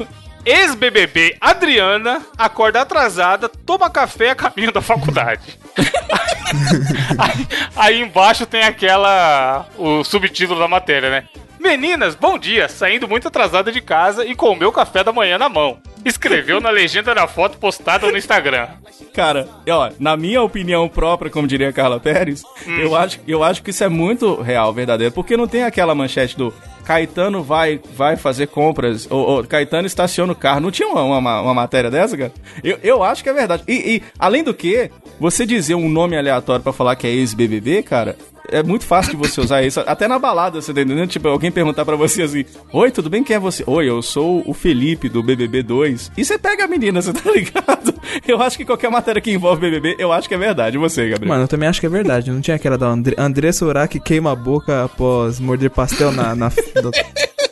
Ex-BBB 0.45 1.37
Adriana 1.39 2.21
acorda 2.37 2.81
atrasada, 2.81 3.47
toma 3.47 3.89
café 3.89 4.31
a 4.31 4.35
caminho 4.35 4.73
da 4.73 4.81
faculdade. 4.81 5.57
aí, 7.17 7.47
aí 7.75 8.01
embaixo 8.01 8.45
tem 8.45 8.63
aquela. 8.63 9.65
o 9.77 10.03
subtítulo 10.03 10.59
da 10.59 10.67
matéria, 10.67 11.09
né? 11.09 11.23
Meninas, 11.63 12.13
bom 12.13 12.37
dia, 12.37 12.67
saindo 12.67 13.07
muito 13.07 13.29
atrasada 13.29 13.71
de 13.71 13.79
casa 13.79 14.25
e 14.25 14.35
com 14.35 14.49
o 14.49 14.55
meu 14.55 14.69
café 14.69 15.01
da 15.01 15.13
manhã 15.13 15.37
na 15.37 15.47
mão. 15.47 15.77
Escreveu 16.03 16.59
na 16.59 16.69
legenda 16.69 17.15
da 17.15 17.25
foto 17.25 17.57
postada 17.57 18.11
no 18.11 18.17
Instagram. 18.17 18.67
Cara, 19.13 19.47
ó, 19.69 19.89
na 19.97 20.17
minha 20.17 20.41
opinião 20.41 20.89
própria, 20.89 21.31
como 21.31 21.47
diria 21.47 21.69
a 21.69 21.73
Carla 21.73 22.01
Pérez, 22.01 22.43
Hum. 22.67 22.79
eu, 22.79 22.93
acho, 22.97 23.17
eu 23.25 23.41
acho 23.41 23.63
que 23.63 23.69
isso 23.69 23.81
é 23.81 23.87
muito 23.87 24.41
real, 24.41 24.73
verdadeiro. 24.73 25.13
Porque 25.13 25.37
não 25.37 25.47
tem 25.47 25.63
aquela 25.63 25.95
manchete 25.95 26.35
do 26.35 26.53
Caetano 26.83 27.41
vai, 27.41 27.79
vai 27.95 28.17
fazer 28.17 28.47
compras, 28.47 29.07
ou, 29.09 29.25
ou 29.25 29.43
Caetano 29.45 29.87
estaciona 29.87 30.33
o 30.33 30.35
carro. 30.35 30.59
Não 30.59 30.69
tinha 30.71 30.89
uma, 30.89 31.01
uma, 31.01 31.41
uma 31.41 31.53
matéria 31.53 31.89
dessa, 31.89 32.17
cara? 32.17 32.33
Eu, 32.61 32.77
eu 32.83 33.01
acho 33.03 33.23
que 33.23 33.29
é 33.29 33.33
verdade. 33.33 33.63
E, 33.69 33.73
e, 33.73 34.03
além 34.19 34.43
do 34.43 34.53
que, 34.53 34.91
você 35.17 35.45
dizer 35.45 35.75
um 35.75 35.87
nome 35.87 36.17
aleatório 36.17 36.61
pra 36.61 36.73
falar 36.73 36.97
que 36.97 37.07
é 37.07 37.11
ex-BBB, 37.11 37.83
cara, 37.83 38.17
é 38.49 38.61
muito 38.63 38.85
fácil 38.85 39.11
de 39.11 39.17
você 39.17 39.39
usar 39.41 39.63
isso. 39.63 39.79
Até 39.81 40.07
na 40.07 40.19
balada, 40.19 40.61
você 40.61 40.73
tá 40.73 40.81
entendendo? 40.81 41.07
Tipo, 41.09 41.27
alguém 41.29 41.51
perguntar 41.51 41.85
pra 41.85 41.95
você 41.95 42.23
assim: 42.23 42.45
Oi, 42.71 42.91
tudo 42.91 43.09
bem? 43.09 43.23
Quem 43.23 43.35
é 43.35 43.39
você? 43.39 43.63
Oi, 43.65 43.89
eu 43.89 44.01
sou 44.01 44.43
o 44.45 44.53
Felipe 44.53 45.07
do 45.09 45.23
BBB 45.23 45.63
2. 45.63 46.11
E 46.17 46.23
você 46.25 46.37
pega 46.37 46.65
a 46.65 46.67
menina, 46.67 47.01
você 47.01 47.13
tá 47.13 47.29
ligado? 47.31 47.93
Eu 48.27 48.41
acho 48.41 48.57
que 48.57 48.65
qualquer 48.65 48.89
matéria 48.91 49.21
que 49.21 49.31
envolve 49.31 49.61
BBB, 49.61 49.95
eu 49.97 50.11
acho 50.11 50.27
que 50.27 50.35
é 50.35 50.37
verdade. 50.37 50.75
E 50.77 50.79
você, 50.79 51.07
Gabriel? 51.09 51.29
Mano, 51.33 51.43
eu 51.43 51.47
também 51.47 51.67
acho 51.69 51.79
que 51.79 51.85
é 51.85 51.89
verdade. 51.89 52.31
Não 52.31 52.41
tinha 52.41 52.55
aquela 52.55 52.77
da 52.77 52.87
Andre... 52.87 53.15
Andressa 53.17 53.65
Urach 53.65 53.99
queima 53.99 54.31
a 54.31 54.35
boca 54.35 54.83
após 54.85 55.39
morder 55.39 55.69
pastel 55.69 56.11
na, 56.11 56.35
na- 56.35 56.49
do- 56.49 56.91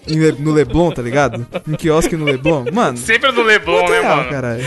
em 0.08 0.20
Le- 0.20 0.36
no 0.40 0.52
Leblon, 0.52 0.92
tá 0.92 1.02
ligado? 1.02 1.46
Um 1.68 1.74
quiosque 1.76 2.16
no 2.18 2.26
Leblon. 2.26 2.66
Mano, 2.74 2.98
Sempre 2.98 3.32
no 3.32 3.42
Leblon, 3.44 3.88
né, 3.90 4.02
mano? 4.02 4.30
caralho. 4.30 4.64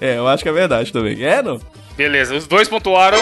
É, 0.00 0.16
eu 0.18 0.26
acho 0.28 0.42
que 0.42 0.48
é 0.48 0.52
verdade 0.52 0.92
também. 0.92 1.22
É, 1.24 1.42
não? 1.42 1.60
Beleza, 1.96 2.34
os 2.34 2.46
dois 2.46 2.68
pontuaram. 2.68 3.18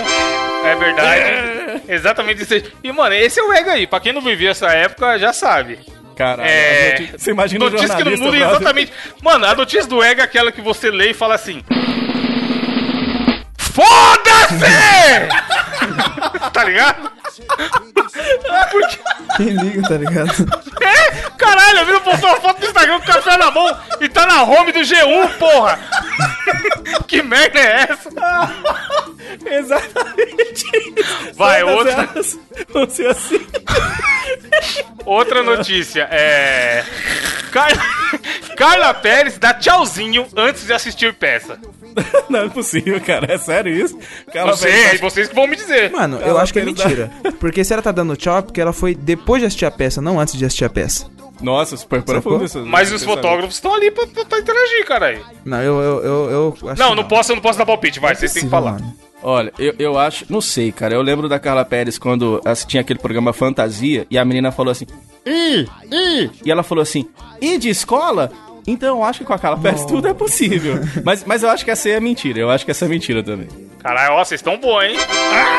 É 0.66 0.76
verdade. 0.76 1.83
Exatamente 1.88 2.42
isso 2.42 2.55
aí. 2.55 2.64
E, 2.83 2.92
mano, 2.92 3.14
esse 3.14 3.38
é 3.38 3.42
o 3.42 3.52
ego 3.52 3.70
aí. 3.70 3.87
Pra 3.87 4.00
quem 4.00 4.12
não 4.12 4.20
vivia 4.20 4.50
essa 4.50 4.68
época, 4.68 5.18
já 5.18 5.33
sabe. 5.33 5.79
Caralho. 6.16 6.48
É. 6.48 6.90
notícia- 6.92 7.18
Você 7.18 7.31
imagina 7.31 7.64
o 7.64 7.70
Notícia 7.70 7.96
que 7.96 8.05
não 8.05 8.16
muda 8.16 8.37
exatamente. 8.38 8.92
Mano, 9.22 9.44
a 9.46 9.55
notícia 9.55 9.87
do 9.87 10.02
ego 10.02 10.20
é 10.20 10.24
aquela 10.24 10.50
que 10.50 10.61
você 10.62 10.90
lê 10.90 11.11
e 11.11 11.14
fala 11.14 11.35
assim. 11.35 11.62
Foda-se! 13.59 15.29
tá 16.52 16.64
ligado? 16.64 17.12
Quem 19.37 19.48
liga, 19.48 19.83
tá 19.83 19.96
ligado? 19.98 20.31
É, 20.81 21.11
caralho, 21.37 21.37
Caralho, 21.37 21.81
a 21.81 21.85
mina 21.85 22.00
postou 22.00 22.29
uma 22.31 22.40
foto 22.40 22.61
no 22.61 22.66
Instagram 22.66 23.00
com 23.00 23.07
café 23.07 23.37
na 23.37 23.50
mão 23.50 23.76
e 24.00 24.09
tá 24.09 24.26
na 24.26 24.42
home 24.44 24.72
do 24.72 24.81
G1, 24.81 25.29
porra! 25.38 25.79
que 27.06 27.22
merda 27.22 27.59
é 27.59 27.88
essa? 27.90 28.11
Exatamente. 29.46 30.64
Vai, 31.35 31.61
Todas 31.61 31.76
outra. 31.76 31.92
elas 31.92 32.38
Vão 32.68 32.88
ser 32.90 33.06
assim. 33.09 33.46
Outra 35.04 35.42
notícia 35.42 36.09
é. 36.11 36.85
Carla, 37.52 37.82
Carla 38.56 38.94
Pérez 38.94 39.38
dá 39.38 39.54
tchauzinho 39.54 40.26
antes 40.37 40.66
de 40.66 40.72
assistir 40.72 41.12
peça. 41.14 41.59
Não 42.28 42.40
é 42.40 42.48
possível, 42.48 43.00
cara. 43.00 43.32
É 43.32 43.38
sério 43.38 43.72
isso? 43.72 43.98
Cara, 44.32 44.46
Não 44.48 44.56
sei, 44.56 44.72
é 44.72 44.98
vocês 44.98 45.28
que 45.28 45.35
vão 45.35 45.46
me 45.46 45.56
dizer. 45.56 45.90
Mano, 45.90 46.18
eu 46.18 46.28
Ela 46.28 46.42
acho 46.42 46.52
que 46.52 46.59
é 46.59 46.64
mentira. 46.64 47.11
Porque 47.38 47.64
se 47.64 47.72
ela 47.72 47.82
tá 47.82 47.92
dando 47.92 48.16
tchau, 48.16 48.38
é 48.38 48.42
porque 48.42 48.61
ela 48.61 48.72
foi 48.72 48.94
depois 48.94 49.40
de 49.40 49.46
assistir 49.46 49.64
a 49.64 49.70
peça, 49.70 50.00
não 50.02 50.20
antes 50.20 50.35
de 50.37 50.44
assistir 50.44 50.64
a 50.64 50.70
peça. 50.70 51.06
Nossa, 51.40 51.77
super 51.77 52.03
profundo 52.03 52.44
isso. 52.44 52.64
Mas 52.66 52.90
os 52.92 53.03
fotógrafos 53.05 53.57
estão 53.57 53.75
ali 53.75 53.90
pra, 53.90 54.07
pra- 54.07 54.25
pra 54.25 54.38
interagir, 54.38 54.85
caralho. 54.87 55.20
Não, 55.44 55.61
eu, 55.62 55.81
eu, 55.81 56.03
eu, 56.05 56.31
eu 56.62 56.68
acho 56.70 56.81
Não, 56.81 56.90
que 56.90 56.94
não 56.96 57.05
posso, 57.05 57.33
eu 57.33 57.37
não 57.37 57.42
posso 57.42 57.59
dar 57.59 57.66
palpite, 57.66 58.01
vai, 58.01 58.14
vocês 58.14 58.33
têm 58.33 58.44
que 58.44 58.49
falar. 58.49 58.72
mano. 58.72 58.92
Olha, 59.22 59.53
eu, 59.59 59.75
eu 59.79 59.99
acho. 59.99 60.27
Não 60.29 60.40
sei, 60.40 60.70
cara. 60.70 60.94
Eu 60.94 61.03
lembro 61.03 61.29
da 61.29 61.38
Carla 61.38 61.64
Pérez 61.64 61.99
quando 61.99 62.40
tinha 62.66 62.83
aquele 62.83 62.99
programa 62.99 63.33
Fantasia 63.33 64.07
e 64.11 64.18
a 64.18 64.25
menina 64.25 64.53
falou 64.53 64.70
assim. 64.70 64.87
Ih, 65.25 65.66
ih. 65.90 66.31
E 66.44 66.51
ela 66.51 66.62
falou 66.62 66.83
assim: 66.83 67.07
e 67.40 67.59
de 67.59 67.68
escola? 67.68 68.31
Então 68.66 68.96
eu 68.98 69.05
acho 69.05 69.20
que 69.20 69.24
com 69.24 69.33
a 69.33 69.38
Carla 69.38 69.57
Pérez 69.59 69.85
tudo 69.85 70.09
é 70.09 70.14
possível. 70.14 70.81
mas, 71.05 71.24
mas 71.24 71.42
eu 71.42 71.50
acho 71.50 71.64
que 71.64 71.70
essa 71.70 71.88
aí 71.88 71.94
é 71.94 72.00
mentira. 72.00 72.40
Eu 72.40 72.50
acho 72.50 72.64
que 72.64 72.70
essa 72.70 72.85
é 72.85 72.88
mentira 72.88 73.22
também. 73.22 73.48
Caralho, 73.83 74.14
ó, 74.14 74.24
vocês 74.24 74.40
estão 74.40 74.57
bons, 74.59 74.83
hein? 74.83 74.96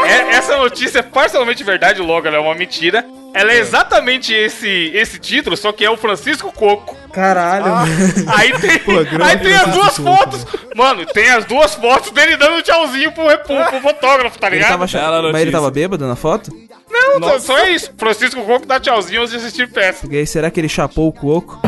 É- 0.05 0.35
essa 0.35 0.57
notícia 0.57 0.99
é 0.99 1.01
parcialmente 1.01 1.63
verdade, 1.63 2.01
logo 2.01 2.27
ela 2.27 2.35
é 2.35 2.39
uma 2.39 2.53
mentira. 2.55 3.05
Ela 3.33 3.53
é 3.53 3.59
exatamente 3.59 4.33
esse, 4.33 4.91
esse 4.93 5.19
título, 5.19 5.55
só 5.55 5.71
que 5.71 5.85
é 5.85 5.89
o 5.89 5.95
Francisco 5.95 6.51
Coco. 6.51 6.97
Caralho, 7.13 7.65
mano. 7.67 7.87
Aí 8.35 8.51
tem, 8.59 8.79
Pô, 8.79 8.91
aí 9.23 9.37
tem 9.37 9.53
as 9.53 9.67
duas 9.71 9.97
Coco. 9.99 10.17
fotos. 10.17 10.45
Mano, 10.75 11.05
tem 11.05 11.29
as 11.29 11.45
duas 11.45 11.75
fotos 11.75 12.11
dele 12.11 12.35
dando 12.35 12.61
tchauzinho 12.61 13.11
pro, 13.13 13.25
pro, 13.39 13.65
pro 13.69 13.81
fotógrafo, 13.81 14.37
tá 14.39 14.47
Ele 14.47 14.57
ligado? 14.57 14.71
tava 14.71 14.83
achando... 14.85 15.01
Bela 15.01 15.31
Mas 15.31 15.41
ele 15.41 15.51
tava 15.51 15.71
bêbado 15.71 16.05
na 16.07 16.15
foto? 16.15 16.51
Não, 16.89 17.19
só- 17.21 17.39
só 17.39 17.57
é 17.59 17.71
isso. 17.71 17.93
Francisco 17.97 18.41
Coco 18.43 18.65
dá 18.65 18.79
tchauzinho 18.79 19.21
antes 19.21 19.31
de 19.31 19.37
assistir 19.37 19.69
peça. 19.71 19.99
Porque 20.01 20.17
aí, 20.17 20.25
será 20.27 20.49
que 20.49 20.59
ele 20.59 20.69
chapou 20.69 21.07
o 21.07 21.13
coco? 21.13 21.59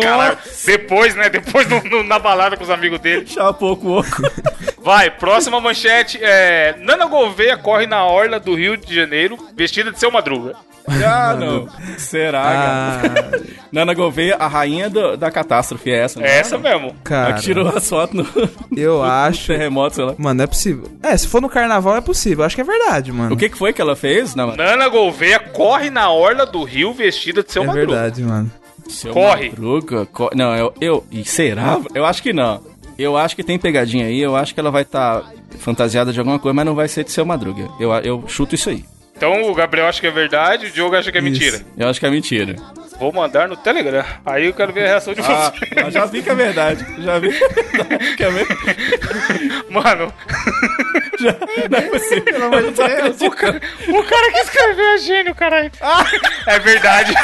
Caralho, 0.00 0.38
depois, 0.64 1.14
né? 1.14 1.28
Depois 1.28 1.68
no- 1.68 1.82
no- 1.84 2.02
na 2.02 2.18
balada 2.18 2.56
com 2.56 2.64
os 2.64 2.70
amigos 2.70 2.98
dele. 3.00 3.26
Chapou 3.26 3.76
com 3.76 3.98
oco. 3.98 4.22
Vai, 4.82 5.10
próxima 5.10 5.60
manchete 5.60 6.18
é. 6.22 6.74
Nana 6.78 7.06
Gouveia 7.06 7.56
corre 7.56 7.86
na 7.86 8.04
orla 8.04 8.38
do 8.38 8.54
Rio 8.54 8.76
de 8.76 8.94
Janeiro 8.94 9.38
vestida 9.56 9.90
de 9.90 9.98
seu 9.98 10.10
madruga. 10.10 10.54
Ah, 10.86 11.34
não. 11.34 11.66
Será, 11.96 12.42
Ah, 12.44 13.00
cara? 13.08 13.42
Nana 13.72 13.94
Gouveia, 13.94 14.36
a 14.38 14.46
rainha 14.46 14.90
do- 14.90 15.16
da 15.16 15.30
catástrofe, 15.30 15.90
é 15.90 16.00
essa, 16.00 16.20
né? 16.20 16.28
É 16.28 16.38
essa 16.40 16.58
mesmo. 16.58 16.94
A 17.00 17.08
cara. 17.08 17.32
que 17.32 17.40
tirou 17.40 17.66
as 17.74 17.88
fotos 17.88 18.14
no 18.14 18.50
Eu 18.76 19.02
acho. 19.02 19.46
terremoto, 19.46 19.96
sei 19.96 20.04
lá. 20.04 20.14
Mano, 20.18 20.34
não 20.34 20.44
é 20.44 20.46
possível. 20.46 20.86
É, 21.02 21.16
se 21.16 21.26
for 21.26 21.40
no 21.40 21.48
carnaval 21.48 21.96
é 21.96 22.02
possível. 22.02 22.44
Acho 22.44 22.54
que 22.54 22.60
é 22.60 22.64
verdade, 22.64 23.10
mano. 23.10 23.34
O 23.34 23.36
que, 23.38 23.48
que 23.48 23.56
foi 23.56 23.72
que 23.72 23.80
ela 23.80 23.96
fez? 23.96 24.34
Não, 24.34 24.54
Nana 24.54 24.86
Gouveia 24.88 25.38
corre 25.38 25.88
na 25.88 26.10
orla 26.10 26.44
do 26.44 26.62
Rio 26.64 26.92
vestida 26.92 27.42
de 27.42 27.50
seu 27.50 27.62
É 27.62 27.66
madruga. 27.66 27.86
verdade, 27.86 28.22
mano. 28.22 28.50
Seu 28.88 29.12
Corre. 29.12 29.48
Madruga, 29.50 30.06
co- 30.06 30.30
Não, 30.34 30.54
eu, 30.56 30.74
eu. 30.80 31.04
E 31.10 31.24
será? 31.24 31.80
Eu 31.94 32.04
acho 32.04 32.22
que 32.22 32.32
não. 32.32 32.60
Eu 32.98 33.16
acho 33.16 33.34
que 33.34 33.42
tem 33.42 33.58
pegadinha 33.58 34.06
aí. 34.06 34.20
Eu 34.20 34.36
acho 34.36 34.54
que 34.54 34.60
ela 34.60 34.70
vai 34.70 34.82
estar 34.82 35.22
fantasiada 35.58 36.12
de 36.12 36.18
alguma 36.18 36.38
coisa, 36.38 36.54
mas 36.54 36.66
não 36.66 36.74
vai 36.74 36.86
ser 36.88 37.04
de 37.04 37.10
seu 37.10 37.24
madruga. 37.24 37.68
Eu, 37.80 37.92
eu 37.94 38.24
chuto 38.28 38.54
isso 38.54 38.70
aí. 38.70 38.84
Então 39.16 39.50
o 39.50 39.54
Gabriel 39.54 39.86
acha 39.86 40.00
que 40.00 40.06
é 40.06 40.10
verdade, 40.10 40.66
o 40.66 40.70
Diogo 40.70 40.96
acha 40.96 41.10
que 41.12 41.18
é 41.18 41.20
Isso. 41.20 41.30
mentira. 41.30 41.60
Eu 41.76 41.88
acho 41.88 42.00
que 42.00 42.06
é 42.06 42.10
mentira. 42.10 42.56
Vou 42.98 43.12
mandar 43.12 43.48
no 43.48 43.56
Telegram. 43.56 44.04
Aí 44.24 44.46
eu 44.46 44.54
quero 44.54 44.72
ver 44.72 44.84
a 44.84 44.88
reação 44.88 45.14
de 45.14 45.20
Ah, 45.20 45.24
vocês. 45.50 45.70
eu 45.76 45.90
já 45.90 46.06
vi 46.06 46.22
que 46.22 46.30
é 46.30 46.34
verdade. 46.34 46.86
Já 47.02 47.18
vi 47.18 47.32
que 47.32 47.44
é 47.44 47.48
verdade. 47.48 48.16
Quer 48.16 48.30
ver? 48.32 48.46
Mano, 49.70 50.14
Já, 51.18 51.32
não 51.70 51.78
é 51.78 51.82
possível. 51.82 52.24
Pelo 52.24 52.44
amor 52.44 52.62
de 52.62 52.70
Deus. 52.70 53.20
o 53.20 53.30
cara, 53.32 53.60
o 53.88 54.02
cara 54.04 54.32
que 54.32 54.38
escreveu 54.38 54.86
é 54.94 54.98
gênio, 54.98 55.34
caralho. 55.34 55.70
É 56.46 56.58
verdade. 56.60 57.14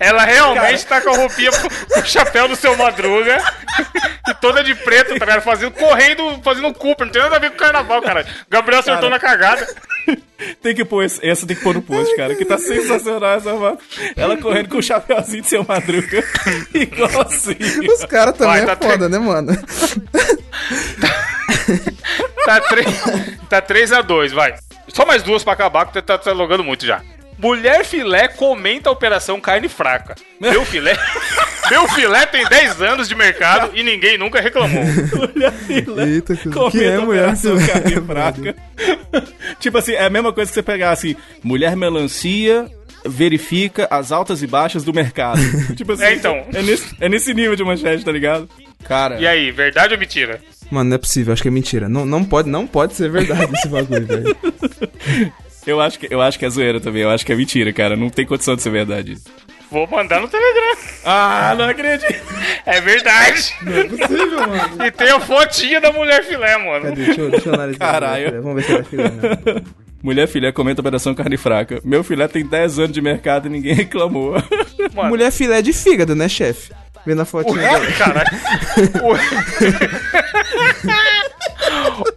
Ela 0.00 0.24
realmente 0.24 0.86
tá 0.86 1.00
com 1.00 1.10
a 1.10 1.16
roupinha, 1.16 1.50
com 1.52 2.00
o 2.00 2.04
chapéu 2.06 2.46
do 2.48 2.56
seu 2.56 2.76
madruga. 2.76 3.42
E 4.28 4.34
toda 4.34 4.62
de 4.62 4.74
preto, 4.74 5.08
tá 5.18 5.24
ligado? 5.26 5.42
Fazendo, 5.42 5.72
correndo, 5.72 6.40
fazendo 6.42 6.68
um 6.68 6.72
Cooper. 6.72 7.06
Não 7.06 7.12
tem 7.12 7.22
nada 7.22 7.36
a 7.36 7.40
ver 7.40 7.50
com 7.50 7.56
carnaval, 7.56 8.00
caralho. 8.02 8.26
Gabriel 8.48 8.80
acertou 8.80 9.10
na 9.10 9.18
cagada. 9.18 9.66
Tem 10.62 10.74
que 10.74 10.84
pôr 10.84 11.04
esse, 11.04 11.24
essa 11.26 11.46
tem 11.46 11.56
que 11.56 11.62
pôr 11.62 11.74
no 11.74 11.82
post, 11.82 12.14
cara, 12.16 12.34
que 12.34 12.44
tá 12.44 12.58
sensacional 12.58 13.36
essa 13.36 13.50
foto. 13.54 13.82
Ela 14.16 14.36
correndo 14.36 14.68
com 14.68 14.78
o 14.78 14.82
chapéuzinho 14.82 15.42
de 15.42 15.48
seu 15.48 15.64
madruga. 15.64 16.24
Igualzinho. 16.74 17.92
Os 17.92 18.04
caras 18.04 18.36
também 18.36 18.60
Vai, 18.60 18.62
é 18.62 18.76
tá 18.76 18.76
foda, 18.76 19.08
né, 19.08 19.18
mano? 19.18 19.52
Tá 22.44 22.60
3 22.60 22.86
tá 23.48 23.60
3 23.62 23.92
a 23.92 24.02
2 24.02 24.32
vai. 24.32 24.54
Só 24.88 25.06
mais 25.06 25.22
duas 25.22 25.42
pra 25.42 25.54
acabar, 25.54 25.86
que 25.86 26.02
tá, 26.02 26.18
tá 26.18 26.32
logando 26.32 26.62
muito 26.62 26.84
já. 26.84 27.00
Mulher 27.38 27.84
filé 27.84 28.28
comenta 28.28 28.88
a 28.88 28.92
operação 28.92 29.40
carne 29.40 29.68
fraca. 29.68 30.14
Meu 30.40 30.64
filé. 30.64 30.96
Meu 31.70 31.88
filé 31.88 32.26
tem 32.26 32.44
10 32.46 32.82
anos 32.82 33.08
de 33.08 33.14
mercado 33.14 33.70
e 33.74 33.82
ninguém 33.82 34.18
nunca 34.18 34.40
reclamou. 34.40 34.82
Mulher 34.84 35.52
filé. 35.52 36.04
Eita, 36.08 36.36
que- 36.36 36.50
que 36.70 36.84
é 36.84 36.98
mulher 36.98 37.34
fraca. 38.06 38.54
tipo 39.58 39.78
assim, 39.78 39.92
é 39.92 40.04
a 40.04 40.10
mesma 40.10 40.32
coisa 40.32 40.50
que 40.50 40.54
você 40.54 40.62
pegar 40.62 40.90
assim, 40.90 41.16
mulher 41.42 41.74
melancia 41.76 42.66
verifica 43.06 43.86
as 43.90 44.10
altas 44.12 44.42
e 44.42 44.46
baixas 44.46 44.84
do 44.84 44.92
mercado. 44.92 45.40
tipo 45.76 45.92
assim, 45.92 46.04
É, 46.04 46.14
então. 46.14 46.46
É 46.52 46.62
nesse, 46.62 46.96
é 47.00 47.08
nesse 47.08 47.34
nível 47.34 47.56
de 47.56 47.64
manchete, 47.64 48.04
tá 48.04 48.12
ligado? 48.12 48.48
Cara, 48.84 49.18
E 49.18 49.26
aí, 49.26 49.50
verdade 49.50 49.94
ou 49.94 50.00
mentira? 50.00 50.40
Mano, 50.70 50.90
não 50.90 50.96
é 50.96 50.98
possível. 50.98 51.32
Acho 51.32 51.42
que 51.42 51.48
é 51.48 51.50
mentira. 51.50 51.88
Não, 51.88 52.04
não, 52.04 52.24
pode, 52.24 52.48
não 52.48 52.66
pode 52.66 52.94
ser 52.94 53.10
verdade 53.10 53.50
esse 53.54 53.68
bagulho, 53.68 54.06
velho. 54.06 54.36
eu 55.66 55.80
acho, 55.80 55.98
que, 55.98 56.08
eu 56.10 56.20
acho 56.20 56.38
que 56.38 56.44
é 56.44 56.50
zoeira 56.50 56.80
também. 56.80 57.02
Eu 57.02 57.10
acho 57.10 57.24
que 57.24 57.32
é 57.32 57.36
mentira, 57.36 57.72
cara. 57.72 57.96
Não 57.96 58.10
tem 58.10 58.26
condição 58.26 58.56
de 58.56 58.62
ser 58.62 58.70
verdade 58.70 59.12
isso. 59.12 59.24
Vou 59.70 59.86
mandar 59.88 60.20
no 60.20 60.28
Telegram. 60.28 60.76
Ah, 61.04 61.54
não 61.58 61.68
acredito. 61.68 62.14
É 62.64 62.80
verdade. 62.80 63.54
Não 63.62 63.72
é 63.76 63.84
possível, 63.84 64.40
mano. 64.46 64.84
E 64.86 64.90
tem 64.90 65.10
a 65.10 65.20
fotinha 65.20 65.80
da 65.80 65.92
mulher 65.92 66.22
filé, 66.24 66.56
mano. 66.58 66.84
Cadê? 66.84 67.04
Deixa 67.06 67.20
eu, 67.20 67.30
deixa 67.30 67.48
eu 67.48 67.54
analisar. 67.54 67.78
Caralho. 67.78 68.42
Vamos 68.42 68.62
ver 68.64 68.66
se 68.72 68.76
é 68.80 68.84
filé. 68.84 69.08
né? 69.10 69.62
Mulher 70.02 70.28
filé 70.28 70.52
comenta 70.52 70.80
operação 70.80 71.14
carne 71.14 71.36
fraca. 71.36 71.80
Meu 71.82 72.04
filé 72.04 72.28
tem 72.28 72.46
10 72.46 72.78
anos 72.78 72.92
de 72.92 73.00
mercado 73.00 73.46
e 73.46 73.50
ninguém 73.50 73.72
reclamou. 73.74 74.32
Mano. 74.94 75.08
Mulher 75.08 75.32
filé 75.32 75.60
de 75.62 75.72
fígado, 75.72 76.14
né, 76.14 76.28
chefe? 76.28 76.72
Vendo 77.06 77.22
a 77.22 77.24
fotinha 77.24 77.56
dela. 77.60 77.86
Caralho. 77.92 78.28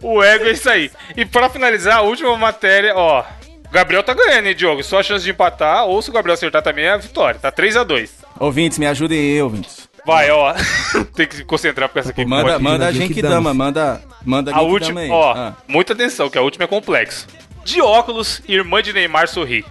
O... 0.02 0.16
o 0.18 0.22
ego 0.22 0.44
é 0.44 0.52
isso 0.52 0.68
aí. 0.68 0.90
E 1.16 1.24
pra 1.24 1.48
finalizar, 1.48 1.98
a 1.98 2.02
última 2.02 2.36
matéria, 2.36 2.94
ó. 2.96 3.24
O 3.68 3.72
Gabriel 3.72 4.02
tá 4.02 4.14
ganhando, 4.14 4.46
hein, 4.46 4.54
Diogo? 4.54 4.82
Só 4.82 5.00
a 5.00 5.02
chance 5.02 5.24
de 5.24 5.30
empatar, 5.30 5.84
ou 5.84 6.00
se 6.00 6.08
o 6.08 6.12
Gabriel 6.12 6.34
acertar 6.34 6.62
também 6.62 6.84
é 6.86 6.90
a 6.92 6.96
vitória. 6.96 7.38
Tá 7.38 7.52
3x2. 7.52 8.10
ouvintes, 8.40 8.78
me 8.78 8.86
ajudem 8.86 9.18
aí, 9.18 9.42
ouvintes. 9.42 9.88
Vai, 10.06 10.30
ó. 10.30 10.54
Tem 11.14 11.26
que 11.26 11.36
se 11.36 11.44
concentrar 11.44 11.88
com 11.90 11.98
essa 11.98 12.10
aqui. 12.10 12.24
Manda, 12.24 12.52
Pode. 12.52 12.64
manda 12.64 12.86
a 12.86 12.92
Genkidama. 12.92 13.52
Manda, 13.52 14.00
manda 14.24 14.54
A 14.54 14.62
última, 14.62 15.00
aí. 15.00 15.10
ó, 15.10 15.32
Ah. 15.36 15.56
muita 15.66 15.92
atenção, 15.92 16.30
que 16.30 16.38
a 16.38 16.42
última 16.42 16.64
é 16.64 16.66
complexo. 16.66 17.26
De 17.64 17.82
óculos, 17.82 18.40
irmã 18.48 18.80
de 18.82 18.92
Neymar 18.94 19.28
sorri. 19.28 19.64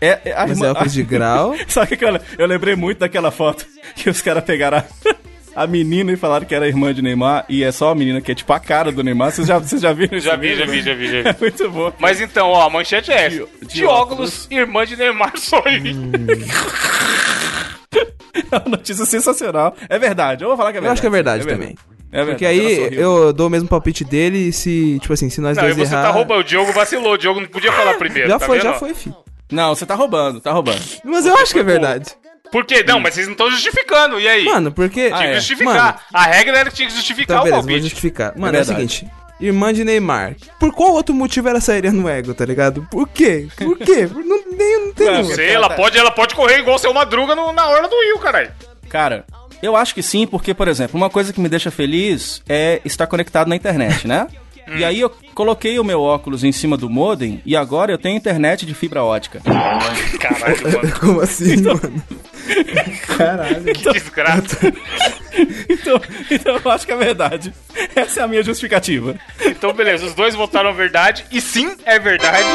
É, 0.00 0.18
é, 0.24 0.32
a 0.32 0.40
Mas 0.46 0.50
irmã- 0.58 0.66
é 0.66 0.70
óculos 0.72 0.92
de 0.92 1.02
grau. 1.04 1.54
Sabe 1.68 1.96
que 1.96 2.04
eu, 2.04 2.18
eu 2.36 2.46
lembrei 2.48 2.74
muito 2.74 2.98
daquela 2.98 3.30
foto 3.30 3.64
que 3.94 4.10
os 4.10 4.20
caras 4.20 4.42
pegaram 4.42 4.78
a, 4.78 4.84
a 5.56 5.66
menina 5.66 6.12
e 6.12 6.16
falaram 6.16 6.44
que 6.46 6.54
era 6.54 6.68
irmã 6.68 6.92
de 6.92 7.00
Neymar 7.00 7.46
e 7.48 7.64
é 7.64 7.72
só 7.72 7.90
a 7.90 7.94
menina 7.94 8.20
que 8.20 8.30
é 8.30 8.34
tipo 8.34 8.52
a 8.52 8.60
cara 8.60 8.92
do 8.92 9.02
Neymar. 9.02 9.32
Vocês 9.32 9.48
já, 9.48 9.58
vocês 9.58 9.80
já 9.80 9.92
viram 9.92 10.18
Já 10.20 10.36
vi, 10.36 10.54
já 10.54 10.66
vi, 10.66 10.82
já 10.82 10.94
vi, 10.94 11.06
já 11.10 11.22
vi. 11.22 11.28
É 11.30 11.36
muito 11.40 11.70
bom. 11.70 11.92
Mas 11.98 12.20
então, 12.20 12.48
ó, 12.50 12.66
a 12.66 12.70
manchete 12.70 13.10
é 13.10 13.26
essa. 13.26 13.46
De- 13.66 13.84
óculos, 13.86 14.46
irmã 14.50 14.84
de 14.84 14.96
Neymar 14.96 15.32
sorri. 15.40 15.96
É 18.52 18.56
uma 18.58 18.76
notícia 18.76 19.04
sensacional. 19.06 19.74
É 19.88 19.98
verdade, 19.98 20.44
eu 20.44 20.48
vou 20.48 20.56
falar 20.58 20.70
que 20.70 20.76
é 20.76 20.80
Eu 20.80 20.82
verdade. 20.82 20.92
acho 20.92 21.00
que 21.00 21.06
é 21.06 21.10
verdade 21.10 21.46
também. 21.46 21.74
É 22.12 22.16
verdade. 22.18 22.30
Porque 22.32 22.46
aí 22.46 22.94
eu 22.94 23.32
dou 23.32 23.46
o 23.46 23.50
mesmo 23.50 23.68
palpite 23.68 24.04
dele 24.04 24.48
e 24.48 24.52
se, 24.52 24.98
tipo 25.00 25.12
assim, 25.12 25.30
se 25.30 25.40
nós 25.40 25.56
Não, 25.56 25.64
dois 25.64 25.74
você 25.76 25.94
errar... 25.94 26.02
tá 26.04 26.10
roubando. 26.10 26.40
O 26.40 26.44
Diogo 26.44 26.70
vacilou. 26.72 27.14
O 27.14 27.16
Diogo 27.16 27.40
não 27.40 27.48
podia 27.48 27.72
falar 27.72 27.94
primeiro. 27.98 28.28
Já 28.28 28.38
tá 28.38 28.46
foi, 28.46 28.58
vendo? 28.58 28.66
já 28.66 28.74
foi, 28.74 28.94
filho. 28.94 29.16
Não, 29.50 29.74
você 29.74 29.86
tá 29.86 29.94
roubando, 29.94 30.40
tá 30.40 30.52
roubando. 30.52 30.80
Mas 31.04 31.24
eu 31.24 31.34
acho 31.38 31.52
que 31.54 31.60
é 31.60 31.64
verdade. 31.64 32.10
Por 32.50 32.64
quê? 32.64 32.84
Não, 32.86 33.00
mas 33.00 33.14
vocês 33.14 33.26
não 33.26 33.32
estão 33.32 33.50
justificando. 33.50 34.18
E 34.20 34.28
aí? 34.28 34.44
Mano, 34.44 34.70
porque... 34.72 35.10
Ah, 35.12 35.16
tinha 35.18 35.28
que 35.30 35.34
é. 35.36 35.40
justificar. 35.40 36.02
A 36.12 36.22
regra 36.26 36.58
era 36.58 36.70
que 36.70 36.76
tinha 36.76 36.88
que 36.88 36.94
justificar 36.94 37.36
Tá, 37.36 37.40
o 37.40 37.44
beleza, 37.44 37.62
vou 37.62 37.68
palpite. 37.70 37.88
justificar. 37.88 38.32
Mano, 38.36 38.56
é, 38.56 38.60
o 38.60 38.64
verdade. 38.64 38.88
seguinte. 38.92 39.12
Irmã 39.38 39.72
de 39.72 39.84
Neymar. 39.84 40.34
Por 40.58 40.72
qual 40.72 40.92
outro 40.92 41.14
motivo 41.14 41.48
ela 41.48 41.60
sairia 41.60 41.92
no 41.92 42.08
ego, 42.08 42.32
tá 42.32 42.44
ligado? 42.46 42.86
Por 42.90 43.06
quê? 43.08 43.48
Por 43.58 43.76
quê? 43.78 44.08
Não, 44.24 44.40
nem, 44.56 44.86
não 44.86 44.94
tem... 44.94 45.06
Não, 45.12 45.24
Sei, 45.24 45.50
ela 45.50 45.68
pode, 45.68 45.98
ela 45.98 46.10
pode 46.10 46.34
correr 46.34 46.58
igual 46.60 46.78
seu 46.78 46.94
Madruga 46.94 47.34
no- 47.34 47.52
na 47.52 47.68
orla 47.68 47.86
do 47.88 48.00
Rio, 48.02 48.18
caralho. 48.18 48.50
Cara, 48.88 49.26
eu 49.62 49.76
acho 49.76 49.94
que 49.94 50.02
sim, 50.02 50.26
porque, 50.26 50.54
por 50.54 50.68
exemplo, 50.68 50.96
uma 50.96 51.10
coisa 51.10 51.32
que 51.34 51.40
me 51.40 51.48
deixa 51.50 51.70
feliz 51.70 52.42
é 52.48 52.80
estar 52.84 53.06
conectado 53.06 53.48
na 53.48 53.56
internet, 53.56 54.06
né? 54.08 54.26
E 54.74 54.84
aí 54.84 55.00
eu 55.00 55.10
coloquei 55.34 55.78
o 55.78 55.84
meu 55.84 56.00
óculos 56.00 56.42
em 56.42 56.52
cima 56.52 56.76
do 56.76 56.90
modem 56.90 57.40
e 57.46 57.56
agora 57.56 57.92
eu 57.92 57.98
tenho 57.98 58.16
internet 58.16 58.66
de 58.66 58.74
fibra 58.74 59.04
ótica. 59.04 59.40
Caralho, 60.18 60.72
mano. 60.72 60.92
Como 60.98 61.20
assim, 61.20 61.62
mano? 61.62 62.02
Caralho. 63.16 63.64
Que 63.74 63.92
desgraça. 63.92 64.58
Então, 65.68 66.00
então 66.30 66.58
eu 66.64 66.70
acho 66.70 66.86
que 66.86 66.92
é 66.92 66.96
verdade. 66.96 67.52
Essa 67.94 68.20
é 68.20 68.22
a 68.22 68.28
minha 68.28 68.42
justificativa. 68.42 69.16
Então, 69.44 69.70
beleza, 69.74 70.06
os 70.06 70.14
dois 70.14 70.34
votaram 70.34 70.72
verdade. 70.72 71.26
E 71.30 71.42
sim, 71.42 71.76
é 71.84 71.98
verdade. 71.98 72.48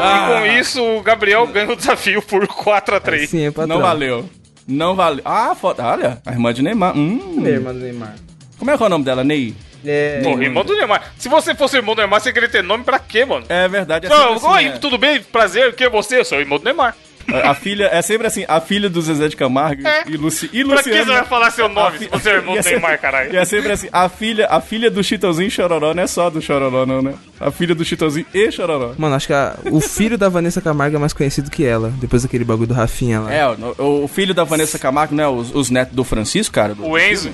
Ah. 0.00 0.16
E 0.16 0.40
com 0.50 0.60
isso, 0.60 0.82
o 0.82 1.00
Gabriel 1.00 1.46
ganha 1.46 1.70
o 1.70 1.76
desafio 1.76 2.20
por 2.20 2.44
4x3. 2.48 3.26
Sim, 3.28 3.46
é 3.46 3.50
patrão. 3.52 3.68
Não 3.68 3.80
valeu. 3.80 4.28
Não 4.66 4.96
valeu. 4.96 5.22
Ah, 5.24 5.54
foto. 5.54 5.80
Olha, 5.80 6.20
a 6.26 6.32
irmã 6.32 6.52
de 6.52 6.62
Neymar. 6.62 6.96
Hum. 6.96 7.36
Cadê 7.36 7.50
a 7.50 7.52
irmã 7.52 7.72
do 7.72 7.78
Neymar? 7.78 8.16
Como 8.58 8.70
é 8.70 8.76
que 8.76 8.82
é 8.82 8.86
o 8.86 8.88
nome 8.88 9.04
dela, 9.04 9.22
Ney? 9.22 9.54
É. 9.84 10.20
Pô, 10.22 10.40
irmão 10.40 10.64
do 10.64 10.76
Neymar. 10.76 11.12
Se 11.18 11.28
você 11.28 11.54
fosse 11.54 11.76
irmão 11.76 11.94
do 11.94 12.00
Neymar, 12.00 12.20
você 12.20 12.32
queria 12.32 12.48
ter 12.48 12.62
nome 12.62 12.84
pra 12.84 12.98
quê, 12.98 13.24
mano? 13.24 13.44
É 13.48 13.68
verdade. 13.68 14.06
É 14.06 14.08
Não, 14.08 14.34
assim, 14.34 14.46
oi, 14.46 14.66
é. 14.66 14.70
tudo 14.78 14.96
bem? 14.98 15.22
Prazer, 15.22 15.74
quem 15.74 15.86
é 15.86 15.90
você? 15.90 16.18
Eu 16.20 16.24
sou 16.24 16.38
o 16.38 16.40
irmão 16.40 16.58
do 16.58 16.64
Neymar. 16.64 16.96
A 17.32 17.50
a 17.50 17.54
filha, 17.54 17.88
é 17.92 18.02
sempre 18.02 18.26
assim, 18.26 18.44
a 18.48 18.60
filha 18.60 18.88
do 18.90 19.00
Zezé 19.00 19.28
de 19.28 19.36
Camargo 19.36 19.86
É. 19.86 20.04
e, 20.08 20.16
Luci, 20.16 20.50
e 20.52 20.64
Pra 20.64 20.82
que 20.82 20.90
Luciano. 20.90 21.04
você 21.06 21.12
vai 21.12 21.24
falar 21.24 21.50
seu 21.50 21.68
nome 21.68 21.98
se 21.98 22.04
fi- 22.04 22.10
você 22.10 22.30
é 22.30 22.34
irmão 22.34 22.54
do 22.56 22.62
sempre- 22.62 22.80
Neymar, 22.80 23.00
caralho? 23.00 23.32
E 23.32 23.36
é 23.36 23.44
sempre 23.44 23.72
assim, 23.72 23.88
a 23.92 24.08
filha, 24.08 24.46
a 24.50 24.60
filha 24.60 24.90
do 24.90 25.02
Chitãozinho 25.02 25.48
e 25.48 25.50
Chororó 25.50 25.94
não 25.94 26.02
é 26.02 26.06
só 26.06 26.28
do 26.30 26.40
Chororó, 26.42 26.84
não, 26.86 27.00
né? 27.02 27.14
A 27.40 27.50
filha 27.50 27.74
do 27.74 27.84
Chitãozinho 27.84 28.26
e 28.32 28.50
Chororó. 28.50 28.92
Mano, 28.98 29.14
acho 29.14 29.26
que 29.26 29.32
a- 29.32 29.56
o 29.70 29.80
filho 29.80 30.16
da 30.18 30.28
Vanessa 30.28 30.60
Camargo 30.60 30.96
é 30.96 30.98
mais 30.98 31.12
conhecido 31.12 31.50
que 31.50 31.64
ela, 31.64 31.92
depois 32.00 32.22
daquele 32.22 32.44
bagulho 32.44 32.68
do 32.68 32.74
Rafinha 32.74 33.20
lá. 33.20 33.32
É, 33.32 33.46
o, 33.48 34.04
o 34.04 34.08
filho 34.08 34.34
da 34.34 34.44
Vanessa 34.44 34.78
Camargo, 34.78 35.14
né? 35.14 35.26
Os, 35.26 35.54
os 35.54 35.70
netos 35.70 35.94
do 35.94 36.04
Francisco, 36.04 36.54
cara. 36.54 36.74
Do, 36.74 36.84
O 36.86 36.98
Enzo. 36.98 37.30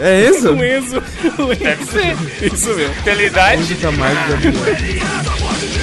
É 0.00 0.28
isso? 0.30 0.52
O 0.52 0.64
Enzo. 0.64 1.02
O 1.38 1.52
Enzo. 1.52 1.60
Deve 1.64 1.84
ser. 1.84 2.16
Isso 2.54 2.74
mesmo. 2.74 2.94
Pela 3.02 3.22
idade. 3.22 3.62
Enzo 3.62 3.76
Camargo 3.76 4.16
Gabriel. 4.30 5.79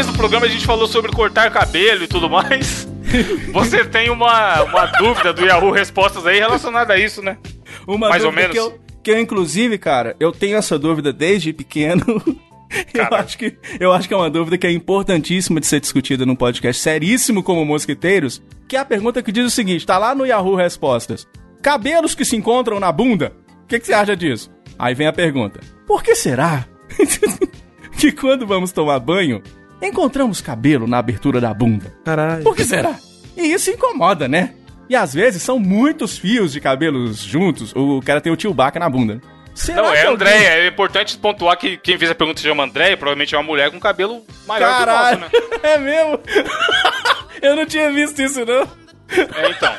Começo 0.00 0.12
do 0.12 0.18
programa 0.18 0.46
a 0.46 0.48
gente 0.48 0.64
falou 0.64 0.86
sobre 0.86 1.12
cortar 1.12 1.50
cabelo 1.50 2.04
e 2.04 2.06
tudo 2.06 2.30
mais. 2.30 2.88
Você 3.52 3.84
tem 3.84 4.08
uma, 4.08 4.62
uma 4.62 4.86
dúvida 4.86 5.30
do 5.30 5.44
Yahoo 5.44 5.70
Respostas 5.70 6.26
aí 6.26 6.38
relacionada 6.38 6.94
a 6.94 6.98
isso, 6.98 7.20
né? 7.20 7.36
Uma 7.86 8.08
Mais 8.08 8.24
ou 8.24 8.30
dúvida 8.30 8.48
menos. 8.48 8.54
Que 8.54 8.60
eu, 8.60 8.80
que 9.02 9.10
eu, 9.10 9.20
inclusive, 9.20 9.76
cara, 9.76 10.16
eu 10.18 10.32
tenho 10.32 10.56
essa 10.56 10.78
dúvida 10.78 11.12
desde 11.12 11.52
pequeno. 11.52 12.04
Eu 12.94 13.16
acho, 13.16 13.36
que, 13.36 13.58
eu 13.80 13.92
acho 13.92 14.06
que 14.06 14.14
é 14.14 14.16
uma 14.16 14.30
dúvida 14.30 14.56
que 14.56 14.64
é 14.64 14.70
importantíssima 14.70 15.58
de 15.58 15.66
ser 15.66 15.80
discutida 15.80 16.24
num 16.24 16.36
podcast 16.36 16.80
seríssimo 16.80 17.42
como 17.42 17.64
Mosquiteiros, 17.64 18.40
que 18.68 18.76
é 18.76 18.78
a 18.78 18.84
pergunta 18.84 19.20
que 19.24 19.32
diz 19.32 19.44
o 19.44 19.50
seguinte, 19.50 19.84
tá 19.84 19.98
lá 19.98 20.14
no 20.14 20.24
Yahoo 20.24 20.54
Respostas. 20.54 21.26
Cabelos 21.60 22.14
que 22.14 22.24
se 22.24 22.36
encontram 22.36 22.78
na 22.78 22.92
bunda? 22.92 23.32
O 23.64 23.66
que, 23.66 23.80
que 23.80 23.86
você 23.86 23.92
acha 23.92 24.16
disso? 24.16 24.52
Aí 24.78 24.94
vem 24.94 25.08
a 25.08 25.12
pergunta. 25.12 25.58
Por 25.84 26.00
que 26.00 26.14
será 26.14 26.64
que 27.98 28.12
quando 28.12 28.46
vamos 28.46 28.70
tomar 28.70 29.00
banho, 29.00 29.42
encontramos 29.82 30.40
cabelo 30.40 30.86
na 30.86 30.98
abertura 30.98 31.40
da 31.40 31.52
bunda? 31.54 31.92
Caralho. 32.04 32.42
Por 32.42 32.54
que 32.56 32.64
será? 32.64 32.94
E 33.36 33.52
isso 33.52 33.70
incomoda, 33.70 34.28
né? 34.28 34.54
E 34.88 34.96
às 34.96 35.14
vezes 35.14 35.42
são 35.42 35.58
muitos 35.58 36.18
fios 36.18 36.52
de 36.52 36.60
cabelos 36.60 37.18
juntos. 37.22 37.72
O 37.76 38.00
cara 38.04 38.20
tem 38.20 38.32
o 38.32 38.36
tio 38.36 38.52
Baca 38.52 38.78
na 38.80 38.90
bunda. 38.90 39.20
Será 39.54 39.82
Não, 39.82 39.94
é 39.94 40.00
alguém- 40.00 40.14
Andréia. 40.14 40.48
É 40.48 40.66
importante 40.66 41.16
pontuar 41.18 41.56
que 41.56 41.76
quem 41.76 41.98
fez 41.98 42.10
a 42.10 42.14
pergunta 42.14 42.40
se 42.40 42.46
chama 42.48 42.64
Andréia, 42.64 42.96
provavelmente 42.96 43.34
é 43.34 43.38
uma 43.38 43.44
mulher 43.44 43.70
com 43.70 43.78
cabelo 43.78 44.24
maior 44.46 44.68
Caralho, 44.78 45.18
que 45.28 45.36
o 45.36 45.40
nosso, 45.40 45.50
né? 45.62 45.70
é 45.74 45.78
mesmo? 45.78 46.20
eu 47.42 47.56
não 47.56 47.66
tinha 47.66 47.90
visto 47.92 48.20
isso, 48.20 48.44
não. 48.44 48.62
É, 49.10 49.50
então. 49.50 49.72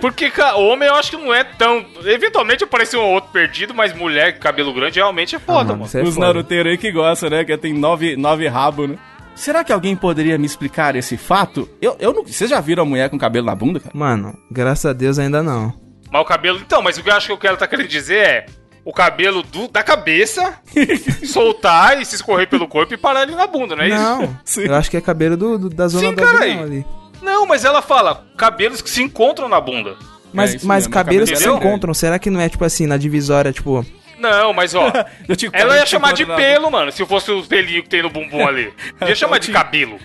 Porque 0.00 0.30
homem 0.56 0.88
eu 0.88 0.94
acho 0.94 1.10
que 1.10 1.16
não 1.16 1.32
é 1.32 1.42
tão. 1.42 1.84
Eventualmente 2.04 2.64
aparece 2.64 2.96
um 2.96 3.00
ou 3.00 3.14
outro 3.14 3.30
perdido, 3.30 3.74
mas 3.74 3.94
mulher 3.94 4.34
com 4.34 4.40
cabelo 4.40 4.72
grande 4.74 4.98
realmente 4.98 5.34
é 5.34 5.38
foda, 5.38 5.70
mano, 5.70 5.72
mano. 5.78 5.84
isso 5.86 5.98
é 5.98 6.02
Os 6.02 6.16
naruteiros 6.18 6.70
aí 6.72 6.78
que 6.78 6.92
gostam, 6.92 7.30
né? 7.30 7.44
Que 7.44 7.56
tem 7.56 7.72
nove, 7.72 8.14
nove 8.16 8.46
rabos, 8.46 8.90
né? 8.90 8.96
Será 9.34 9.64
que 9.64 9.72
alguém 9.72 9.96
poderia 9.96 10.36
me 10.36 10.44
explicar 10.46 10.94
esse 10.96 11.16
fato? 11.16 11.68
Eu, 11.80 11.96
eu 11.98 12.12
não... 12.12 12.24
Vocês 12.24 12.50
já 12.50 12.60
viram 12.60 12.82
a 12.82 12.86
mulher 12.86 13.08
com 13.08 13.18
cabelo 13.18 13.46
na 13.46 13.54
bunda, 13.54 13.80
cara? 13.80 13.96
Mano, 13.96 14.36
graças 14.50 14.84
a 14.86 14.92
Deus 14.92 15.18
ainda 15.18 15.42
não. 15.42 15.72
Mas 16.12 16.22
o 16.22 16.24
cabelo. 16.24 16.58
Então, 16.60 16.82
mas 16.82 16.98
o 16.98 17.02
que 17.02 17.08
eu 17.08 17.14
acho 17.14 17.26
que 17.28 17.32
o 17.32 17.38
que 17.38 17.46
ela 17.46 17.56
tá 17.56 17.66
querendo 17.66 17.88
dizer 17.88 18.16
é. 18.18 18.46
O 18.82 18.92
cabelo 18.94 19.42
do, 19.42 19.68
da 19.68 19.82
cabeça 19.82 20.54
soltar 21.24 22.00
e 22.00 22.04
se 22.04 22.14
escorrer 22.16 22.48
pelo 22.48 22.66
corpo 22.66 22.94
e 22.94 22.96
parar 22.96 23.20
ali 23.20 23.34
na 23.34 23.46
bunda, 23.46 23.76
não 23.76 23.82
é 23.84 23.88
isso? 23.88 23.96
Não, 23.98 24.38
Sim. 24.44 24.62
eu 24.62 24.74
acho 24.74 24.90
que 24.90 24.96
é 24.96 25.00
cabelo 25.02 25.36
do, 25.36 25.58
do- 25.58 25.68
da 25.68 25.86
zona 25.86 26.08
Sim, 26.08 26.14
do 26.14 26.22
abdômen 26.24 26.58
ali. 26.60 26.86
Não, 27.22 27.46
mas 27.46 27.64
ela 27.64 27.82
fala 27.82 28.26
cabelos 28.38 28.80
que 28.80 28.88
se 28.88 29.02
encontram 29.02 29.48
na 29.50 29.60
bunda. 29.60 29.96
Mas, 30.32 30.54
É 30.54 30.58
mas 30.64 30.84
mesmo, 30.84 30.92
cabelos 30.94 31.28
que 31.28 31.34
cabelo 31.34 31.36
se 31.36 31.44
grande. 31.44 31.66
encontram, 31.66 31.92
será 31.94 32.18
que 32.18 32.30
não 32.30 32.40
é 32.40 32.48
tipo 32.48 32.64
assim, 32.64 32.86
na 32.86 32.96
divisória, 32.96 33.52
tipo... 33.52 33.84
Não, 34.20 34.52
mas 34.52 34.74
ó. 34.74 34.92
Eu 35.26 35.34
tinha 35.34 35.50
ela 35.52 35.62
cabelo 35.64 35.80
ia 35.80 35.86
chamar 35.86 36.12
de 36.12 36.26
na 36.26 36.36
pelo, 36.36 36.70
mano, 36.70 36.92
se 36.92 37.04
fosse 37.06 37.30
os 37.30 37.46
pelinhos 37.46 37.84
que 37.84 37.88
tem 37.88 38.02
no 38.02 38.10
bumbum 38.10 38.46
ali. 38.46 38.72
Ia 39.06 39.14
chamar 39.14 39.38
de 39.38 39.50
cabelo. 39.50 39.98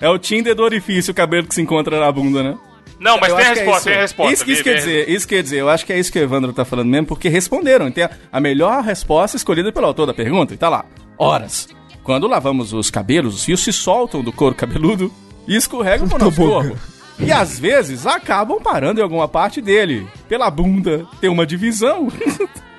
É 0.00 0.08
o 0.08 0.18
Tinder 0.18 0.54
do 0.54 0.62
orifício, 0.62 1.12
o 1.12 1.14
cabelo 1.14 1.46
que 1.46 1.54
se 1.54 1.62
encontra 1.62 1.98
na 1.98 2.10
bunda, 2.10 2.42
né? 2.42 2.58
Não, 2.98 3.18
mas 3.18 3.30
Eu 3.30 3.36
tem 3.36 3.44
a 3.46 3.48
é 3.48 3.54
resposta, 3.54 3.78
isso. 3.78 3.84
tem 3.84 3.94
a 3.94 4.00
resposta. 4.00 4.32
Isso, 4.32 4.50
isso 4.50 4.64
quer 4.64 4.74
dizer, 4.74 5.08
isso 5.08 5.28
quer 5.28 5.42
dizer, 5.42 5.56
eu 5.58 5.68
acho 5.68 5.84
que 5.84 5.92
é 5.92 5.98
isso 5.98 6.12
que 6.12 6.18
o 6.18 6.22
Evandro 6.22 6.52
tá 6.52 6.64
falando 6.64 6.88
mesmo, 6.88 7.06
porque 7.06 7.28
responderam. 7.28 7.90
Tem 7.90 8.04
a, 8.04 8.10
a 8.30 8.40
melhor 8.40 8.82
resposta 8.82 9.36
escolhida 9.36 9.72
pelo 9.72 9.86
autor 9.86 10.06
da 10.06 10.14
pergunta, 10.14 10.54
e 10.54 10.56
tá 10.56 10.68
lá. 10.68 10.84
Horas. 11.18 11.68
Quando 12.02 12.28
lavamos 12.28 12.72
os 12.72 12.90
cabelos, 12.90 13.34
os 13.34 13.44
fios 13.44 13.62
se 13.62 13.72
soltam 13.72 14.22
do 14.22 14.32
couro 14.32 14.54
cabeludo 14.54 15.12
e 15.46 15.56
escorregam 15.56 16.08
pro 16.08 16.18
nosso 16.24 16.36
corpo. 16.36 16.76
E 17.18 17.30
às 17.30 17.58
vezes 17.58 18.06
acabam 18.06 18.60
parando 18.60 19.00
em 19.00 19.02
alguma 19.02 19.28
parte 19.28 19.60
dele. 19.60 20.06
Pela 20.28 20.50
bunda 20.50 21.06
tem 21.20 21.30
uma 21.30 21.46
divisão. 21.46 22.08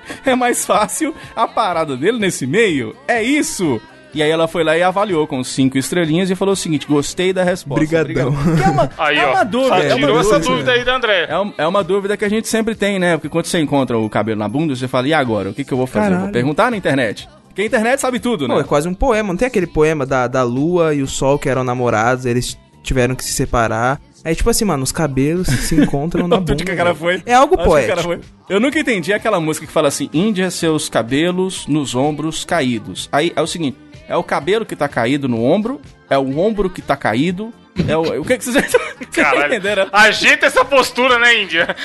é 0.24 0.34
mais 0.34 0.64
fácil 0.64 1.14
a 1.34 1.46
parada 1.48 1.96
dele 1.96 2.18
nesse 2.18 2.46
meio. 2.46 2.94
É 3.08 3.22
isso. 3.22 3.80
E 4.14 4.22
aí 4.22 4.30
ela 4.30 4.46
foi 4.46 4.62
lá 4.62 4.76
e 4.78 4.82
avaliou 4.82 5.26
com 5.26 5.42
cinco 5.42 5.76
estrelinhas 5.76 6.30
e 6.30 6.36
falou 6.36 6.52
o 6.54 6.56
seguinte: 6.56 6.86
gostei 6.86 7.32
da 7.32 7.42
resposta. 7.42 7.80
Brigadão. 7.84 8.32
É 8.64 8.70
uma, 8.70 8.90
Aí, 8.96 9.18
é 9.18 9.26
ó. 9.26 9.30
uma 9.32 9.44
dúvida. 9.44 9.76
Só 9.76 9.82
é 9.82 9.88
uma 9.88 9.96
tirou 9.96 10.20
essa 10.20 10.30
dúvida. 10.38 10.50
dúvida 10.52 10.72
aí 10.72 10.84
da 10.84 10.96
André. 10.96 11.26
É, 11.28 11.38
um- 11.40 11.52
é 11.58 11.66
uma 11.66 11.82
dúvida 11.82 12.16
que 12.16 12.24
a 12.24 12.28
gente 12.28 12.46
sempre 12.46 12.76
tem, 12.76 13.00
né? 13.00 13.16
Porque 13.16 13.28
quando 13.28 13.46
você 13.46 13.58
encontra 13.58 13.98
o 13.98 14.08
cabelo 14.08 14.38
na 14.38 14.48
bunda, 14.48 14.76
você 14.76 14.86
fala, 14.86 15.08
e 15.08 15.12
agora? 15.14 15.50
O 15.50 15.54
que, 15.54 15.64
que 15.64 15.72
eu 15.72 15.78
vou 15.78 15.86
fazer? 15.88 16.06
Eu 16.06 16.10
Vou 16.10 16.18
Caralho. 16.18 16.32
perguntar 16.32 16.70
na 16.70 16.76
internet. 16.76 17.28
Porque 17.48 17.62
a 17.62 17.66
internet 17.66 18.00
sabe 18.00 18.20
tudo, 18.20 18.46
né? 18.46 18.54
Pô, 18.54 18.60
é 18.60 18.64
quase 18.64 18.88
um 18.88 18.94
poema. 18.94 19.28
Não 19.30 19.36
tem 19.36 19.46
aquele 19.48 19.66
poema 19.66 20.06
da, 20.06 20.28
da 20.28 20.44
lua 20.44 20.94
e 20.94 21.02
o 21.02 21.08
sol 21.08 21.36
que 21.38 21.48
eram 21.48 21.64
namorados, 21.64 22.24
eles 22.24 22.56
tiveram 22.84 23.16
que 23.16 23.24
se 23.24 23.32
separar. 23.32 24.00
É 24.24 24.34
tipo 24.34 24.48
assim, 24.48 24.64
mano, 24.64 24.82
os 24.82 24.90
cabelos 24.90 25.46
se 25.46 25.74
encontram 25.80 26.26
na 26.26 26.38
bunda. 26.38 26.64
que 26.64 26.74
cara 26.74 26.94
foi? 26.94 27.22
É 27.26 27.34
algo 27.34 27.56
poético. 27.56 28.02
foi? 28.02 28.20
Eu 28.48 28.58
nunca 28.58 28.78
entendi 28.80 29.12
aquela 29.12 29.38
música 29.38 29.66
que 29.66 29.72
fala 29.72 29.88
assim, 29.88 30.08
Índia, 30.12 30.50
seus 30.50 30.88
cabelos 30.88 31.66
nos 31.66 31.94
ombros 31.94 32.44
caídos. 32.44 33.08
Aí 33.12 33.32
é 33.36 33.42
o 33.42 33.46
seguinte, 33.46 33.76
é 34.08 34.16
o 34.16 34.22
cabelo 34.22 34.64
que 34.64 34.74
tá 34.74 34.88
caído 34.88 35.28
no 35.28 35.44
ombro, 35.44 35.80
é 36.08 36.16
o 36.16 36.38
ombro 36.38 36.70
que 36.70 36.80
tá 36.80 36.96
caído, 36.96 37.52
é 37.86 37.96
o... 37.96 38.22
O 38.22 38.24
que 38.24 38.38
que 38.38 38.44
vocês... 38.44 38.72
Vocês 39.14 39.26
Caralho. 39.26 39.52
entenderam? 39.52 39.88
Ajeita 39.92 40.46
essa 40.46 40.64
postura, 40.64 41.18
né, 41.20 41.42
Índia? 41.42 41.76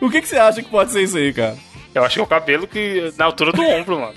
O 0.00 0.10
que 0.10 0.20
que 0.20 0.28
você 0.28 0.36
acha 0.36 0.62
que 0.62 0.68
pode 0.70 0.92
ser 0.92 1.02
isso 1.02 1.16
aí, 1.16 1.32
cara? 1.32 1.56
Eu 1.94 2.04
acho 2.04 2.14
que 2.14 2.20
é 2.20 2.22
o 2.22 2.26
cabelo 2.26 2.66
que. 2.66 3.12
na 3.16 3.24
altura 3.24 3.52
do 3.52 3.62
ombro, 3.62 3.98
mano. 3.98 4.14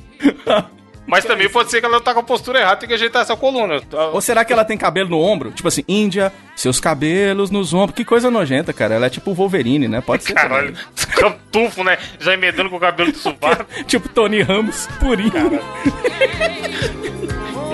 Mas 1.10 1.26
também 1.26 1.50
pode 1.50 1.72
ser 1.72 1.80
que 1.80 1.86
ela 1.88 2.00
tá 2.00 2.14
com 2.14 2.20
a 2.20 2.24
postura 2.24 2.60
errada, 2.60 2.78
tem 2.78 2.88
que 2.88 2.94
ajeitar 2.94 3.24
essa 3.24 3.36
coluna. 3.36 3.82
Ou 4.14 4.22
será 4.22 4.46
que 4.46 4.54
ela 4.54 4.64
tem 4.64 4.78
cabelo 4.78 5.10
no 5.10 5.20
ombro? 5.20 5.52
Tipo 5.52 5.68
assim, 5.68 5.84
Índia, 5.88 6.32
seus 6.56 6.80
cabelos 6.80 7.50
nos 7.50 7.74
ombros. 7.74 7.96
Que 7.96 8.06
coisa 8.06 8.30
nojenta, 8.30 8.72
cara. 8.72 8.94
Ela 8.94 9.08
é 9.08 9.10
tipo 9.10 9.32
o 9.32 9.34
Wolverine, 9.34 9.88
né? 9.88 10.02
Pode 10.02 10.24
ser. 10.24 10.34
Caralho, 10.34 10.76
fica 10.96 11.36
tufo, 11.52 11.84
né? 11.84 11.98
Já 12.20 12.34
emendando 12.34 12.70
com 12.70 12.76
o 12.78 12.80
cabelo 12.80 13.12
do 13.12 13.18
sovaco. 13.20 13.64
também. 13.66 13.84
Tipo 13.86 14.08
Tony 14.10 14.42
Ramos, 14.42 14.88
purinho. 15.00 15.32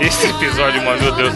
Esse 0.02 0.28
episódio, 0.28 0.82
mano, 0.84 1.02
meu 1.02 1.12
Deus. 1.16 1.34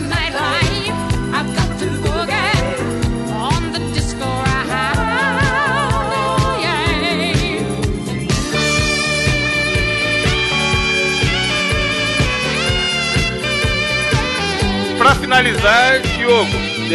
Finalizar, 15.43 15.99
Diogo, 16.01 16.49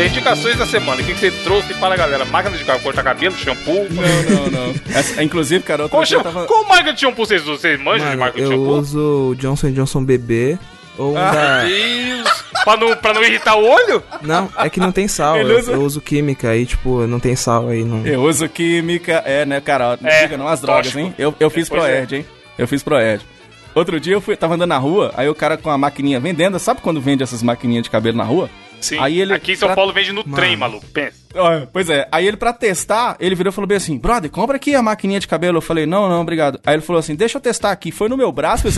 indicações 0.06 0.56
da 0.56 0.66
semana. 0.66 1.00
O 1.00 1.04
que 1.04 1.14
que 1.14 1.18
você 1.20 1.30
trouxe 1.30 1.72
para 1.74 1.94
a 1.94 1.96
galera? 1.96 2.24
Máquina 2.26 2.56
de 2.56 2.64
cortar 2.64 3.02
cabelo, 3.02 3.34
shampoo? 3.36 3.86
Não, 3.90 4.50
não, 4.50 4.50
não. 4.50 4.74
Essa- 4.94 5.22
inclusive, 5.22 5.64
cara, 5.64 5.84
outra 5.84 5.98
Qual, 5.98 6.04
eu 6.10 6.22
tava... 6.22 6.46
Qual 6.46 6.64
marca 6.66 6.92
de 6.92 7.00
shampoo 7.00 7.24
vocês 7.24 7.42
usam? 7.42 7.56
Vocês 7.56 7.80
manjam 7.80 8.10
de 8.10 8.16
marca 8.16 8.36
de 8.36 8.44
eu 8.44 8.50
shampoo? 8.50 8.78
uso 8.78 9.30
o 9.30 9.34
Johnson 9.36 9.70
Johnson 9.72 10.04
bebê 10.04 10.58
ou 10.98 11.14
um 11.14 11.18
Ah, 11.18 11.30
da... 11.32 11.64
Deus! 11.64 12.44
pra, 12.64 12.76
não, 12.76 12.96
pra 12.96 13.14
não 13.14 13.24
irritar 13.24 13.56
o 13.56 13.64
olho? 13.64 14.02
Não, 14.20 14.50
é 14.58 14.68
que 14.68 14.78
não 14.78 14.92
tem 14.92 15.08
sal. 15.08 15.38
Eu, 15.38 15.58
usa- 15.58 15.72
eu 15.72 15.80
uso 15.82 16.00
química 16.02 16.50
aí, 16.50 16.66
tipo, 16.66 17.06
não 17.06 17.18
tem 17.18 17.34
sal 17.34 17.68
aí. 17.68 17.82
Não... 17.82 18.06
Eu 18.06 18.22
uso 18.24 18.46
química, 18.48 19.22
é, 19.24 19.46
né, 19.46 19.58
cara? 19.60 19.98
Não 20.00 20.08
É, 20.10 20.22
diga 20.22 20.36
não 20.36 20.48
as 20.48 20.60
drogas, 20.60 20.86
tóxico. 20.86 21.00
hein? 21.00 21.14
Eu, 21.18 21.34
eu 21.40 21.48
fiz 21.50 21.66
Pois 21.68 21.80
Proerd, 21.82 22.14
hein? 22.16 22.26
Eu 22.58 22.68
fiz 22.68 22.82
Proerd. 22.82 23.24
Outro 23.74 23.98
dia 23.98 24.14
eu 24.14 24.20
fui, 24.20 24.36
tava 24.36 24.54
andando 24.54 24.68
na 24.68 24.78
rua, 24.78 25.12
aí 25.16 25.28
o 25.28 25.34
cara 25.34 25.56
com 25.56 25.68
a 25.70 25.76
maquininha 25.78 26.20
vendendo, 26.20 26.58
sabe 26.58 26.80
quando 26.80 27.00
vende 27.00 27.22
essas 27.22 27.42
maquininhas 27.42 27.82
de 27.84 27.90
cabelo 27.90 28.16
na 28.16 28.24
rua? 28.24 28.48
Sim. 28.80 28.98
Aí 29.00 29.20
ele- 29.20 29.32
Aqui 29.32 29.52
em 29.52 29.56
São 29.56 29.68
pra- 29.68 29.76
Paulo 29.76 29.92
vende 29.92 30.12
no 30.12 30.22
Mano. 30.24 30.36
trem, 30.36 30.56
maluco. 30.56 30.86
Pensa. 30.92 31.23
Pois 31.72 31.90
é, 31.90 32.06
aí 32.12 32.26
ele 32.26 32.36
pra 32.36 32.52
testar, 32.52 33.16
ele 33.18 33.34
virou 33.34 33.50
e 33.50 33.54
falou 33.54 33.66
bem 33.66 33.76
assim, 33.76 33.98
brother, 33.98 34.30
compra 34.30 34.56
aqui 34.56 34.74
a 34.74 34.82
maquininha 34.82 35.20
de 35.20 35.26
cabelo. 35.28 35.58
Eu 35.58 35.62
falei, 35.62 35.86
não, 35.86 36.08
não, 36.08 36.20
obrigado. 36.20 36.60
Aí 36.64 36.74
ele 36.74 36.82
falou 36.82 37.00
assim, 37.00 37.14
deixa 37.14 37.38
eu 37.38 37.42
testar 37.42 37.70
aqui. 37.72 37.90
Foi 37.90 38.08
no 38.08 38.16
meu 38.16 38.30
braço, 38.30 38.62
fez 38.70 38.76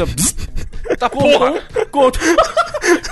Tá 0.98 1.10
porra! 1.10 1.62
cortou, 1.90 2.22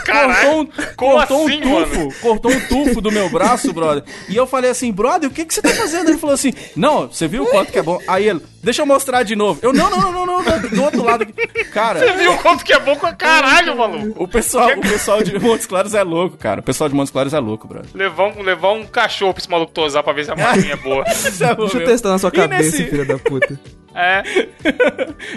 Caralho! 0.04 0.44
cortou, 0.46 0.60
um, 0.60 0.94
cortou 0.96 1.44
assim, 1.46 1.56
um 1.56 1.60
tufo, 1.60 1.98
mano? 1.98 2.14
cortou 2.20 2.50
um 2.52 2.60
tufo 2.60 3.00
do 3.00 3.10
meu 3.10 3.28
braço, 3.28 3.72
brother. 3.72 4.04
E 4.28 4.36
eu 4.36 4.46
falei 4.46 4.70
assim, 4.70 4.92
brother, 4.92 5.28
o 5.28 5.32
que, 5.32 5.44
que 5.44 5.52
você 5.52 5.60
tá 5.60 5.70
fazendo? 5.70 6.08
Ele 6.10 6.18
falou 6.18 6.34
assim, 6.34 6.52
não, 6.76 7.08
você 7.08 7.26
viu 7.26 7.42
o 7.42 7.46
quanto 7.46 7.72
que 7.72 7.78
é 7.78 7.82
bom? 7.82 7.98
Aí 8.06 8.28
ele, 8.28 8.40
deixa 8.62 8.82
eu 8.82 8.86
mostrar 8.86 9.22
de 9.22 9.34
novo. 9.34 9.58
Eu, 9.62 9.72
não, 9.72 9.90
não, 9.90 10.00
não, 10.00 10.12
não, 10.12 10.26
não, 10.26 10.42
não, 10.42 10.68
do 10.70 10.82
outro 10.82 11.04
lado 11.04 11.22
aqui. 11.22 11.64
Cara, 11.72 11.98
Você 11.98 12.12
viu 12.12 12.32
o 12.32 12.38
quanto 12.38 12.64
que 12.64 12.72
é 12.72 12.78
bom 12.78 12.94
com 12.96 13.06
a 13.06 13.12
caralho, 13.12 13.76
maluco? 13.76 14.22
o 14.22 14.28
pessoal, 14.28 14.70
o 14.70 14.80
pessoal 14.80 15.22
de 15.22 15.38
Montes 15.38 15.66
Claros 15.66 15.94
é 15.94 16.02
louco, 16.02 16.36
cara. 16.36 16.60
O 16.60 16.62
pessoal 16.62 16.88
de 16.88 16.94
Montes 16.94 17.10
Claros 17.10 17.34
é 17.34 17.40
louco, 17.40 17.66
brother. 17.66 17.90
Levar 17.94 18.28
um, 18.28 18.42
levar 18.42 18.72
um 18.72 18.86
cachorro 18.86 19.33
pra 19.34 19.40
esse 19.42 19.50
maluco 19.50 19.72
tosar 19.72 20.02
pra 20.02 20.12
ver 20.12 20.24
se 20.24 20.30
a 20.30 20.36
maquininha 20.36 20.72
é 20.72 20.76
boa. 20.76 21.04
Deixa 21.58 21.78
eu 21.78 21.84
testar 21.84 22.10
na 22.10 22.18
sua 22.18 22.28
E 22.28 22.32
cabeça, 22.32 22.62
nesse- 22.62 22.84
filha 22.84 23.04
da 23.04 23.18
puta. 23.18 23.58
É. 23.96 24.24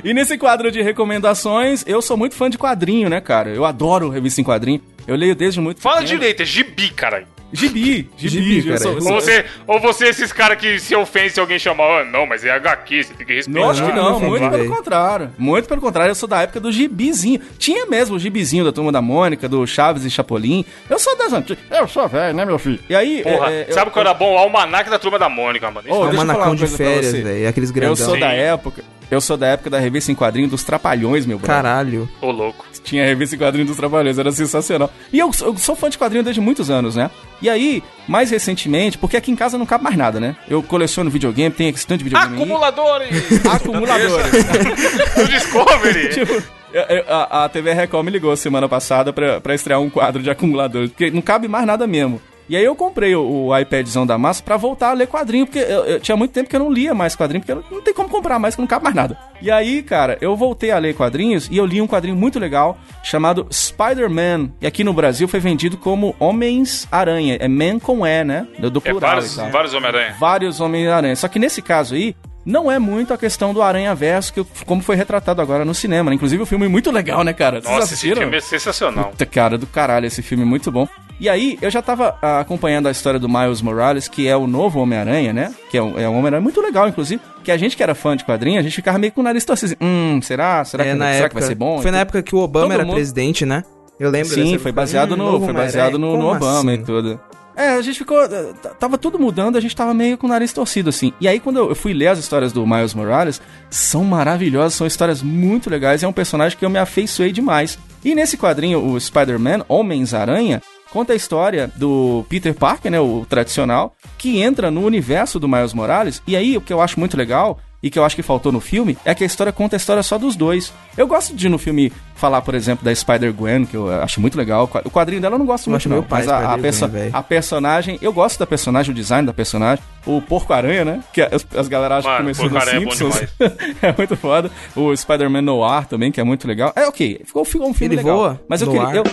E 0.03 0.15
nesse 0.15 0.35
quadro 0.35 0.71
de 0.71 0.81
recomendações, 0.81 1.83
eu 1.85 2.01
sou 2.01 2.17
muito 2.17 2.33
fã 2.33 2.49
de 2.49 2.57
quadrinho, 2.57 3.07
né, 3.07 3.21
cara? 3.21 3.51
Eu 3.51 3.63
adoro 3.63 4.09
revista 4.09 4.41
em 4.41 4.43
quadrinho. 4.43 4.81
Eu 5.07 5.15
leio 5.15 5.35
desde 5.35 5.61
muito 5.61 5.79
Fala 5.79 5.97
pequeno. 6.01 6.19
direito, 6.19 6.41
é 6.41 6.45
gibi, 6.45 6.89
caralho. 6.89 7.27
Gibi, 7.53 8.09
gibi, 8.17 8.29
Gibi, 8.29 8.57
eu 8.59 8.65
cara. 8.65 8.77
sou- 8.79 8.91
eu 8.91 8.95
Ou 8.97 9.01
sou- 9.01 9.13
você, 9.21 9.45
ou 9.65 9.79
você 9.79 10.05
é 10.05 10.09
esses 10.09 10.33
caras 10.33 10.57
que 10.59 10.79
se 10.79 10.93
ofende 10.95 11.29
se 11.31 11.39
alguém 11.39 11.57
chamar, 11.57 12.01
ah, 12.01 12.03
não, 12.05 12.25
mas 12.25 12.43
é 12.43 12.51
HQ, 12.51 13.03
você 13.03 13.13
tem 13.13 13.25
que 13.25 13.33
respeitar. 13.33 13.59
Não, 13.61 13.69
acho 13.69 13.85
que 13.85 13.91
Não, 13.93 14.19
não, 14.19 14.19
muito 14.19 14.49
pelo 14.49 14.75
contrário. 14.75 15.31
Muito 15.37 15.67
pelo 15.67 15.79
contrário, 15.79 16.11
eu 16.11 16.15
sou 16.15 16.27
da 16.27 16.41
época 16.41 16.59
do 16.59 16.71
gibizinho. 16.71 17.39
Tinha 17.57 17.85
mesmo 17.85 18.17
o 18.17 18.19
gibizinho 18.19 18.65
da 18.65 18.71
Turma 18.73 18.91
da 18.91 19.01
Mônica, 19.01 19.47
do 19.47 19.65
Chaves 19.65 20.03
e 20.03 20.09
Chapolin. 20.09 20.65
Eu 20.89 20.99
sou 20.99 21.17
das 21.17 21.31
antigas. 21.31 21.63
Eu 21.71 21.87
sou 21.87 22.07
velho, 22.07 22.35
né, 22.35 22.43
meu 22.45 22.59
filho? 22.59 22.79
E 22.89 22.95
aí... 22.95 23.23
Porra, 23.23 23.51
é, 23.51 23.65
é, 23.69 23.71
sabe 23.71 23.87
eu- 23.87 23.91
o 23.91 23.93
que 23.93 23.99
era 23.99 24.13
bom? 24.13 24.33
O 24.33 24.37
almanac 24.37 24.89
da 24.89 24.99
turma 24.99 25.17
da 25.17 25.29
Mônica, 25.29 25.71
mano. 25.71 25.87
É 25.87 25.93
um 25.93 25.99
falar 25.99 26.13
manacão 26.13 26.55
de 26.55 26.67
férias, 26.67 27.13
velho. 27.13 27.47
Aqueles 27.47 27.71
grandão. 27.71 27.91
Eu 27.93 27.95
sou 27.95 28.13
Sim. 28.15 28.19
da 28.19 28.31
época... 28.33 28.83
Eu 29.09 29.21
sou 29.21 29.37
da 29.37 29.47
época 29.47 29.69
da 29.69 29.79
revista 29.79 30.11
em 30.11 30.15
quadrinho 30.15 30.49
dos 30.49 30.63
Trapalhões, 30.65 31.25
meu 31.25 31.37
brother. 31.37 31.55
Caralho. 31.55 32.09
Ô, 32.21 32.29
louco. 32.29 32.65
Tinha 32.83 33.03
a 33.03 33.05
revista 33.07 33.35
em 33.35 33.39
quadrinho 33.39 33.65
dos 33.65 33.77
Trabalhadores, 33.77 34.17
era 34.19 34.31
sensacional. 34.31 34.91
E 35.13 35.19
eu, 35.19 35.31
eu 35.41 35.57
sou 35.57 35.75
fã 35.75 35.89
de 35.89 35.97
quadrinho 35.97 36.23
desde 36.23 36.41
muitos 36.41 36.69
anos, 36.69 36.95
né? 36.95 37.09
E 37.41 37.49
aí, 37.49 37.81
mais 38.07 38.31
recentemente, 38.31 38.97
porque 38.97 39.15
aqui 39.15 39.31
em 39.31 39.35
casa 39.35 39.57
não 39.57 39.65
cabe 39.65 39.83
mais 39.83 39.95
nada, 39.95 40.19
né? 40.19 40.35
Eu 40.49 40.61
coleciono 40.61 41.09
videogame, 41.09 41.53
tem 41.53 41.69
esse 41.69 41.85
tanto 41.87 41.99
de 41.99 42.03
videogame. 42.05 42.35
Acumuladores! 42.35 43.09
Acumuladores. 43.45 44.31
do 45.15 45.27
Discovery! 45.27 46.09
tipo, 46.15 46.33
eu- 46.73 46.83
eu- 46.83 47.03
a, 47.07 47.45
a 47.45 47.49
TV 47.49 47.73
Record 47.73 48.05
me 48.05 48.11
ligou 48.11 48.35
semana 48.35 48.67
passada 48.67 49.13
pra, 49.13 49.39
pra 49.39 49.55
estrear 49.55 49.79
um 49.79 49.89
quadro 49.89 50.21
de 50.21 50.29
acumuladores, 50.29 50.89
porque 50.89 51.11
não 51.11 51.21
cabe 51.21 51.47
mais 51.47 51.65
nada 51.65 51.87
mesmo. 51.87 52.21
E 52.49 52.55
aí 52.55 52.63
eu 52.63 52.75
comprei 52.75 53.15
o, 53.15 53.47
o 53.47 53.57
iPadzão 53.57 54.05
da 54.05 54.17
massa 54.17 54.41
pra 54.41 54.55
voltar 54.57 54.89
a 54.91 54.93
ler 54.93 55.07
quadrinho, 55.07 55.45
porque 55.45 55.59
eu, 55.59 55.85
eu 55.85 55.99
tinha 55.99 56.15
muito 56.15 56.31
tempo 56.31 56.49
que 56.49 56.55
eu 56.55 56.59
não 56.59 56.71
lia 56.71 56.93
mais 56.93 57.15
quadrinho, 57.15 57.43
porque 57.43 57.61
não, 57.73 57.81
tem 57.81 57.93
como 57.93 58.07
comprar 58.09 58.39
mais, 58.39 58.55
que 58.55 58.61
não 58.61 58.67
cabe 58.67 58.83
mais 58.83 58.95
nada. 58.95 59.17
E 59.41 59.51
aí, 59.51 59.83
cara, 59.83 60.17
eu 60.21 60.35
voltei 60.35 60.71
a 60.71 60.77
ler 60.79 60.95
quadrinhos 60.95 61.47
e 61.51 61.57
eu 61.57 61.65
li 61.65 61.81
um 61.81 61.87
quadrinho 61.87 62.15
muito 62.15 62.39
legal 62.39 62.77
chamado 63.03 63.47
Spider-Man. 63.51 64.51
E 64.61 64.67
aqui 64.67 64.83
no 64.83 64.93
Brasil 64.93 65.27
foi 65.27 65.39
vendido 65.39 65.77
como 65.77 66.15
Homens-Aranha. 66.19 67.37
É 67.39 67.47
Man 67.47 67.79
com 67.79 68.05
E, 68.05 68.23
né? 68.23 68.47
Do, 68.59 68.69
do 68.69 68.79
É 68.83 68.89
plural 68.91 69.11
vários, 69.11 69.33
e 69.33 69.35
tal 69.37 69.51
vários 69.51 69.73
Homem-Aranha. 69.73 70.15
vários 70.19 70.59
Homem-Aranha. 70.59 71.15
Só 71.15 71.27
que 71.27 71.39
nesse 71.39 71.61
caso 71.61 71.95
aí, 71.95 72.15
não 72.45 72.71
é 72.71 72.79
muito 72.79 73.13
a 73.13 73.17
questão 73.17 73.53
do 73.53 73.61
Aranha 73.61 73.93
Verso, 73.93 74.33
que, 74.33 74.43
como 74.65 74.81
foi 74.81 74.95
retratado 74.95 75.41
agora 75.41 75.65
no 75.65 75.75
cinema. 75.75 76.09
né? 76.09 76.15
Inclusive, 76.15 76.41
o 76.41 76.45
filme 76.45 76.65
é 76.65 76.69
muito 76.69 76.91
legal, 76.91 77.23
né, 77.23 77.33
cara? 77.33 77.61
Vocês 77.61 77.65
Nossa, 77.65 77.77
esse 77.85 77.93
assistiram? 77.95 78.21
filme 78.21 78.37
é 78.37 78.41
sensacional. 78.41 79.09
Puta, 79.09 79.25
cara, 79.25 79.57
do 79.57 79.67
caralho, 79.67 80.05
esse 80.05 80.21
filme 80.21 80.43
é 80.43 80.47
muito 80.47 80.71
bom. 80.71 80.87
E 81.19 81.27
aí, 81.27 81.57
eu 81.61 81.71
já 81.71 81.81
tava 81.81 82.15
ah, 82.21 82.39
acompanhando 82.39 82.87
a 82.87 82.91
história 82.91 83.19
do 83.19 83.27
Miles 83.27 83.61
Morales, 83.61 84.07
que 84.07 84.27
é 84.27 84.37
o 84.37 84.45
novo 84.45 84.79
Homem-Aranha, 84.79 85.33
né? 85.33 85.53
Que 85.71 85.77
é 85.77 85.81
um, 85.81 85.97
é 85.99 86.07
um 86.07 86.13
Homem-Aranha 86.13 86.41
muito 86.41 86.61
legal, 86.61 86.87
inclusive. 86.87 87.19
Que 87.43 87.51
a 87.51 87.57
gente 87.57 87.75
que 87.75 87.81
era 87.81 87.95
fã 87.95 88.15
de 88.15 88.23
quadrinho, 88.23 88.59
a 88.59 88.61
gente 88.63 88.75
ficava 88.75 88.99
meio 88.99 89.11
com 89.11 89.21
o 89.21 89.23
nariz 89.23 89.43
torcido. 89.43 89.73
assim, 89.73 89.83
Hum, 89.83 90.19
será? 90.21 90.63
Será, 90.63 90.85
É, 90.85 90.91
que, 90.91 90.93
na 90.95 91.05
será 91.05 91.15
época, 91.17 91.29
que 91.29 91.35
vai 91.39 91.43
ser 91.47 91.55
bom? 91.55 91.81
Foi 91.81 91.89
na 91.91 91.99
época 91.99 92.21
que 92.21 92.35
o 92.35 92.39
Obama 92.39 92.65
Todo 92.65 92.73
era 92.73 92.85
mundo- 92.85 92.95
presidente, 92.95 93.45
né? 93.45 93.63
Eu 93.99 94.11
lembro 94.11 94.29
Sim, 94.35 94.43
dessa- 94.51 94.59
foi 94.59 94.71
baseado 94.71 95.13
Hum, 95.13 95.17
no, 95.17 95.39
foi 95.43 95.53
baseado 95.53 95.97
no, 95.97 96.15
no 96.17 96.27
Obama 96.35 96.71
assim? 96.71 96.81
e 96.81 96.85
tudo. 96.85 97.19
É, 97.55 97.69
a 97.69 97.81
gente 97.81 97.97
ficou. 97.97 98.23
eh, 98.23 98.53
Tava 98.79 98.99
tudo 98.99 99.17
mudando, 99.17 99.55
a 99.57 99.59
gente 99.59 99.75
tava 99.75 99.91
meio 99.91 100.15
com 100.19 100.27
o 100.27 100.29
nariz 100.29 100.53
torcido, 100.53 100.89
assim. 100.91 101.11
E 101.19 101.27
aí, 101.27 101.39
quando 101.39 101.57
eu 101.57 101.69
eu 101.69 101.75
fui 101.75 101.91
ler 101.91 102.09
as 102.09 102.19
histórias 102.19 102.53
do 102.53 102.67
Miles 102.67 102.93
Morales, 102.93 103.41
são 103.71 104.03
maravilhosas, 104.03 104.75
são 104.75 104.85
histórias 104.85 105.23
muito 105.23 105.67
legais. 105.67 106.03
É 106.03 106.07
um 106.07 106.13
personagem 106.13 106.55
que 106.55 106.63
eu 106.63 106.69
me 106.69 106.77
afeiçoei 106.77 107.31
demais. 107.31 107.79
E 108.05 108.13
nesse 108.13 108.37
quadrinho, 108.37 108.85
o 108.85 108.99
Spider-Man, 109.01 109.65
Homens-Aranha, 109.67 110.61
conta 110.91 111.13
a 111.13 111.15
história 111.15 111.71
do 111.75 112.25
Peter 112.29 112.53
Parker, 112.53 112.91
né, 112.91 112.99
o 112.99 113.25
tradicional, 113.27 113.93
que 114.17 114.41
entra 114.41 114.71
no 114.71 114.85
universo 114.85 115.39
do 115.39 115.47
Miles 115.47 115.73
Morales. 115.73 116.21
E 116.27 116.35
aí, 116.35 116.57
o 116.57 116.61
que 116.61 116.73
eu 116.73 116.81
acho 116.81 116.99
muito 116.99 117.17
legal 117.17 117.59
e 117.81 117.91
que 117.91 117.99
eu 117.99 118.03
acho 118.03 118.15
que 118.15 118.23
faltou 118.23 118.51
no 118.51 118.59
filme 118.59 118.97
é 119.05 119.13
que 119.13 119.23
a 119.23 119.27
história 119.27 119.53
conta 119.53 119.75
a 119.75 119.77
história 119.77 120.01
só 120.01 120.17
dos 120.17 120.35
dois. 120.35 120.73
Eu 120.97 121.05
gosto 121.05 121.35
de 121.35 121.47
no 121.47 121.59
filme 121.59 121.93
falar, 122.15 122.41
por 122.41 122.55
exemplo, 122.55 122.83
da 122.83 122.93
Spider-Gwen, 122.93 123.65
que 123.65 123.77
eu 123.77 123.89
acho 124.01 124.19
muito 124.19 124.35
legal. 124.35 124.69
O 124.83 124.89
quadrinho 124.89 125.21
dela 125.21 125.35
eu 125.35 125.39
não 125.39 125.45
gosto 125.45 125.67
Eu 125.67 125.71
muito, 125.71 125.87
não. 125.87 125.97
meu 125.97 126.03
pai 126.03 126.21
Mas 126.25 126.29
a, 126.31 126.53
a, 126.53 126.57
perso- 126.57 126.89
a 127.13 127.23
personagem, 127.23 127.99
eu 128.01 128.11
gosto 128.11 128.39
da 128.39 128.47
personagem, 128.47 128.91
o 128.91 128.95
design 128.95 129.27
da 129.27 129.33
personagem. 129.33 129.83
O 130.07 130.19
Porco-Aranha, 130.21 130.83
né? 130.85 131.03
Que 131.13 131.21
as, 131.21 131.45
as 131.55 131.67
galera 131.67 131.97
acham 131.97 132.11
que 132.11 132.17
começou 132.17 132.45
no 132.45 132.51
Porco-Aranha 132.51 132.87
é 132.87 132.91
Simpsons. 132.91 133.27
é 133.81 133.93
muito 133.95 134.17
foda. 134.17 134.49
O 134.75 134.95
Spider-Man 134.95 135.43
Noir 135.43 135.85
também, 135.85 136.11
que 136.11 136.19
é 136.19 136.23
muito 136.23 136.47
legal. 136.47 136.73
É 136.75 136.87
ok, 136.87 137.21
ficou, 137.25 137.45
ficou 137.45 137.69
um 137.69 137.73
filme 137.75 137.93
Ele 137.93 138.01
legal. 138.01 138.17
voa 138.17 138.41
Mas 138.49 138.61
eu 138.61 138.71
queria... 138.71 138.95
Eu... 138.95 139.03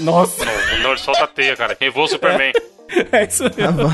Nossa! 0.00 0.44
Nord 0.94 1.00
solta 1.00 1.24
a 1.24 1.26
teia, 1.26 1.56
cara. 1.56 1.74
Quem 1.74 1.90
voa 1.90 2.04
o 2.04 2.08
Superman. 2.08 2.52
É 3.10 3.24
isso 3.24 3.42
mesmo. 3.44 3.88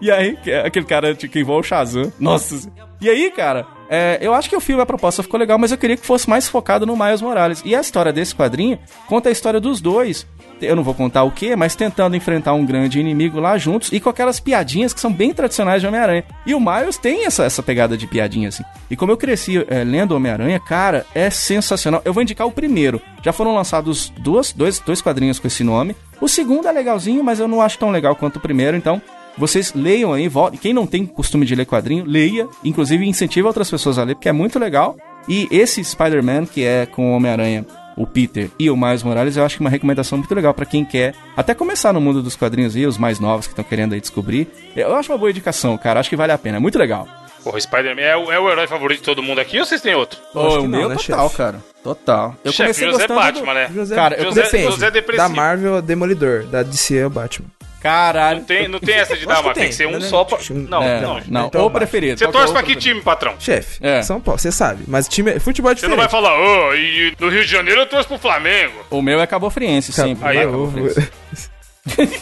e 0.00 0.10
aí, 0.10 0.36
é 0.46 0.66
aquele 0.66 0.86
cara 0.86 1.14
de 1.14 1.28
quem 1.28 1.44
voa 1.44 1.60
o 1.60 1.62
Shazam. 1.62 2.10
Nossa. 2.18 2.72
E 3.00 3.08
aí, 3.08 3.30
cara, 3.30 3.66
é, 3.92 4.18
eu 4.20 4.32
acho 4.32 4.48
que 4.48 4.54
o 4.54 4.60
filme, 4.60 4.80
a 4.80 4.86
proposta 4.86 5.20
ficou 5.20 5.40
legal, 5.40 5.58
mas 5.58 5.72
eu 5.72 5.78
queria 5.78 5.96
que 5.96 6.06
fosse 6.06 6.30
mais 6.30 6.48
focado 6.48 6.86
no 6.86 6.96
Miles 6.96 7.20
Morales. 7.20 7.60
E 7.64 7.74
a 7.74 7.80
história 7.80 8.12
desse 8.12 8.36
quadrinho 8.36 8.78
conta 9.08 9.28
a 9.28 9.32
história 9.32 9.58
dos 9.58 9.80
dois. 9.80 10.24
Eu 10.62 10.76
não 10.76 10.84
vou 10.84 10.94
contar 10.94 11.24
o 11.24 11.30
que, 11.32 11.56
mas 11.56 11.74
tentando 11.74 12.14
enfrentar 12.14 12.52
um 12.52 12.64
grande 12.64 13.00
inimigo 13.00 13.40
lá 13.40 13.58
juntos 13.58 13.90
e 13.92 13.98
com 13.98 14.08
aquelas 14.08 14.38
piadinhas 14.38 14.94
que 14.94 15.00
são 15.00 15.12
bem 15.12 15.34
tradicionais 15.34 15.80
de 15.80 15.88
Homem-Aranha. 15.88 16.22
E 16.46 16.54
o 16.54 16.60
Miles 16.60 16.98
tem 16.98 17.24
essa, 17.24 17.44
essa 17.44 17.64
pegada 17.64 17.96
de 17.96 18.06
piadinha, 18.06 18.50
assim. 18.50 18.62
E 18.88 18.94
como 18.94 19.10
eu 19.10 19.16
cresci 19.16 19.64
é, 19.68 19.82
lendo 19.82 20.14
Homem-Aranha, 20.14 20.60
cara, 20.60 21.04
é 21.12 21.28
sensacional. 21.28 22.00
Eu 22.04 22.12
vou 22.12 22.22
indicar 22.22 22.46
o 22.46 22.52
primeiro. 22.52 23.02
Já 23.24 23.32
foram 23.32 23.56
lançados 23.56 24.12
duas, 24.20 24.52
dois, 24.52 24.78
dois 24.78 25.02
quadrinhos 25.02 25.40
com 25.40 25.48
esse 25.48 25.64
nome. 25.64 25.96
O 26.20 26.28
segundo 26.28 26.68
é 26.68 26.72
legalzinho, 26.72 27.24
mas 27.24 27.40
eu 27.40 27.48
não 27.48 27.60
acho 27.60 27.78
tão 27.78 27.90
legal 27.90 28.14
quanto 28.14 28.36
o 28.36 28.40
primeiro, 28.40 28.76
então 28.76 29.02
vocês 29.38 29.72
leiam 29.74 30.12
aí, 30.12 30.28
voltem. 30.28 30.58
Quem 30.58 30.72
não 30.72 30.86
tem 30.86 31.06
costume 31.06 31.46
de 31.46 31.54
ler 31.54 31.66
quadrinho, 31.66 32.04
leia. 32.06 32.46
Inclusive, 32.64 33.06
incentiva 33.06 33.48
outras 33.48 33.70
pessoas 33.70 33.98
a 33.98 34.04
ler, 34.04 34.14
porque 34.14 34.28
é 34.28 34.32
muito 34.32 34.58
legal. 34.58 34.96
E 35.28 35.46
esse 35.50 35.82
Spider-Man, 35.84 36.46
que 36.46 36.64
é 36.64 36.86
com 36.86 37.12
o 37.12 37.16
Homem-Aranha, 37.16 37.64
o 37.96 38.06
Peter 38.06 38.50
e 38.58 38.70
o 38.70 38.76
Miles 38.76 39.02
Morales, 39.02 39.36
eu 39.36 39.44
acho 39.44 39.56
que 39.56 39.62
é 39.62 39.64
uma 39.64 39.70
recomendação 39.70 40.16
muito 40.18 40.34
legal 40.34 40.54
pra 40.54 40.64
quem 40.64 40.84
quer 40.84 41.14
até 41.36 41.54
começar 41.54 41.92
no 41.92 42.00
mundo 42.00 42.22
dos 42.22 42.34
quadrinhos 42.36 42.74
e 42.76 42.86
os 42.86 42.96
mais 42.96 43.20
novos 43.20 43.46
que 43.46 43.52
estão 43.52 43.64
querendo 43.64 43.92
aí 43.92 44.00
descobrir. 44.00 44.48
Eu 44.74 44.94
acho 44.96 45.12
uma 45.12 45.18
boa 45.18 45.30
indicação, 45.30 45.76
cara. 45.76 46.00
Acho 46.00 46.08
que 46.08 46.16
vale 46.16 46.32
a 46.32 46.38
pena. 46.38 46.56
É 46.56 46.60
muito 46.60 46.78
legal. 46.78 47.06
Porra, 47.44 47.56
o 47.56 47.60
Spider-Man 47.60 48.02
é, 48.02 48.16
o- 48.16 48.30
é 48.32 48.38
o 48.38 48.50
herói 48.50 48.66
favorito 48.66 48.98
de 48.98 49.04
todo 49.04 49.22
mundo 49.22 49.40
aqui 49.40 49.58
ou 49.58 49.64
vocês 49.66 49.80
têm 49.80 49.94
outro? 49.94 50.18
Ô, 50.34 50.46
acho 50.46 50.60
o 50.60 50.68
meu 50.68 50.88
né, 50.90 50.94
total, 50.96 51.24
chefe? 51.28 51.36
cara. 51.36 51.58
Total. 51.82 52.36
Eu 52.44 52.52
Chefe, 52.52 52.62
comecei 52.64 52.86
José 52.86 52.98
gostando 53.06 53.20
Batman, 53.20 53.54
né? 53.54 53.70
José, 53.74 53.94
Cara, 53.94 54.14
eu 54.16 54.24
José, 54.24 54.40
comecei- 54.42 54.64
José 54.64 54.90
da. 55.16 55.28
Marvel 55.28 55.76
é 55.78 55.82
Demolidor, 55.82 56.44
da 56.44 56.62
DC 56.62 56.96
é 56.98 57.06
o 57.06 57.10
Batman. 57.10 57.48
Caralho. 57.80 58.38
Não 58.40 58.44
tem, 58.44 58.68
não 58.68 58.78
tem 58.78 58.94
essa 58.96 59.16
de 59.16 59.24
dar, 59.26 59.42
mas 59.42 59.52
que 59.54 59.60
tem 59.60 59.68
que 59.68 59.74
ser 59.74 59.86
tem, 59.86 59.96
um 59.96 59.98
né? 59.98 60.06
só 60.06 60.22
pra... 60.24 60.38
Não, 60.50 60.82
É, 60.82 61.00
não. 61.00 61.20
não. 61.26 61.46
Então, 61.46 61.62
o 61.66 61.70
vai. 61.70 61.80
preferido. 61.80 62.18
Você 62.18 62.24
é 62.26 62.28
torce 62.28 62.52
pra 62.52 62.62
que 62.62 62.76
time, 62.76 63.00
patrão? 63.00 63.34
Chefe, 63.38 63.78
É. 63.84 64.02
São 64.02 64.20
Paulo, 64.20 64.38
você 64.38 64.52
sabe. 64.52 64.84
Mas 64.86 65.08
time, 65.08 65.40
futebol 65.40 65.72
é 65.72 65.74
Você 65.74 65.88
não 65.88 65.96
diferente. 65.96 66.10
vai 66.12 66.22
falar, 66.22 66.38
ô, 66.38 66.74
e 66.74 67.14
no 67.18 67.28
Rio 67.30 67.42
de 67.44 67.50
Janeiro 67.50 67.80
eu 67.80 67.86
torço 67.86 68.08
pro 68.08 68.18
Flamengo. 68.18 68.74
O 68.90 69.00
meu 69.00 69.20
é 69.20 69.26
Cabo 69.26 69.48
Friense, 69.50 69.92
Cabo- 69.92 70.08
sempre. 70.08 70.28
Aí, 70.28 70.36
Vai, 70.36 70.44
eu- 70.44 70.50
Cabo 70.50 70.70
Friense. 70.70 71.10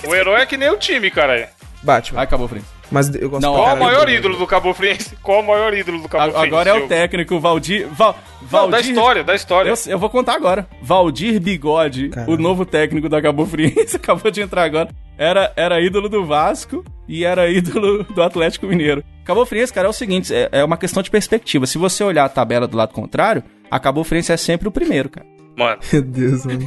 O 0.07 0.15
herói 0.15 0.41
é 0.43 0.47
que 0.47 0.57
nem 0.57 0.71
o 0.71 0.77
time, 0.77 1.11
cara. 1.11 1.51
Batman. 1.83 2.17
Vai, 2.19 2.27
Cabo 2.27 2.49
Friense. 2.49 2.67
Mas 2.91 3.15
eu 3.15 3.29
gosto 3.29 3.43
Não, 3.43 3.55
Qual 3.55 3.77
o 3.77 3.79
maior 3.79 4.07
do- 4.07 4.11
ídolo 4.13 4.37
do 4.39 4.47
Cabo 4.47 4.73
Friense? 4.73 5.15
Qual 5.23 5.41
o 5.41 5.47
maior 5.47 5.75
ídolo 5.75 6.01
do 6.01 6.09
Cabo 6.09 6.31
Friense? 6.33 6.47
Agora 6.47 6.71
é 6.71 6.73
o 6.73 6.89
técnico 6.89 7.39
Valdir. 7.39 7.87
Val, 7.93 8.17
Não, 8.41 8.49
Valdir. 8.49 8.71
da 8.71 8.81
história, 8.81 9.25
da 9.25 9.35
história. 9.35 9.69
Eu, 9.71 9.77
eu 9.93 9.99
vou 9.99 10.09
contar 10.09 10.35
agora. 10.35 10.67
Valdir 10.81 11.39
Bigode, 11.39 12.09
Caralho. 12.09 12.33
o 12.33 12.37
novo 12.39 12.65
técnico 12.65 13.09
da 13.09 13.21
Cabo 13.21 13.45
Friense, 13.45 13.97
acabou 13.97 14.31
de 14.31 14.41
entrar 14.41 14.63
agora. 14.63 14.89
Era, 15.19 15.53
era 15.57 15.81
ídolo 15.81 16.09
do 16.09 16.25
Vasco 16.25 16.85
e 17.09 17.25
era 17.25 17.51
ídolo 17.51 18.05
do 18.15 18.23
Atlético 18.23 18.67
Mineiro. 18.67 19.03
Cabo 19.25 19.45
Friense, 19.45 19.73
cara, 19.73 19.89
é 19.89 19.91
o 19.91 19.93
seguinte: 19.93 20.33
é, 20.33 20.49
é 20.53 20.65
uma 20.65 20.77
questão 20.77 21.03
de 21.03 21.11
perspectiva. 21.11 21.67
Se 21.67 21.77
você 21.77 22.03
olhar 22.05 22.25
a 22.25 22.29
tabela 22.29 22.67
do 22.69 22.77
lado 22.77 22.95
contrário, 22.95 23.43
a 23.71 23.79
Cabo 23.81 24.05
Friense 24.05 24.33
é 24.33 24.37
sempre 24.37 24.69
o 24.69 24.71
primeiro, 24.71 25.09
cara. 25.09 25.27
Mano, 25.57 25.79
Meu 25.93 26.03
Deus, 26.03 26.47
mano. 26.47 26.67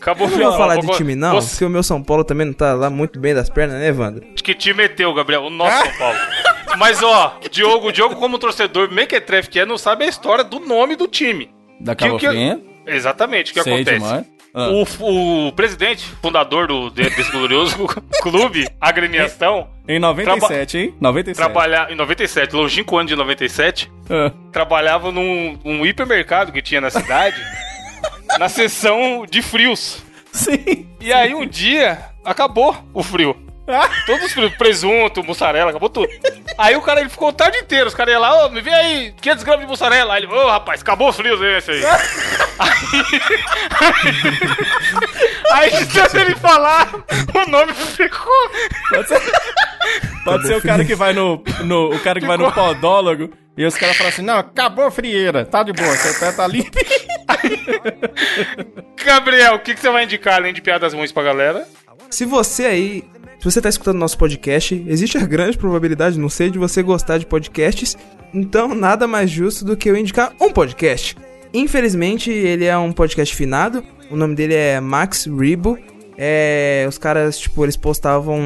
Acabou 0.00 0.28
Eu 0.28 0.36
não 0.38 0.48
vou 0.48 0.56
falar 0.58 0.76
de 0.76 0.86
Você- 0.86 0.98
time, 0.98 1.14
não, 1.14 1.38
porque 1.38 1.64
o 1.64 1.68
meu 1.70 1.82
São 1.82 2.02
Paulo 2.02 2.24
também 2.24 2.46
não 2.46 2.52
tá 2.52 2.74
lá 2.74 2.90
muito 2.90 3.20
bem 3.20 3.34
das 3.34 3.48
pernas, 3.48 3.78
né, 3.78 3.86
Evandro? 3.88 4.24
Que 4.34 4.52
time 4.54 4.78
meteu, 4.82 5.12
Gabriel? 5.14 5.42
O 5.44 5.50
nosso 5.50 5.76
São 5.84 5.92
Paulo. 5.98 6.18
Mas, 6.78 7.00
ó, 7.02 7.38
Diogo, 7.50 7.88
o 7.88 7.92
Diogo, 7.92 8.16
como 8.16 8.38
torcedor 8.38 8.90
mequetrefe 8.90 9.48
que 9.50 9.60
é, 9.60 9.66
não 9.66 9.78
sabe 9.78 10.04
a 10.04 10.08
história 10.08 10.42
do 10.42 10.58
nome 10.58 10.96
do 10.96 11.06
time. 11.06 11.50
Da 11.80 11.94
Que- 11.94 12.06
Cabo 12.06 12.18
que- 12.18 12.26
Fria? 12.28 12.60
Exatamente, 12.84 13.52
o 13.52 13.54
que 13.54 13.62
Sei 13.62 13.74
acontece? 13.74 13.98
demais. 14.00 14.26
Ah. 14.54 14.68
O, 14.68 15.46
o 15.48 15.52
presidente, 15.52 16.04
fundador 16.20 16.66
do, 16.66 16.90
de- 16.90 17.08
desse 17.10 17.30
glorioso 17.32 17.86
clube, 18.22 18.68
agremiação, 18.80 19.68
Em 19.88 19.98
97, 19.98 20.78
hein? 20.78 20.94
97. 21.00 21.36
trabalha 21.36 21.86
em 21.90 21.94
97, 21.94 22.54
longínquo 22.54 22.98
ano 22.98 23.08
de 23.08 23.16
97, 23.16 23.90
Ah. 24.10 24.30
trabalhava 24.52 25.10
num 25.10 25.58
um 25.64 25.86
hipermercado 25.86 26.52
que 26.52 26.60
tinha 26.60 26.80
na 26.82 26.90
cidade, 26.90 27.36
na 28.38 28.48
seção 28.48 29.24
de 29.28 29.40
frios. 29.40 30.02
Sim. 30.32 30.86
E 31.00 31.12
aí 31.12 31.34
um 31.34 31.46
dia 31.46 31.98
acabou 32.24 32.76
o 32.92 33.02
frio. 33.02 33.34
Todos 34.06 34.26
os 34.26 34.32
frios, 34.32 34.54
presunto, 34.56 35.22
mussarela, 35.22 35.70
acabou 35.70 35.88
tudo. 35.88 36.08
Aí 36.58 36.76
o 36.76 36.82
cara 36.82 37.00
ele 37.00 37.08
ficou 37.08 37.28
o 37.28 37.32
tarde 37.32 37.58
inteiro, 37.58 37.88
os 37.88 37.94
caras 37.94 38.12
iam 38.12 38.20
lá, 38.20 38.46
ô, 38.46 38.50
me 38.50 38.60
vê 38.60 38.70
aí, 38.72 39.14
500 39.20 39.44
gramas 39.44 39.62
de 39.64 39.66
mussarela. 39.70 40.14
Aí 40.14 40.22
ele, 40.22 40.32
ô 40.32 40.48
rapaz, 40.48 40.80
acabou 40.82 41.08
o 41.08 41.12
frio 41.12 41.42
esse 41.56 41.70
aí. 41.70 41.82
aí, 42.58 42.90
aí 45.52 45.70
de 45.70 45.86
tanto 45.94 46.16
ele 46.18 46.34
falar, 46.36 46.88
o 47.34 47.50
nome 47.50 47.72
ficou. 47.74 48.50
Pode 48.90 49.08
ser, 49.08 49.20
pode 50.24 50.46
ser 50.46 50.56
o 50.56 50.62
cara 50.62 50.84
que 50.84 50.94
vai 50.94 51.12
no, 51.12 51.42
no- 51.64 51.94
o 51.94 52.00
cara 52.00 52.20
que 52.20 52.26
vai 52.26 52.36
no 52.36 52.52
podólogo 52.52 53.30
e 53.56 53.64
os 53.64 53.74
caras 53.76 53.96
falam 53.96 54.10
assim: 54.12 54.22
"Não, 54.22 54.38
acabou 54.38 54.86
a 54.86 54.90
frieira, 54.90 55.44
tá 55.44 55.62
de 55.62 55.72
boa, 55.72 55.94
seu 55.96 56.18
pé 56.20 56.32
tá 56.32 56.46
limpo". 56.46 56.70
Gabriel, 59.04 59.54
o 59.54 59.58
que, 59.58 59.74
que 59.74 59.80
você 59.80 59.90
vai 59.90 60.04
indicar 60.04 60.34
além 60.34 60.52
de 60.52 60.60
piadas 60.60 60.92
ruins 60.92 61.12
pra 61.12 61.22
galera? 61.22 61.66
Se 62.10 62.24
você 62.24 62.66
aí, 62.66 63.04
se 63.42 63.50
você 63.50 63.60
tá 63.60 63.68
escutando 63.68 63.98
nosso 63.98 64.16
podcast, 64.16 64.84
existe 64.86 65.18
a 65.18 65.26
grande 65.26 65.58
probabilidade, 65.58 66.16
não 66.16 66.28
sei, 66.28 66.48
de 66.48 66.60
você 66.60 66.80
gostar 66.80 67.18
de 67.18 67.26
podcasts, 67.26 67.98
então 68.32 68.72
nada 68.72 69.08
mais 69.08 69.28
justo 69.28 69.64
do 69.64 69.76
que 69.76 69.90
eu 69.90 69.96
indicar 69.96 70.32
um 70.40 70.52
podcast. 70.52 71.16
Infelizmente, 71.52 72.30
ele 72.30 72.66
é 72.66 72.78
um 72.78 72.92
podcast 72.92 73.34
finado, 73.34 73.82
o 74.08 74.16
nome 74.16 74.36
dele 74.36 74.54
é 74.54 74.78
Max 74.78 75.26
Rebo. 75.26 75.76
É, 76.16 76.86
os 76.88 76.98
caras, 76.98 77.36
tipo, 77.36 77.64
eles 77.64 77.76
postavam 77.76 78.40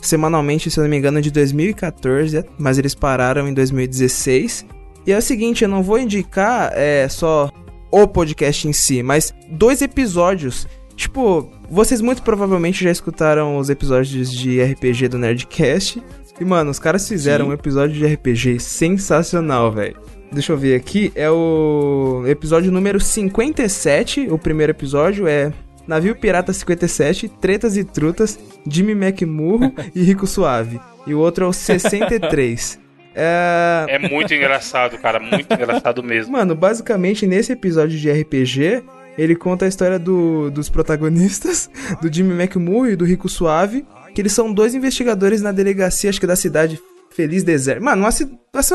semanalmente, 0.00 0.70
se 0.70 0.78
eu 0.78 0.84
não 0.84 0.90
me 0.90 0.96
engano, 0.96 1.20
de 1.20 1.32
2014, 1.32 2.44
mas 2.56 2.78
eles 2.78 2.94
pararam 2.94 3.48
em 3.48 3.54
2016. 3.54 4.64
E 5.04 5.10
é 5.10 5.18
o 5.18 5.22
seguinte, 5.22 5.64
eu 5.64 5.68
não 5.68 5.82
vou 5.82 5.98
indicar 5.98 6.70
é, 6.76 7.08
só 7.08 7.50
o 7.90 8.06
podcast 8.06 8.68
em 8.68 8.72
si, 8.72 9.02
mas 9.02 9.34
dois 9.50 9.82
episódios. 9.82 10.68
Tipo, 10.94 11.50
vocês 11.70 12.00
muito 12.00 12.22
provavelmente 12.22 12.82
já 12.82 12.90
escutaram 12.90 13.56
os 13.58 13.70
episódios 13.70 14.32
de 14.32 14.62
RPG 14.62 15.08
do 15.08 15.18
Nerdcast. 15.18 16.02
E, 16.40 16.44
mano, 16.44 16.70
os 16.70 16.78
caras 16.78 17.08
fizeram 17.08 17.46
Sim. 17.46 17.50
um 17.50 17.54
episódio 17.54 17.94
de 17.94 18.06
RPG 18.06 18.60
sensacional, 18.60 19.72
velho. 19.72 19.96
Deixa 20.30 20.52
eu 20.52 20.56
ver 20.56 20.74
aqui. 20.76 21.12
É 21.14 21.30
o 21.30 22.24
episódio 22.26 22.70
número 22.70 23.00
57. 23.00 24.28
O 24.30 24.38
primeiro 24.38 24.72
episódio 24.72 25.26
é 25.26 25.52
Navio 25.86 26.16
Pirata 26.16 26.52
57, 26.52 27.28
Tretas 27.28 27.76
e 27.76 27.84
Trutas, 27.84 28.38
Jimmy 28.68 28.92
McMurro 28.92 29.72
e 29.94 30.02
Rico 30.02 30.26
Suave. 30.26 30.80
E 31.06 31.14
o 31.14 31.20
outro 31.20 31.44
é 31.44 31.48
o 31.48 31.52
63. 31.52 32.80
É... 33.18 33.86
É 33.88 33.98
muito 33.98 34.34
engraçado, 34.34 34.98
cara, 34.98 35.18
muito 35.18 35.50
engraçado 35.50 36.02
mesmo. 36.02 36.32
Mano, 36.32 36.54
basicamente 36.54 37.26
nesse 37.26 37.50
episódio 37.50 37.98
de 37.98 38.12
RPG, 38.12 38.84
ele 39.18 39.34
conta 39.36 39.64
a 39.64 39.68
história 39.68 39.98
do- 39.98 40.50
dos 40.50 40.68
protagonistas, 40.68 41.70
do 42.00 42.12
Jimmy 42.12 42.34
McMurray 42.34 42.92
e 42.92 42.96
do 42.96 43.04
Rico 43.04 43.28
Suave, 43.28 43.84
que 44.14 44.20
eles 44.20 44.32
são 44.32 44.52
dois 44.52 44.74
investigadores 44.74 45.42
na 45.42 45.52
delegacia, 45.52 46.10
acho 46.10 46.20
que 46.20 46.26
da 46.26 46.36
cidade 46.36 46.80
Feliz 47.10 47.42
Deserto. 47.42 47.82
Mano, 47.82 48.02
uma, 48.02 48.10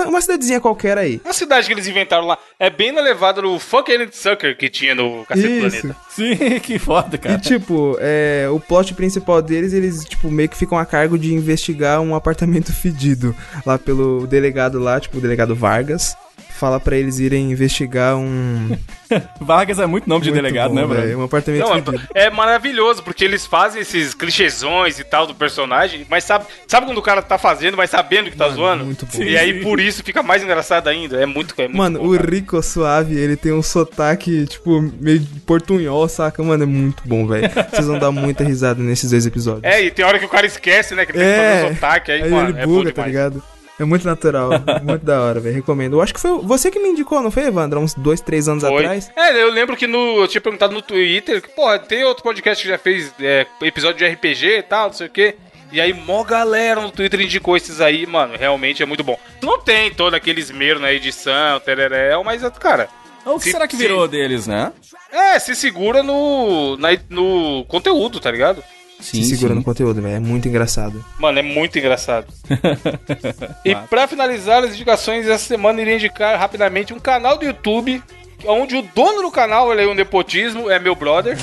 uma 0.08 0.20
cidadezinha 0.22 0.60
qualquer 0.60 0.98
aí. 0.98 1.22
A 1.24 1.32
cidade 1.32 1.68
que 1.68 1.74
eles 1.74 1.88
inventaram 1.88 2.26
lá 2.26 2.39
é 2.60 2.72
bem 2.72 2.92
na 2.92 3.00
levada 3.00 3.39
do 3.39 3.60
Fuck 3.60 3.92
Sucker 4.12 4.58
que 4.58 4.68
tinha 4.68 4.96
no 4.96 5.24
Cacete 5.26 5.48
Isso. 5.48 5.80
Planeta. 5.82 5.96
Sim, 6.10 6.36
que 6.60 6.80
foda, 6.80 7.18
E 7.18 7.20
cara. 7.20 7.38
tipo, 7.38 7.96
é, 8.00 8.48
o 8.52 8.60
plot 8.60 8.96
principal 8.96 9.44
deles, 9.44 9.74
eles 9.74 10.04
tipo 10.06 10.32
meio 10.32 10.50
que 10.50 10.58
ficam 10.58 10.76
a 10.80 10.86
cargo 10.88 11.20
de 11.20 11.32
investigar 11.36 12.02
um 12.02 12.16
apartamento 12.16 12.74
fedido 12.74 13.36
lá 13.64 13.78
pelo 13.78 14.26
delegado 14.26 14.80
lá, 14.80 15.00
tipo 15.00 15.20
o 15.20 15.22
delegado 15.22 15.56
Vargas. 15.56 16.16
Fala 16.62 16.80
pra 16.80 16.95
eles 16.95 17.18
irem 17.18 17.51
investigar 17.51 18.16
um 18.16 18.78
Vargas 19.41 19.80
é 19.80 19.88
muito 19.88 20.07
nome 20.07 20.22
de 20.24 20.30
Muito 20.30 20.43
delegado, 20.43 20.70
bom, 20.70 20.76
né, 20.76 20.86
velho? 20.86 21.01
velho? 21.01 21.20
Um 21.20 21.24
apartamento 21.24 21.68
Não, 21.68 21.99
é, 22.14 22.26
é 22.26 22.30
maravilhoso, 22.30 23.01
porque 23.01 23.26
eles 23.26 23.47
fazem 23.47 23.82
esses 23.82 24.14
clichêsões 24.14 24.99
e 24.99 25.03
tal 25.03 25.26
do 25.26 25.34
personagem, 25.34 26.05
mas 26.07 26.24
sabe, 26.24 26.45
sabe 26.68 26.86
quando 26.86 26.99
o 26.99 27.01
cara 27.01 27.20
tá 27.24 27.39
fazendo, 27.39 27.76
mas 27.76 27.89
sabendo 27.89 28.30
que 28.30 28.38
tá 28.38 28.45
Mano, 28.45 28.55
zoando? 28.55 28.86
muito 28.86 29.07
bom. 29.07 29.24
E 29.24 29.36
aí 29.36 29.59
por 29.64 29.80
isso 29.80 30.03
fica 30.03 30.22
mais 30.22 30.43
engraçado 30.43 30.88
ainda. 30.88 31.20
É 31.20 31.26
muito, 31.26 31.55
é 31.57 31.64
muito 31.64 31.78
Mano, 31.78 31.97
bom, 31.99 32.09
o 32.14 32.16
cara. 32.16 32.30
Rico 32.30 32.62
Suave, 32.62 33.18
ele 33.18 33.36
tem 33.36 33.51
um 33.51 33.64
sotaque, 33.64 34.45
tipo, 34.45 34.80
meio 34.99 35.18
de 35.18 35.39
portunhol, 35.41 36.07
saca? 36.07 36.43
Mano, 36.43 36.62
é 36.62 36.68
muito 36.68 37.01
bom, 37.07 37.26
velho. 37.26 37.49
Vocês 37.72 37.88
vão 37.88 37.97
dar 37.97 38.12
muita 38.12 38.43
risada 38.43 38.82
nesses 38.84 39.09
dois 39.09 39.26
episódios. 39.26 39.64
É, 39.64 39.82
e 39.84 39.89
tem 39.89 40.05
hora 40.05 40.20
que 40.20 40.26
o 40.26 40.30
cara 40.30 40.45
esquece, 40.45 40.93
né? 40.93 41.07
Que 41.07 41.12
ele 41.12 41.18
tem 41.24 41.28
que 41.28 41.34
É, 41.34 41.62
fazer 41.62 41.72
o 41.72 41.76
sotaque, 41.76 42.12
aí, 42.12 42.22
aí 42.22 42.30
mano, 42.30 42.49
ele 42.49 42.59
é 42.59 42.66
buga, 42.68 42.91
tá 42.91 43.01
demais. 43.03 43.07
ligado? 43.07 43.43
É 43.82 43.86
muito 43.86 44.06
natural, 44.06 44.50
muito 44.84 45.04
da 45.04 45.22
hora, 45.22 45.40
velho. 45.40 45.56
Recomendo. 45.56 45.94
Eu 45.98 46.02
acho 46.02 46.14
que 46.14 46.20
foi 46.20 46.38
você 46.44 46.70
que 46.70 46.80
me 46.80 46.90
indicou, 46.90 47.22
não 47.22 47.32
foi, 47.32 47.46
Evandro? 47.48 47.80
Uns 47.80 47.94
dois, 47.96 48.22
três 48.22 48.48
anos 48.48 48.64
Foi. 48.64 48.76
atrás. 48.86 49.10
É, 49.16 49.42
eu 49.42 49.50
lembro 49.50 49.76
que 49.76 49.88
no, 49.88 50.22
eu 50.22 50.28
tinha 50.28 50.40
perguntado 50.42 50.74
no 50.74 50.82
Twitter, 50.82 51.42
que, 51.42 51.50
porra, 51.50 51.80
tem 51.80 52.04
outro 52.04 52.24
podcast 52.24 52.62
que 52.62 52.70
já 52.70 52.78
fez 52.78 53.12
é, 53.20 53.46
episódio 53.64 53.98
de 53.98 54.06
RPG 54.08 54.58
e 54.60 54.64
tal, 54.64 54.88
não 54.88 54.94
sei 54.94 55.08
o 55.08 55.10
quê. 55.10 55.36
E 55.72 55.80
aí, 55.80 55.94
mó 55.94 56.24
galera 56.24 56.82
no 56.82 56.92
Twitter 56.92 57.22
indicou 57.22 57.56
esses 57.58 57.80
aí, 57.82 58.06
mano, 58.06 58.36
realmente 58.38 58.84
é 58.84 58.86
muito 58.86 59.04
bom. 59.04 59.18
Não 59.42 59.58
tem 59.60 59.90
todo 59.90 60.14
aquele 60.14 60.42
esmero 60.42 60.80
na 60.80 60.92
edição, 60.92 61.60
tereréu, 61.62 62.24
mas, 62.24 62.42
cara, 62.60 62.90
O 63.26 63.38
que 63.38 63.46
Se- 63.46 63.52
será 63.52 63.68
que 63.68 63.76
se- 63.78 63.82
virou 63.82 64.08
deles, 64.08 64.46
né? 64.48 64.72
é, 65.12 65.40
se 65.40 65.56
segura 65.56 66.04
no, 66.04 66.76
na- 66.78 66.90
no 67.10 67.64
conteúdo, 67.70 68.20
tá 68.20 68.30
ligado? 68.30 68.62
Sim, 69.02 69.24
Se 69.24 69.36
segura 69.36 69.54
no 69.56 69.64
conteúdo, 69.64 70.02
velho. 70.02 70.16
É 70.16 70.20
muito 70.20 70.47
engraçado. 70.47 71.04
Mano, 71.20 71.39
é 71.39 71.41
muito 71.41 71.78
engraçado. 71.78 72.28
E 73.66 73.76
pra 73.76 74.08
finalizar 74.08 74.64
as 74.64 74.74
indicações, 74.74 75.28
essa 75.28 75.45
semana 75.45 75.82
irei 75.82 75.95
indicar 75.95 76.39
rapidamente 76.39 76.93
um 76.93 76.99
canal 76.99 77.38
do 77.38 77.45
YouTube, 77.45 78.02
onde 78.45 78.76
o 78.76 78.82
dono 78.82 79.22
do 79.22 79.32
canal, 79.32 79.72
aí, 79.72 79.86
um 79.88 79.93
nepotismo, 79.93 80.70
é 80.70 80.80
meu 80.80 80.95
brother. 80.95 81.38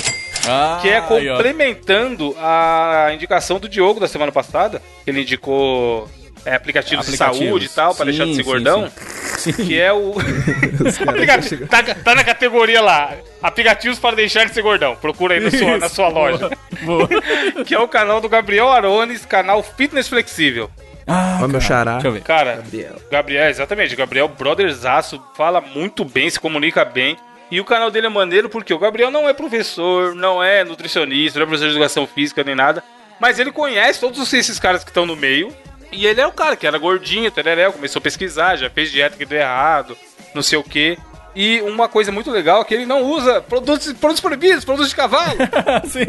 Ah, 0.47 0.79
Que 0.81 0.89
é 0.89 0.97
aí, 0.97 1.29
ó. 1.29 1.35
complementando 1.35 2.35
a 2.39 3.09
indicação 3.13 3.59
do 3.59 3.67
Diogo 3.69 3.99
da 3.99 4.07
semana 4.07 4.31
passada. 4.31 4.81
que 5.03 5.09
Ele 5.11 5.21
indicou 5.21 6.09
é, 6.45 6.55
aplicativos, 6.55 7.05
de 7.05 7.13
Aplicativos. 7.13 7.47
saúde 7.47 7.65
e 7.65 7.69
tal, 7.69 7.93
pra 7.95 8.05
Sim, 8.05 8.11
deixar 8.11 8.25
de 8.25 8.35
ser 8.35 8.43
sim, 8.43 8.49
gordão. 8.49 8.91
sim. 9.37 9.53
Que 9.53 9.79
é 9.79 9.91
o. 9.93 10.15
Aplicativo, 11.07 11.67
tá, 11.67 11.83
tá 11.83 12.15
na 12.15 12.23
categoria 12.23 12.81
lá. 12.81 13.13
Aplicativos 13.41 13.99
para 13.99 14.15
deixar 14.15 14.45
de 14.45 14.53
ser 14.53 14.61
gordão. 14.61 14.95
Procura 14.95 15.35
aí 15.35 15.51
sua- 15.51 15.77
na 15.77 15.89
sua 15.89 16.07
loja. 16.09 16.49
Boa. 16.81 17.07
Que 17.65 17.75
é 17.75 17.79
o 17.79 17.87
canal 17.87 18.19
do 18.21 18.29
Gabriel 18.29 18.71
Arones, 18.71 19.25
canal 19.25 19.61
Fitness 19.63 20.07
Flexível. 20.07 20.69
Ah, 21.07 21.45
meu 21.47 21.59
xará. 21.59 21.93
Deixa 21.93 22.07
eu 22.07 22.11
ver. 22.11 22.21
Cara, 22.21 22.55
Gabriel. 22.57 22.95
Gabriel, 23.11 23.49
exatamente. 23.49 23.95
Gabriel 23.95 24.27
Brotherzaço 24.27 25.21
fala 25.35 25.59
muito 25.59 26.05
bem, 26.05 26.29
se 26.29 26.39
comunica 26.39 26.85
bem. 26.85 27.17
E 27.51 27.59
o 27.59 27.65
canal 27.65 27.89
dele 27.89 28.05
é 28.05 28.09
maneiro 28.09 28.47
porque 28.47 28.71
o 28.73 28.77
Gabriel 28.77 29.09
não 29.09 29.27
é 29.27 29.33
professor, 29.33 30.13
não 30.13 30.43
é 30.43 30.63
nutricionista, 30.63 31.39
não 31.39 31.43
é 31.45 31.47
professor 31.47 31.67
de 31.69 31.73
educação 31.75 32.05
física 32.05 32.43
nem 32.43 32.53
nada. 32.53 32.83
Mas 33.19 33.39
ele 33.39 33.51
conhece 33.51 33.99
todos 33.99 34.31
esses 34.31 34.59
caras 34.59 34.83
que 34.83 34.91
estão 34.91 35.05
no 35.07 35.15
meio. 35.15 35.51
E 35.91 36.05
ele 36.05 36.21
é 36.21 36.27
o 36.27 36.31
cara 36.31 36.55
que 36.55 36.67
era 36.67 36.77
gordinho, 36.77 37.31
tereréu, 37.31 37.73
começou 37.73 37.99
a 37.99 38.03
pesquisar, 38.03 38.55
já 38.55 38.69
fez 38.69 38.91
dieta 38.91 39.17
que 39.17 39.25
deu 39.25 39.39
errado, 39.39 39.97
não 40.35 40.41
sei 40.43 40.57
o 40.59 40.63
quê. 40.63 40.97
E 41.35 41.61
uma 41.61 41.87
coisa 41.87 42.11
muito 42.11 42.29
legal 42.31 42.61
é 42.61 42.63
que 42.65 42.73
ele 42.73 42.85
não 42.85 43.03
usa 43.03 43.41
produtos, 43.41 43.93
produtos 43.93 44.19
proibidos, 44.21 44.65
produtos 44.65 44.89
de 44.89 44.95
cavalo. 44.95 45.37
Sim. 45.87 46.05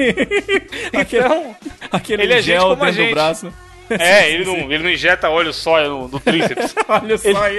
Aquele, 0.98 1.24
Então, 1.24 1.56
aquele 1.92 2.22
ele 2.22 2.32
é 2.34 2.36
gente 2.42 2.56
gel 2.58 2.68
como 2.70 2.84
a 2.84 2.90
gente. 2.92 3.12
braço. 3.12 3.52
é, 3.90 4.30
ele 4.30 4.44
não, 4.44 4.54
ele 4.72 4.78
não 4.82 4.90
injeta 4.90 5.28
óleo 5.28 5.52
soia 5.52 5.88
no, 5.88 6.08
no 6.08 6.20
tríceps. 6.20 6.74
Olha 6.88 7.18
só, 7.18 7.42
aí, 7.42 7.58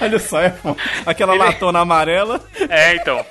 olha 0.00 0.18
só, 0.18 0.40
é 0.40 0.48
bom. 0.62 0.74
aquela 1.04 1.34
Ele- 1.34 1.44
latona 1.44 1.80
amarela. 1.80 2.40
É, 2.68 2.94
então. 2.96 3.24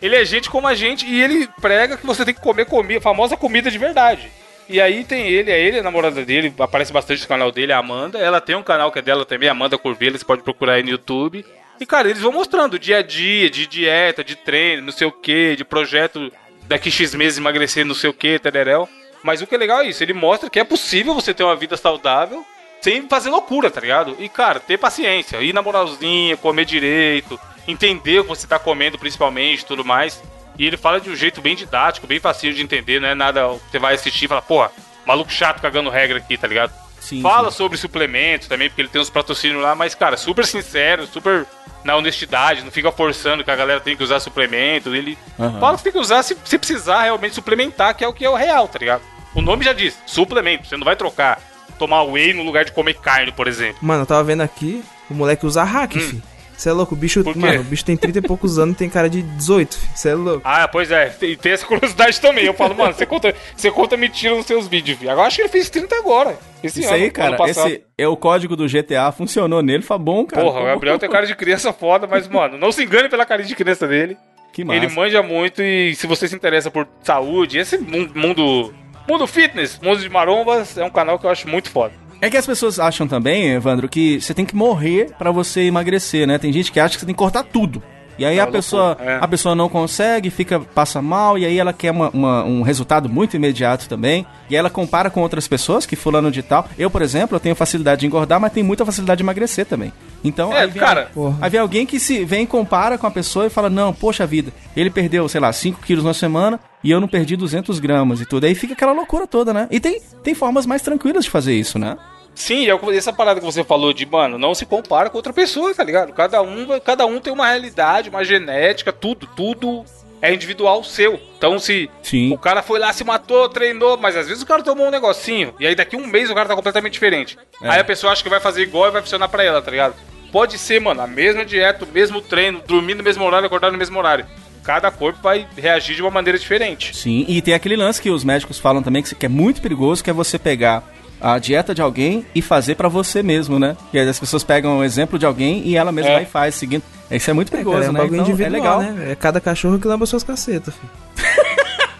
Ele 0.00 0.14
é 0.14 0.24
gente 0.24 0.50
como 0.50 0.68
a 0.68 0.74
gente 0.74 1.06
e 1.06 1.20
ele 1.22 1.48
prega 1.60 1.96
que 1.96 2.06
você 2.06 2.22
tem 2.24 2.34
que 2.34 2.40
comer 2.40 2.66
comida, 2.66 3.00
famosa 3.00 3.34
comida 3.36 3.70
de 3.70 3.78
verdade. 3.78 4.30
E 4.68 4.80
aí 4.80 5.04
tem 5.04 5.28
ele, 5.28 5.50
é 5.50 5.60
ele, 5.60 5.78
a 5.78 5.82
namorada 5.82 6.24
dele, 6.24 6.52
aparece 6.58 6.92
bastante 6.92 7.22
no 7.22 7.28
canal 7.28 7.52
dele, 7.52 7.72
a 7.72 7.78
Amanda. 7.78 8.18
Ela 8.18 8.40
tem 8.40 8.56
um 8.56 8.62
canal 8.62 8.90
que 8.90 8.98
é 8.98 9.02
dela 9.02 9.24
também, 9.24 9.48
Amanda 9.48 9.78
Corvela, 9.78 10.18
você 10.18 10.24
pode 10.24 10.42
procurar 10.42 10.74
aí 10.74 10.82
no 10.82 10.90
YouTube. 10.90 11.44
E, 11.80 11.86
cara, 11.86 12.08
eles 12.08 12.22
vão 12.22 12.32
mostrando 12.32 12.78
dia 12.78 12.98
a 12.98 13.02
dia, 13.02 13.50
de 13.50 13.66
dieta, 13.66 14.24
de 14.24 14.34
treino, 14.34 14.82
não 14.82 14.92
sei 14.92 15.06
o 15.06 15.12
que, 15.12 15.54
de 15.56 15.64
projeto 15.64 16.32
daqui 16.66 16.90
X 16.90 17.14
meses 17.14 17.38
emagrecer, 17.38 17.84
não 17.84 17.94
sei 17.94 18.10
o 18.10 18.14
que, 18.14 18.38
tereréu. 18.38 18.88
Mas 19.22 19.42
o 19.42 19.46
que 19.46 19.54
é 19.54 19.58
legal 19.58 19.80
é 19.80 19.88
isso, 19.88 20.02
ele 20.02 20.12
mostra 20.12 20.50
que 20.50 20.58
é 20.58 20.64
possível 20.64 21.14
você 21.14 21.34
ter 21.34 21.44
uma 21.44 21.56
vida 21.56 21.76
saudável 21.76 22.44
sem 22.80 23.08
fazer 23.08 23.30
loucura, 23.30 23.70
tá 23.70 23.80
ligado? 23.80 24.16
E, 24.18 24.28
cara, 24.28 24.60
ter 24.60 24.78
paciência, 24.78 25.42
ir 25.42 25.52
na 25.52 25.62
moralzinha, 25.62 26.36
comer 26.36 26.64
direito, 26.64 27.38
entender 27.66 28.20
o 28.20 28.22
que 28.22 28.28
você 28.28 28.46
tá 28.46 28.58
comendo 28.58 28.98
principalmente 28.98 29.66
tudo 29.66 29.84
mais. 29.84 30.22
E 30.58 30.66
ele 30.66 30.76
fala 30.76 31.00
de 31.00 31.10
um 31.10 31.16
jeito 31.16 31.40
bem 31.40 31.54
didático, 31.54 32.06
bem 32.06 32.18
facinho 32.20 32.54
de 32.54 32.62
entender, 32.62 33.00
não 33.00 33.08
é 33.08 33.14
nada. 33.14 33.46
Você 33.48 33.78
vai 33.78 33.94
assistir 33.94 34.24
e 34.24 34.28
fala, 34.28 34.42
porra, 34.42 34.70
maluco 35.06 35.30
chato 35.30 35.60
cagando 35.60 35.90
regra 35.90 36.18
aqui, 36.18 36.36
tá 36.36 36.46
ligado? 36.48 36.72
Sim, 37.00 37.22
Fala 37.22 37.50
sim. 37.52 37.58
sobre 37.58 37.78
suplementos 37.78 38.48
também, 38.48 38.68
porque 38.68 38.82
ele 38.82 38.88
tem 38.88 39.00
uns 39.00 39.10
patrocínios 39.10 39.62
lá, 39.62 39.76
mas, 39.76 39.94
cara, 39.94 40.16
super 40.16 40.44
sincero, 40.44 41.06
super 41.06 41.46
na 41.84 41.94
honestidade, 41.94 42.64
não 42.64 42.70
fica 42.72 42.90
forçando 42.90 43.44
que 43.44 43.50
a 43.50 43.54
galera 43.54 43.78
tem 43.78 43.96
que 43.96 44.02
usar 44.02 44.18
suplemento. 44.18 44.92
Ele 44.92 45.16
Aham. 45.38 45.60
fala 45.60 45.76
que 45.76 45.84
tem 45.84 45.92
que 45.92 45.98
usar 45.98 46.24
se, 46.24 46.36
se 46.44 46.58
precisar 46.58 47.04
realmente 47.04 47.34
suplementar, 47.36 47.94
que 47.94 48.02
é 48.02 48.08
o 48.08 48.12
que 48.12 48.24
é 48.24 48.30
o 48.30 48.34
real, 48.34 48.66
tá 48.66 48.78
ligado? 48.80 49.02
O 49.34 49.40
nome 49.40 49.64
já 49.64 49.72
diz, 49.72 49.96
suplemento, 50.04 50.66
você 50.66 50.76
não 50.76 50.84
vai 50.84 50.96
trocar, 50.96 51.40
tomar 51.78 52.02
whey 52.02 52.32
no 52.34 52.42
lugar 52.42 52.64
de 52.64 52.72
comer 52.72 52.94
carne, 52.94 53.30
por 53.30 53.46
exemplo. 53.46 53.76
Mano, 53.80 54.02
eu 54.02 54.06
tava 54.06 54.24
vendo 54.24 54.40
aqui, 54.40 54.82
o 55.08 55.14
moleque 55.14 55.46
usa 55.46 55.62
hack, 55.62 55.92
fi. 55.92 56.20
Você 56.56 56.70
é 56.70 56.72
louco, 56.72 56.94
o 56.94 56.96
bicho, 56.96 57.22
mano, 57.36 57.60
o 57.60 57.64
bicho 57.64 57.84
tem 57.84 57.96
30 57.96 58.18
e 58.18 58.22
poucos 58.22 58.58
anos 58.58 58.74
e 58.74 58.78
tem 58.78 58.88
cara 58.88 59.10
de 59.10 59.20
18, 59.20 59.76
fi. 59.76 59.86
Você 59.94 60.08
é 60.08 60.14
louco. 60.14 60.40
Ah, 60.42 60.66
pois 60.66 60.90
é, 60.90 61.14
e 61.22 61.36
tem 61.36 61.52
essa 61.52 61.66
curiosidade 61.66 62.18
também. 62.20 62.44
Eu 62.46 62.54
falo, 62.54 62.74
mano, 62.74 62.94
você 62.94 63.04
conta, 63.04 63.34
você 63.54 63.70
conta 63.70 63.96
mentira 63.96 64.34
nos 64.34 64.46
seus 64.46 64.66
vídeos, 64.66 64.98
filho. 64.98 65.10
Agora 65.10 65.26
acho 65.26 65.36
que 65.36 65.42
ele 65.42 65.48
fez 65.50 65.68
30 65.68 65.94
agora. 65.96 66.38
Esse 66.62 66.80
Isso 66.80 66.88
ano, 66.88 66.96
aí, 67.04 67.10
cara, 67.10 67.36
passado. 67.36 67.68
esse 67.68 67.82
é 67.98 68.08
o 68.08 68.16
código 68.16 68.56
do 68.56 68.66
GTA, 68.66 69.12
funcionou 69.12 69.62
nele, 69.62 69.82
foi 69.82 69.98
bom, 69.98 70.24
cara. 70.24 70.42
Porra, 70.42 70.60
o 70.60 70.64
Gabriel 70.64 70.98
tem 70.98 71.10
cara 71.10 71.26
de 71.26 71.34
criança 71.36 71.72
foda, 71.72 72.06
mas, 72.06 72.26
mano, 72.26 72.56
não 72.56 72.72
se 72.72 72.82
engane 72.82 73.08
pela 73.10 73.26
carinha 73.26 73.46
de 73.48 73.54
criança 73.54 73.86
dele. 73.86 74.16
Que 74.52 74.64
massa. 74.64 74.78
Ele 74.82 74.88
manja 74.94 75.22
muito 75.22 75.62
e 75.62 75.94
se 75.94 76.06
você 76.06 76.26
se 76.26 76.34
interessa 76.34 76.70
por 76.70 76.88
saúde, 77.02 77.58
esse 77.58 77.76
mun- 77.76 78.08
mundo. 78.14 78.72
Mundo 79.06 79.26
fitness, 79.26 79.78
mundo 79.80 80.00
de 80.00 80.08
marombas, 80.08 80.76
é 80.78 80.84
um 80.84 80.90
canal 80.90 81.16
que 81.18 81.26
eu 81.26 81.30
acho 81.30 81.46
muito 81.48 81.70
foda. 81.70 81.92
É 82.20 82.30
que 82.30 82.36
as 82.36 82.46
pessoas 82.46 82.78
acham 82.80 83.06
também, 83.06 83.50
Evandro, 83.50 83.88
que 83.88 84.20
você 84.20 84.32
tem 84.32 84.44
que 84.44 84.56
morrer 84.56 85.10
pra 85.18 85.30
você 85.30 85.62
emagrecer, 85.62 86.26
né? 86.26 86.38
Tem 86.38 86.52
gente 86.52 86.72
que 86.72 86.80
acha 86.80 86.94
que 86.94 87.00
você 87.00 87.06
tem 87.06 87.14
que 87.14 87.18
cortar 87.18 87.42
tudo. 87.42 87.82
E 88.18 88.24
aí 88.24 88.38
É 88.38 88.40
a 88.40 88.46
pessoa, 88.46 88.96
é. 88.98 89.18
a 89.20 89.28
pessoa 89.28 89.54
não 89.54 89.68
consegue, 89.68 90.30
fica 90.30 90.58
passa 90.58 91.02
mal, 91.02 91.36
e 91.36 91.44
aí 91.44 91.58
ela 91.58 91.70
quer 91.74 91.90
uma- 91.90 92.08
uma- 92.08 92.44
um 92.44 92.62
resultado 92.62 93.10
muito 93.10 93.36
imediato 93.36 93.86
também. 93.90 94.24
E 94.48 94.54
aí 94.54 94.58
ela 94.58 94.70
compara 94.70 95.10
com 95.10 95.20
outras 95.20 95.46
pessoas, 95.46 95.84
que 95.84 95.94
fulano 95.94 96.30
de 96.30 96.42
tal. 96.42 96.66
Eu, 96.78 96.90
por 96.90 97.02
exemplo, 97.02 97.36
eu 97.36 97.40
tenho 97.40 97.54
facilidade 97.54 98.00
de 98.00 98.06
engordar, 98.06 98.40
mas 98.40 98.52
tenho 98.54 98.64
muita 98.64 98.86
facilidade 98.86 99.18
de 99.18 99.22
emagrecer 99.22 99.66
também. 99.66 99.92
Então, 100.24 100.50
É, 100.50 100.60
aí 100.62 100.70
vem, 100.70 100.80
cara. 100.80 101.10
Aí 101.42 101.50
vem 101.50 101.60
alguém 101.60 101.84
que 101.84 102.00
se 102.00 102.24
vem 102.24 102.44
e 102.44 102.46
compara 102.46 102.96
com 102.96 103.06
a 103.06 103.10
pessoa 103.10 103.44
e 103.46 103.50
fala, 103.50 103.68
não, 103.68 103.92
poxa 103.92 104.26
vida, 104.26 104.50
ele 104.74 104.88
perdeu, 104.88 105.28
sei 105.28 105.40
lá, 105.42 105.52
5 105.52 105.82
quilos 105.84 106.02
na 106.02 106.14
semana 106.14 106.58
e 106.86 106.90
eu 106.92 107.00
não 107.00 107.08
perdi 107.08 107.34
200 107.34 107.80
gramas 107.80 108.20
e 108.20 108.26
tudo. 108.26 108.44
Aí 108.44 108.54
fica 108.54 108.74
aquela 108.74 108.92
loucura 108.92 109.26
toda, 109.26 109.52
né? 109.52 109.66
E 109.72 109.80
tem, 109.80 110.00
tem 110.22 110.34
formas 110.36 110.64
mais 110.64 110.82
tranquilas 110.82 111.24
de 111.24 111.30
fazer 111.30 111.52
isso, 111.52 111.80
né? 111.80 111.98
Sim, 112.32 112.68
é 112.70 112.96
essa 112.96 113.12
parada 113.12 113.40
que 113.40 113.44
você 113.44 113.64
falou 113.64 113.92
de, 113.92 114.06
mano, 114.06 114.38
não 114.38 114.54
se 114.54 114.64
compara 114.64 115.10
com 115.10 115.16
outra 115.16 115.32
pessoa, 115.32 115.74
tá 115.74 115.82
ligado? 115.82 116.12
Cada 116.12 116.40
um, 116.40 116.78
cada 116.78 117.04
um 117.04 117.18
tem 117.18 117.32
uma 117.32 117.48
realidade, 117.48 118.08
uma 118.08 118.22
genética, 118.22 118.92
tudo, 118.92 119.26
tudo 119.34 119.84
é 120.22 120.32
individual 120.32 120.84
seu. 120.84 121.18
Então 121.36 121.58
se 121.58 121.90
Sim. 122.04 122.32
o 122.32 122.38
cara 122.38 122.62
foi 122.62 122.78
lá, 122.78 122.92
se 122.92 123.02
matou, 123.02 123.48
treinou, 123.48 123.96
mas 123.96 124.16
às 124.16 124.28
vezes 124.28 124.44
o 124.44 124.46
cara 124.46 124.62
tomou 124.62 124.86
um 124.86 124.90
negocinho, 124.90 125.54
e 125.58 125.66
aí 125.66 125.74
daqui 125.74 125.96
um 125.96 126.06
mês 126.06 126.30
o 126.30 126.34
cara 126.34 126.48
tá 126.48 126.54
completamente 126.54 126.92
diferente. 126.92 127.36
É. 127.60 127.68
Aí 127.68 127.80
a 127.80 127.84
pessoa 127.84 128.12
acha 128.12 128.22
que 128.22 128.30
vai 128.30 128.38
fazer 128.38 128.62
igual 128.62 128.86
e 128.86 128.92
vai 128.92 129.02
funcionar 129.02 129.28
pra 129.28 129.42
ela, 129.42 129.60
tá 129.60 129.72
ligado? 129.72 129.96
Pode 130.30 130.56
ser, 130.56 130.80
mano, 130.80 131.00
a 131.00 131.06
mesma 131.06 131.44
dieta, 131.44 131.84
o 131.84 131.88
mesmo 131.88 132.20
treino, 132.20 132.62
dormir 132.64 132.94
no 132.94 133.02
mesmo 133.02 133.24
horário, 133.24 133.46
acordar 133.46 133.72
no 133.72 133.78
mesmo 133.78 133.98
horário. 133.98 134.24
Cada 134.66 134.90
corpo 134.90 135.20
vai 135.22 135.46
reagir 135.56 135.94
de 135.94 136.02
uma 136.02 136.10
maneira 136.10 136.36
diferente. 136.38 136.94
Sim, 136.96 137.24
e 137.28 137.40
tem 137.40 137.54
aquele 137.54 137.76
lance 137.76 138.02
que 138.02 138.10
os 138.10 138.24
médicos 138.24 138.58
falam 138.58 138.82
também 138.82 139.02
que 139.02 139.24
é 139.24 139.28
muito 139.28 139.62
perigoso, 139.62 140.02
que 140.02 140.10
é 140.10 140.12
você 140.12 140.38
pegar 140.38 140.82
a 141.20 141.38
dieta 141.38 141.74
de 141.74 141.80
alguém 141.80 142.26
e 142.34 142.42
fazer 142.42 142.74
pra 142.74 142.88
você 142.88 143.22
mesmo, 143.22 143.58
né? 143.58 143.76
E 143.92 143.98
aí 143.98 144.06
as 144.08 144.18
pessoas 144.18 144.42
pegam 144.44 144.78
o 144.78 144.84
exemplo 144.84 145.18
de 145.18 145.24
alguém 145.24 145.62
e 145.64 145.76
ela 145.76 145.90
mesma 145.92 146.10
É. 146.10 146.14
vai 146.14 146.22
e 146.24 146.26
faz, 146.26 146.54
seguindo. 146.56 146.82
Isso 147.10 147.30
é 147.30 147.32
muito 147.32 147.48
É, 147.48 147.50
perigoso, 147.52 147.76
cara, 147.76 147.86
é 147.86 147.90
um 147.90 147.92
né? 147.92 148.00
bagulho 148.00 148.20
Então, 148.22 148.28
individual, 148.34 148.82
é 148.82 148.84
legal. 148.86 148.94
né? 148.96 149.12
É 149.12 149.14
cada 149.14 149.40
cachorro 149.40 149.78
que 149.78 149.86
lamba 149.86 150.04
suas 150.04 150.24
cacetas. 150.24 150.74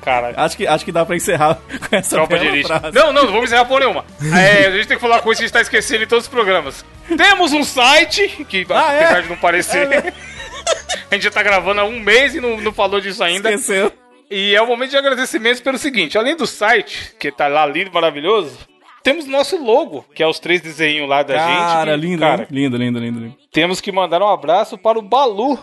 Cara, 0.03 0.35
Acho 0.37 0.57
que, 0.57 0.67
acho 0.67 0.85
que 0.85 0.93
dá 0.93 1.05
pra 1.07 1.17
encerrar 1.17 1.55
com 1.89 1.97
essa 1.97 2.17
Tropa 2.17 2.39
de 2.39 2.47
elite. 2.47 2.67
frase. 2.69 2.95
Não, 2.95 3.13
não, 3.13 3.25
não 3.25 3.33
vamos 3.33 3.45
encerrar 3.47 3.65
por 3.65 3.81
nenhuma. 3.81 4.05
É, 4.35 4.67
a 4.67 4.71
gente 4.73 4.87
tem 4.89 4.97
que 4.97 5.01
falar 5.01 5.21
coisa 5.21 5.39
que 5.39 5.45
a 5.45 5.47
gente 5.47 5.53
tá 5.55 5.61
esquecendo 5.61 6.05
em 6.05 6.07
todos 6.07 6.25
os 6.27 6.31
programas. 6.31 6.85
Temos 7.17 7.53
um 7.53 7.65
site, 7.65 8.45
que 8.49 8.67
Ah, 8.71 8.93
é? 8.93 9.05
apesar 9.05 9.23
de 9.23 9.29
não 9.31 9.37
parecer, 9.37 10.13
a 11.11 11.15
gente 11.15 11.25
já 11.25 11.31
tá 11.31 11.43
gravando 11.43 11.81
há 11.81 11.85
um 11.85 12.01
mês 12.01 12.35
e 12.35 12.41
não, 12.41 12.61
não 12.61 12.73
falou 12.73 13.01
disso 13.01 13.23
ainda. 13.23 13.51
Esqueceu. 13.51 13.93
E 14.31 14.55
é 14.55 14.61
o 14.61 14.67
momento 14.67 14.91
de 14.91 14.97
agradecimentos 14.97 15.61
pelo 15.61 15.79
seguinte: 15.79 16.19
além 16.19 16.37
do 16.37 16.47
site, 16.47 17.15
que 17.19 17.31
tá 17.31 17.47
lá 17.47 17.65
lindo, 17.65 17.93
maravilhoso, 17.93 18.59
temos 19.03 19.25
nosso 19.27 19.57
logo, 19.57 20.05
que 20.15 20.23
é 20.23 20.27
os 20.27 20.41
três 20.41 20.61
desenhos 20.61 21.09
lá 21.09 21.23
da 21.23 21.35
Cara, 21.35 21.93
gente. 21.93 22.01
que, 22.01 22.07
lindo, 22.09 22.21
cara, 22.21 22.49
lindo, 22.51 22.77
lindo, 22.77 22.99
lindo, 22.99 23.21
lindo. 23.21 23.37
temos 23.53 23.81
que 23.81 23.93
mandar 23.93 24.21
um 24.21 24.29
abraço 24.29 24.77
para 24.77 24.99
o 24.99 25.03
Balu 25.03 25.57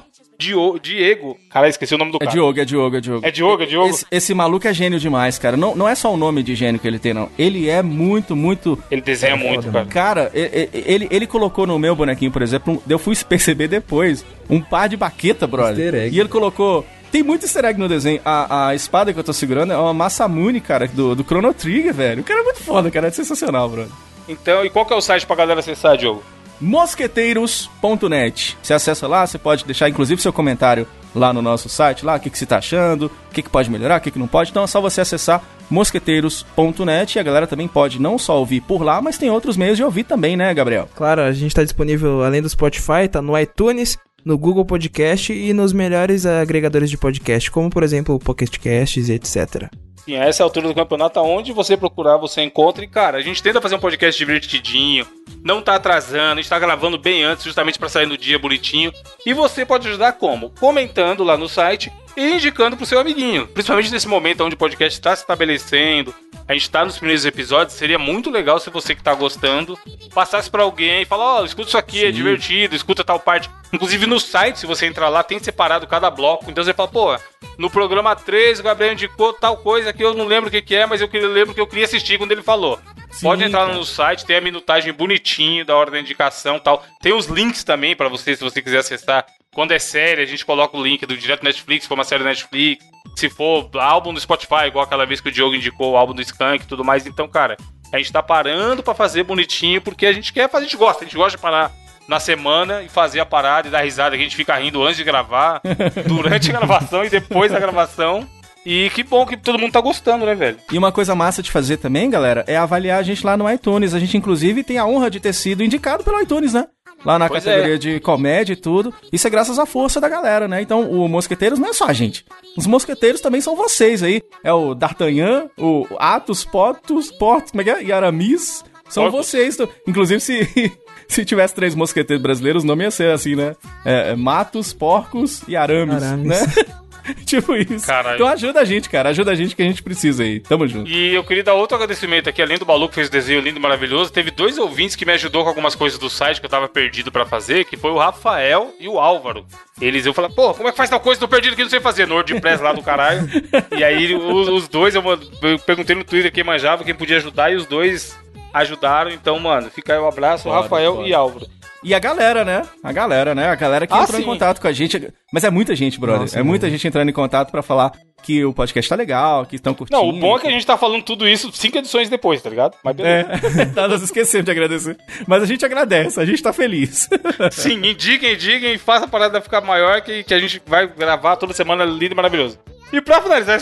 Dio- 0.44 0.80
Diego. 0.80 1.38
Cara, 1.50 1.68
esqueci 1.70 1.96
o 1.96 1.98
nome 1.98 2.12
do 2.12 2.18
É 2.18 2.20
cara. 2.20 2.32
Diogo, 2.32 2.60
é 2.60 2.66
Diogo, 2.66 2.98
é 2.98 3.02
Diogo. 3.02 3.26
É 3.26 3.32
Diogo, 3.32 3.64
é 3.64 3.66
Diogo. 3.66 3.90
Esse, 3.90 4.06
esse 4.12 4.34
maluco 4.34 4.68
é 4.68 4.74
gênio 4.74 5.00
demais, 5.00 5.38
cara. 5.40 5.56
Não, 5.56 5.76
não 5.76 5.88
é 5.88 5.96
só 5.96 6.14
o 6.14 6.18
nome 6.18 6.44
de 6.44 6.56
gênio 6.56 6.80
que 6.80 6.88
ele 6.88 7.00
tem, 7.00 7.14
não. 7.14 7.30
Ele 7.38 7.70
é 7.70 7.82
muito, 7.82 8.36
muito. 8.36 8.78
Ele 8.92 9.02
desenha 9.02 9.36
muito, 9.36 9.72
cara. 9.72 9.86
Cara, 9.86 10.32
ele, 10.34 11.08
ele 11.10 11.28
colocou 11.28 11.66
no 11.66 11.78
meu 11.80 11.96
bonequinho, 11.96 12.32
por 12.32 12.42
exemplo, 12.42 12.74
um- 12.76 12.82
eu 12.92 13.00
fui 13.00 13.16
perceber 13.24 13.68
depois, 13.68 14.26
um 14.50 14.60
par 14.62 14.90
de 14.90 14.98
baqueta, 14.98 15.48
brother. 15.48 16.12
E 16.12 16.20
ele 16.20 16.30
colocou. 16.30 16.86
Tem 17.12 17.22
muito 17.22 17.46
easter 17.46 17.64
egg 17.66 17.80
no 17.80 17.88
desenho. 17.88 18.20
A, 18.26 18.70
a 18.70 18.76
espada 18.76 19.14
que 19.14 19.20
eu 19.20 19.24
tô 19.24 19.32
segurando 19.32 19.72
é 19.72 19.78
uma 19.78 19.94
Masamune, 19.94 20.60
cara, 20.60 20.88
do, 20.88 21.14
do 21.16 21.24
Chrono 21.24 21.54
Trigger, 21.54 21.94
velho. 21.94 22.22
O 22.22 22.24
cara 22.24 22.40
é 22.40 22.44
muito 22.44 22.60
foda, 22.62 22.90
cara. 22.90 23.08
É 23.08 23.12
sensacional, 23.12 23.70
brother. 23.70 23.92
Então, 24.28 24.66
e 24.66 24.70
qual 24.70 24.84
que 24.86 24.94
é 24.94 24.96
o 24.96 25.02
site 25.02 25.26
pra 25.28 25.36
galera 25.36 25.60
acessar, 25.60 25.96
Diogo? 25.96 26.24
mosqueteiros.net. 26.64 28.58
Você 28.62 28.74
acessa 28.74 29.08
lá, 29.08 29.28
você 29.28 29.38
pode 29.38 29.66
deixar 29.66 29.90
inclusive 29.90 30.22
seu 30.22 30.32
comentário 30.32 30.88
lá 31.14 31.32
no 31.32 31.42
nosso 31.42 31.70
site, 31.70 32.06
lá, 32.06 32.16
o 32.16 32.20
que, 32.20 32.30
que 32.30 32.38
você 32.38 32.46
tá 32.46 32.58
achando, 32.58 33.06
o 33.06 33.34
que, 33.34 33.44
que 33.44 33.50
pode 33.50 33.70
melhorar, 33.70 34.00
o 34.00 34.02
que, 34.02 34.10
que 34.10 34.18
não 34.18 34.28
pode. 34.28 34.50
Então 34.50 34.64
é 34.64 34.68
só 34.68 34.82
você 34.82 35.02
acessar 35.02 35.44
mosqueteiros.net 35.70 37.16
e 37.16 37.20
a 37.20 37.24
galera 37.24 37.46
também 37.46 37.68
pode 37.68 38.02
não 38.02 38.18
só 38.18 38.40
ouvir 38.40 38.62
por 38.62 38.82
lá, 38.82 39.02
mas 39.02 39.18
tem 39.18 39.30
outros 39.30 39.58
meios 39.58 39.78
de 39.78 39.84
ouvir 39.84 40.06
também, 40.06 40.36
né, 40.36 40.54
Gabriel? 40.54 40.90
Claro, 40.96 41.22
a 41.22 41.32
gente 41.32 41.54
tá 41.54 41.64
disponível 41.64 42.24
além 42.24 42.42
do 42.42 42.50
Spotify, 42.50 43.08
tá 43.12 43.22
no 43.22 43.38
iTunes, 43.38 43.98
no 44.26 44.38
Google 44.38 44.66
Podcast 44.66 45.34
e 45.34 45.54
nos 45.54 45.74
melhores 45.74 46.26
agregadores 46.26 46.90
de 46.90 46.98
podcast, 46.98 47.52
como 47.52 47.70
por 47.70 47.84
exemplo 47.84 48.16
o 48.16 48.20
Pocket 48.20 48.58
Casts 48.58 49.10
e 49.10 49.14
etc. 49.14 49.70
Sim, 50.06 50.18
a 50.18 50.26
essa 50.26 50.44
altura 50.44 50.68
do 50.68 50.76
campeonato, 50.76 51.18
aonde 51.18 51.54
você 51.54 51.78
procurar, 51.78 52.18
você 52.18 52.42
encontra. 52.42 52.84
E, 52.84 52.88
cara, 52.88 53.18
a 53.18 53.22
gente 53.22 53.42
tenta 53.42 53.62
fazer 53.62 53.76
um 53.76 53.80
podcast 53.80 54.18
divertidinho, 54.18 55.08
não 55.42 55.62
tá 55.62 55.76
atrasando, 55.76 56.34
a 56.34 56.36
gente 56.36 56.50
tá 56.50 56.60
gravando 56.60 56.98
bem 56.98 57.24
antes, 57.24 57.46
justamente 57.46 57.80
pra 57.80 57.88
sair 57.88 58.06
no 58.06 58.18
dia 58.18 58.38
bonitinho. 58.38 58.92
E 59.26 59.34
você 59.34 59.66
pode 59.66 59.88
ajudar 59.88 60.14
como? 60.14 60.50
Comentando 60.60 61.24
lá 61.24 61.38
no 61.38 61.48
site 61.48 61.90
e 62.16 62.34
indicando 62.34 62.78
pro 62.78 62.86
seu 62.86 63.00
amiguinho. 63.00 63.48
Principalmente 63.48 63.92
nesse 63.92 64.08
momento 64.08 64.44
onde 64.44 64.56
o 64.56 64.58
podcast 64.58 64.98
está 64.98 65.16
se 65.16 65.24
estabelecendo, 65.24 66.14
a 66.48 66.54
gente 66.54 66.70
tá 66.70 66.84
nos 66.84 66.98
primeiros 66.98 67.26
episódios, 67.26 67.78
seria 67.78 67.98
muito 67.98 68.30
legal 68.30 68.60
se 68.60 68.70
você 68.70 68.94
que 68.94 69.04
tá 69.04 69.14
gostando 69.14 69.78
passasse 70.14 70.50
pra 70.50 70.64
alguém 70.64 71.02
e 71.02 71.06
falar, 71.06 71.42
ó, 71.42 71.46
escuta 71.46 71.70
isso 71.70 71.78
aqui, 71.78 72.04
é 72.04 72.08
Sim. 72.08 72.14
divertido, 72.14 72.76
escuta 72.76 73.04
tal 73.04 73.20
parte. 73.20 73.50
Inclusive 73.72 74.06
no 74.06 74.20
site, 74.20 74.60
se 74.60 74.66
você 74.66 74.86
entrar 74.86 75.10
lá, 75.10 75.24
tem 75.24 75.40
separado 75.40 75.88
cada 75.88 76.10
bloco. 76.12 76.52
Então 76.52 76.64
você 76.64 76.74
fala, 76.74 76.90
pô, 76.90 77.18
no 77.58 77.70
programa 77.70 78.16
3 78.16 78.60
o 78.60 78.64
Gabriel 78.64 78.94
indicou 78.94 79.34
tal 79.34 79.58
coisa 79.58 79.94
que 79.94 80.04
eu 80.04 80.14
não 80.14 80.26
lembro 80.26 80.50
o 80.50 80.52
que, 80.52 80.62
que 80.62 80.76
é, 80.76 80.86
mas 80.86 81.02
eu 81.02 81.10
lembro 81.12 81.54
que 81.54 81.62
eu 81.62 81.68
queria 81.68 81.86
assistir 81.86 82.18
quando 82.18 82.32
ele 82.32 82.44
falou. 82.44 82.80
Pode 83.22 83.44
entrar 83.44 83.68
cara. 83.68 83.74
no 83.74 83.86
site, 83.86 84.26
tem 84.26 84.38
a 84.38 84.42
minutagem 84.42 84.92
bonitinho 84.92 85.64
da 85.64 85.76
hora 85.76 85.92
da 85.92 86.00
indicação 86.00 86.58
e 86.58 86.60
tal. 86.60 86.84
Tem 87.02 87.14
os 87.14 87.28
links 87.28 87.64
também 87.64 87.96
pra 87.96 88.10
você, 88.10 88.36
se 88.36 88.44
você 88.44 88.62
quiser 88.62 88.80
acessar. 88.80 89.26
Quando 89.54 89.72
é 89.72 89.80
série, 89.80 90.22
a 90.22 90.26
gente 90.26 90.46
coloca 90.46 90.76
o 90.76 90.84
link 90.84 91.06
do 91.06 91.16
direto 91.16 91.44
Netflix, 91.44 91.84
se 91.84 91.88
for 91.88 91.94
uma 91.94 92.04
série 92.04 92.24
Netflix. 92.24 92.84
Se 93.16 93.30
for 93.30 93.70
álbum 93.76 94.14
do 94.14 94.20
Spotify, 94.20 94.66
igual 94.68 94.86
aquela 94.86 95.06
vez 95.06 95.22
que 95.22 95.30
o 95.30 95.32
Diogo 95.32 95.56
indicou 95.56 95.92
o 95.92 95.98
álbum 95.98 96.14
do 96.14 96.22
Skank 96.22 96.64
e 96.64 96.68
tudo 96.68 96.84
mais. 96.84 97.06
Então, 97.06 97.28
cara, 97.28 97.56
a 97.92 97.98
gente 97.98 98.12
tá 98.12 98.24
parando 98.24 98.82
pra 98.82 98.96
fazer 98.96 99.24
bonitinho, 99.24 99.80
porque 99.82 100.08
a 100.08 100.14
gente 100.14 100.34
quer 100.34 100.50
fazer, 100.50 100.66
a 100.66 100.68
gente 100.68 100.78
gosta, 100.78 101.04
a 101.04 101.06
gente 101.06 101.16
gosta 101.16 101.38
de 101.38 101.42
parar 101.42 101.72
na 102.08 102.20
semana 102.20 102.82
e 102.82 102.90
fazer 102.90 103.20
a 103.20 103.26
parada 103.26 103.68
e 103.68 103.72
dar 103.72 103.84
risada, 103.84 104.16
que 104.16 104.22
a 104.22 104.26
gente 104.26 104.36
fica 104.36 104.56
rindo 104.56 104.84
antes 104.84 104.98
de 104.98 105.04
gravar, 105.04 105.62
durante 106.08 106.50
a 106.50 106.58
gravação 106.58 107.06
e 107.06 107.10
depois 107.10 107.52
da 107.52 107.60
gravação. 107.60 108.28
E 108.66 108.90
que 108.92 109.04
bom 109.04 109.26
que 109.26 109.36
todo 109.36 109.60
mundo 109.60 109.74
tá 109.74 109.82
gostando, 109.82 110.26
né, 110.26 110.34
velho? 110.34 110.58
E 110.72 110.78
uma 110.78 110.92
coisa 110.92 111.14
massa 111.14 111.44
de 111.44 111.52
fazer 111.52 111.78
também, 111.78 112.10
galera, 112.10 112.46
é 112.48 112.56
avaliar 112.56 113.00
a 113.00 113.04
gente 113.04 113.26
lá 113.26 113.36
no 113.36 113.50
iTunes. 113.52 113.94
A 113.94 114.00
gente, 114.00 114.16
inclusive, 114.16 114.64
tem 114.64 114.78
a 114.78 114.86
honra 114.86 115.12
de 115.12 115.20
ter 115.20 115.34
sido 115.34 115.64
indicado 115.64 116.04
pelo 116.04 116.20
iTunes, 116.22 116.54
né? 116.54 116.66
Lá 117.06 117.20
na 117.20 117.28
Pois 117.28 117.44
categoria 117.44 117.76
é. 117.76 117.78
de 117.78 118.00
comédia 118.00 118.54
e 118.54 118.56
tudo. 118.56 118.94
Isso 119.12 119.28
é 119.28 119.30
graças 119.30 119.60
à 119.60 119.66
força 119.66 120.00
da 120.00 120.08
galera, 120.08 120.48
né? 120.48 120.62
Então, 120.62 120.90
o 120.90 121.08
Mosqueteiros 121.08 121.60
não 121.60 121.70
é 121.70 121.74
só 121.74 121.86
a 121.86 121.94
gente. 121.94 122.26
Os 122.58 122.66
mosqueteiros 122.68 123.20
também 123.22 123.42
são 123.42 123.56
vocês 123.56 124.02
aí. 124.04 124.22
É 124.44 124.54
o 124.54 124.74
D'Artagnan, 124.74 125.50
o 125.58 125.86
Atos, 126.00 126.46
Potos, 126.46 127.12
Portos, 127.12 127.52
como 127.52 127.62
é 127.62 127.64
que 127.64 127.70
é? 127.72 127.84
E 127.84 127.92
Aramis. 127.92 128.64
São 128.90 129.04
Porcos. 129.10 129.28
vocês. 129.28 129.58
Inclusive, 129.88 130.20
se, 130.20 130.72
se 131.08 131.26
tivesse 131.26 131.56
três 131.56 131.74
mosqueteiros 131.76 132.22
brasileiros, 132.22 132.64
o 132.64 132.68
nome 132.68 132.84
ia 132.84 132.92
ser 132.92 133.12
assim, 133.12 133.36
né? 133.36 133.56
É, 133.84 134.12
é 134.12 134.16
Matos, 134.16 134.72
Porcos 134.74 135.42
e 135.48 135.56
Arames, 135.56 136.04
Arames. 136.04 136.28
né? 136.28 136.38
tipo 137.26 137.56
isso. 137.56 137.86
Caralho. 137.86 138.16
Então 138.16 138.28
ajuda 138.28 138.60
a 138.62 138.66
gente, 138.66 138.90
cara. 138.90 139.10
Ajuda 139.10 139.32
a 139.32 139.36
gente 139.36 139.56
que 139.56 139.62
a 139.62 139.66
gente 139.66 139.84
precisa 139.84 140.24
aí. 140.24 140.40
Tamo 140.40 140.68
junto. 140.68 140.90
E 140.90 141.14
eu 141.14 141.24
queria 141.24 141.44
dar 141.44 141.54
outro 141.54 141.76
agradecimento 141.76 142.30
aqui, 142.30 142.42
além 142.42 142.58
do 142.58 142.66
Balu 142.66 142.88
que 142.90 142.96
fez 142.96 143.08
o 143.08 143.12
desenho 143.12 143.42
lindo 143.42 143.60
e 143.60 143.62
maravilhoso, 143.62 144.12
teve 144.12 144.32
dois 144.32 144.58
ouvintes 144.58 144.96
que 144.96 145.06
me 145.06 145.14
ajudou 145.14 145.44
com 145.44 145.50
algumas 145.50 145.76
coisas 145.76 146.00
do 146.00 146.10
site 146.10 146.40
que 146.40 146.46
eu 146.46 146.50
tava 146.50 146.68
perdido 146.68 147.12
pra 147.12 147.26
fazer, 147.26 147.66
que 147.66 147.78
foi 147.78 147.92
o 147.92 147.98
Rafael 147.98 148.74
e 148.80 148.88
o 148.88 149.00
Álvaro. 149.00 149.46
Eles, 149.82 150.06
eu 150.06 150.14
falei, 150.14 150.32
pô, 150.32 150.54
como 150.54 150.70
é 150.70 150.72
que 150.72 150.78
faz 150.78 150.90
tal 150.90 151.00
coisa? 151.00 151.20
Tô 151.20 151.28
perdido 151.28 151.54
aqui, 151.54 151.64
não 151.64 151.70
sei 151.70 151.80
fazer. 151.82 152.08
No 152.08 152.16
WordPress 152.16 152.62
lá 152.62 152.74
do 152.74 152.82
caralho. 152.82 153.28
e 153.76 153.84
aí 153.84 154.16
os, 154.16 154.48
os 154.48 154.68
dois, 154.68 154.96
eu, 154.96 155.04
eu 155.42 155.60
perguntei 155.60 155.96
no 155.96 156.04
Twitter 156.04 156.32
quem 156.32 156.44
manjava, 156.44 156.84
quem 156.84 156.96
podia 156.96 157.18
ajudar, 157.18 157.52
e 157.52 157.56
os 157.56 157.66
dois 157.66 158.18
ajudaram. 158.54 159.12
Então, 159.12 159.38
mano, 159.40 159.70
fica 159.70 159.94
aí 159.94 160.00
o 160.00 160.08
abraço, 160.08 160.44
Foda, 160.44 160.62
Rafael 160.62 160.96
foda. 160.96 161.08
e 161.08 161.14
Álvaro. 161.14 161.48
E 161.84 161.94
a 161.94 162.00
galera, 162.00 162.46
né? 162.46 162.64
A 162.84 162.92
galera, 162.92 163.36
né? 163.36 163.48
A 163.48 163.56
galera 163.56 163.86
que 163.86 163.94
Ah, 163.94 164.04
entrou 164.04 164.20
em 164.20 164.24
sim. 164.24 164.30
contato 164.30 164.62
com 164.62 164.68
a 164.68 164.72
gente. 164.72 165.12
Mas 165.34 165.44
é 165.44 165.50
muita 165.50 165.76
gente, 165.76 166.00
brother. 166.00 166.22
Nossa, 166.22 166.40
é 166.40 166.44
muita 166.44 166.70
gente 166.70 166.88
entrando 166.88 167.10
em 167.10 167.14
contato 167.14 167.52
pra 167.52 167.62
falar 167.62 167.92
que 168.24 168.44
o 168.46 168.54
podcast 168.54 168.90
tá 168.90 168.96
legal, 168.96 169.46
que 169.46 169.58
estão 169.58 169.74
curtindo. 169.74 170.02
Não, 170.02 170.10
o 170.10 170.14
bom 170.14 170.38
é 170.38 170.40
que 170.40 170.48
a 170.48 170.52
gente 170.52 170.66
tá 170.66 170.78
falando 170.78 171.04
tudo 171.04 171.28
isso 171.28 171.52
cinco 171.54 171.78
edições 171.78 172.10
depois, 172.10 172.42
tá 172.42 172.50
ligado? 172.50 172.76
Mas 172.84 172.96
beleza. 172.96 173.30
É, 173.62 173.66
tá, 173.76 173.88
nós 173.88 174.02
esquecemos 174.02 174.46
de 174.46 174.52
agradecer. 174.52 174.98
Mas 175.28 175.44
a 175.44 175.46
gente 175.46 175.66
agradece, 175.66 176.20
a 176.20 176.26
gente 176.26 176.42
tá 176.42 176.54
feliz. 176.54 177.10
Sim, 177.52 177.86
indiquem, 177.86 178.34
indiquem, 178.34 178.78
faça 178.78 179.06
a 179.06 179.08
parada 179.08 179.42
ficar 179.42 179.62
maior 179.62 180.02
que, 180.02 180.24
que 180.24 180.34
a 180.34 180.40
gente 180.40 180.62
vai 180.66 180.88
gravar 180.88 181.36
toda 181.36 181.54
semana 181.54 181.84
lindo 181.84 182.14
e 182.14 182.16
maravilhoso. 182.16 182.58
E 182.92 183.02
pra 183.02 183.22
finalizar 183.22 183.60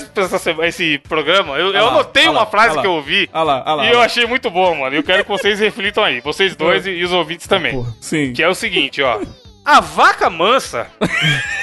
esse, 0.68 0.98
programa, 1.00 1.58
eu, 1.58 1.68
eu 1.68 1.86
lá, 1.86 1.92
anotei 1.92 2.26
ah 2.26 2.32
uma 2.32 2.46
frase 2.46 2.78
ah 2.78 2.82
que 2.82 2.88
eu 2.88 2.92
ouvi 2.92 3.30
Ah 3.32 3.44
lá, 3.44 3.64
ah 3.66 3.76
lá, 3.76 3.86
e 3.86 3.88
ah 3.88 3.94
eu 3.94 4.02
achei 4.02 4.26
muito 4.26 4.50
boa, 4.50 4.76
mano. 4.76 4.94
Eu 4.94 5.04
quero 5.04 5.24
que 5.24 5.30
vocês 5.30 5.58
reflitam 5.58 6.04
aí, 6.04 6.20
vocês 6.20 6.54
dois 6.54 6.86
e, 6.86 6.92
e 6.92 7.04
os 7.04 7.14
ouvintes 7.14 7.48
também. 7.48 7.86
Sim. 8.02 8.34
Que 8.34 8.44
é 8.44 8.50
o 8.50 8.54
seguinte, 8.54 9.02
ó. 9.02 9.22
A 9.64 9.80
vaca 9.80 10.30
mansa. 10.30 10.88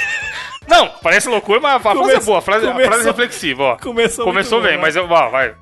Não, 0.68 0.88
parece 1.02 1.28
loucura, 1.28 1.58
mas 1.60 1.74
a 1.76 1.80
frase 1.80 1.98
é 2.10 2.20
boa, 2.20 2.38
a 2.38 2.42
frase, 2.42 2.66
a 2.66 2.70
começou- 2.72 2.92
frase 2.92 3.04
é 3.04 3.10
reflexiva, 3.10 3.62
ó. 3.62 3.76
Começou 3.76 4.24
Começou 4.24 4.60
bem, 4.62 4.76
mas 4.78 4.94
eu, 4.96 5.08
ó, 5.10 5.28
vai. 5.30 5.54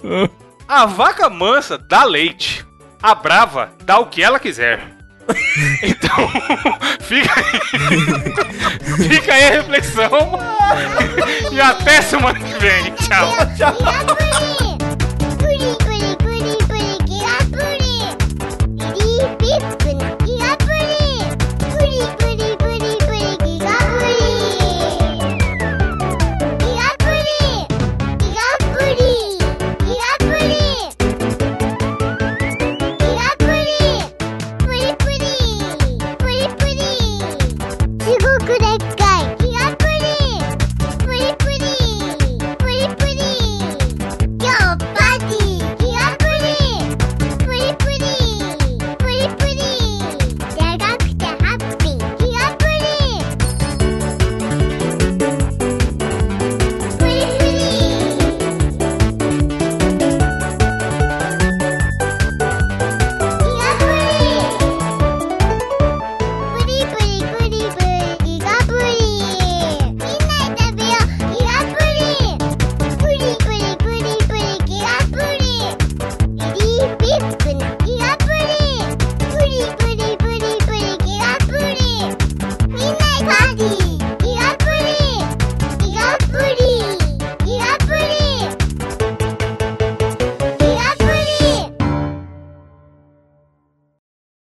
A 0.68 0.84
vaca 0.86 1.30
mansa 1.30 1.78
dá 1.78 2.04
leite. 2.04 2.66
A 3.02 3.14
brava 3.14 3.70
dá 3.84 3.98
o 3.98 4.06
que 4.06 4.22
ela 4.22 4.38
quiser. 4.40 4.80
Então, 5.82 6.28
fica 7.00 7.32
aí. 7.40 9.08
fica 9.08 9.34
aí 9.34 9.44
a 9.44 9.50
reflexão. 9.50 10.10
e 11.52 11.60
até 11.60 12.00
semana 12.02 12.38
que 12.38 12.54
vem. 12.60 12.92
Tchau. 12.92 13.32
Tchau. 13.56 14.65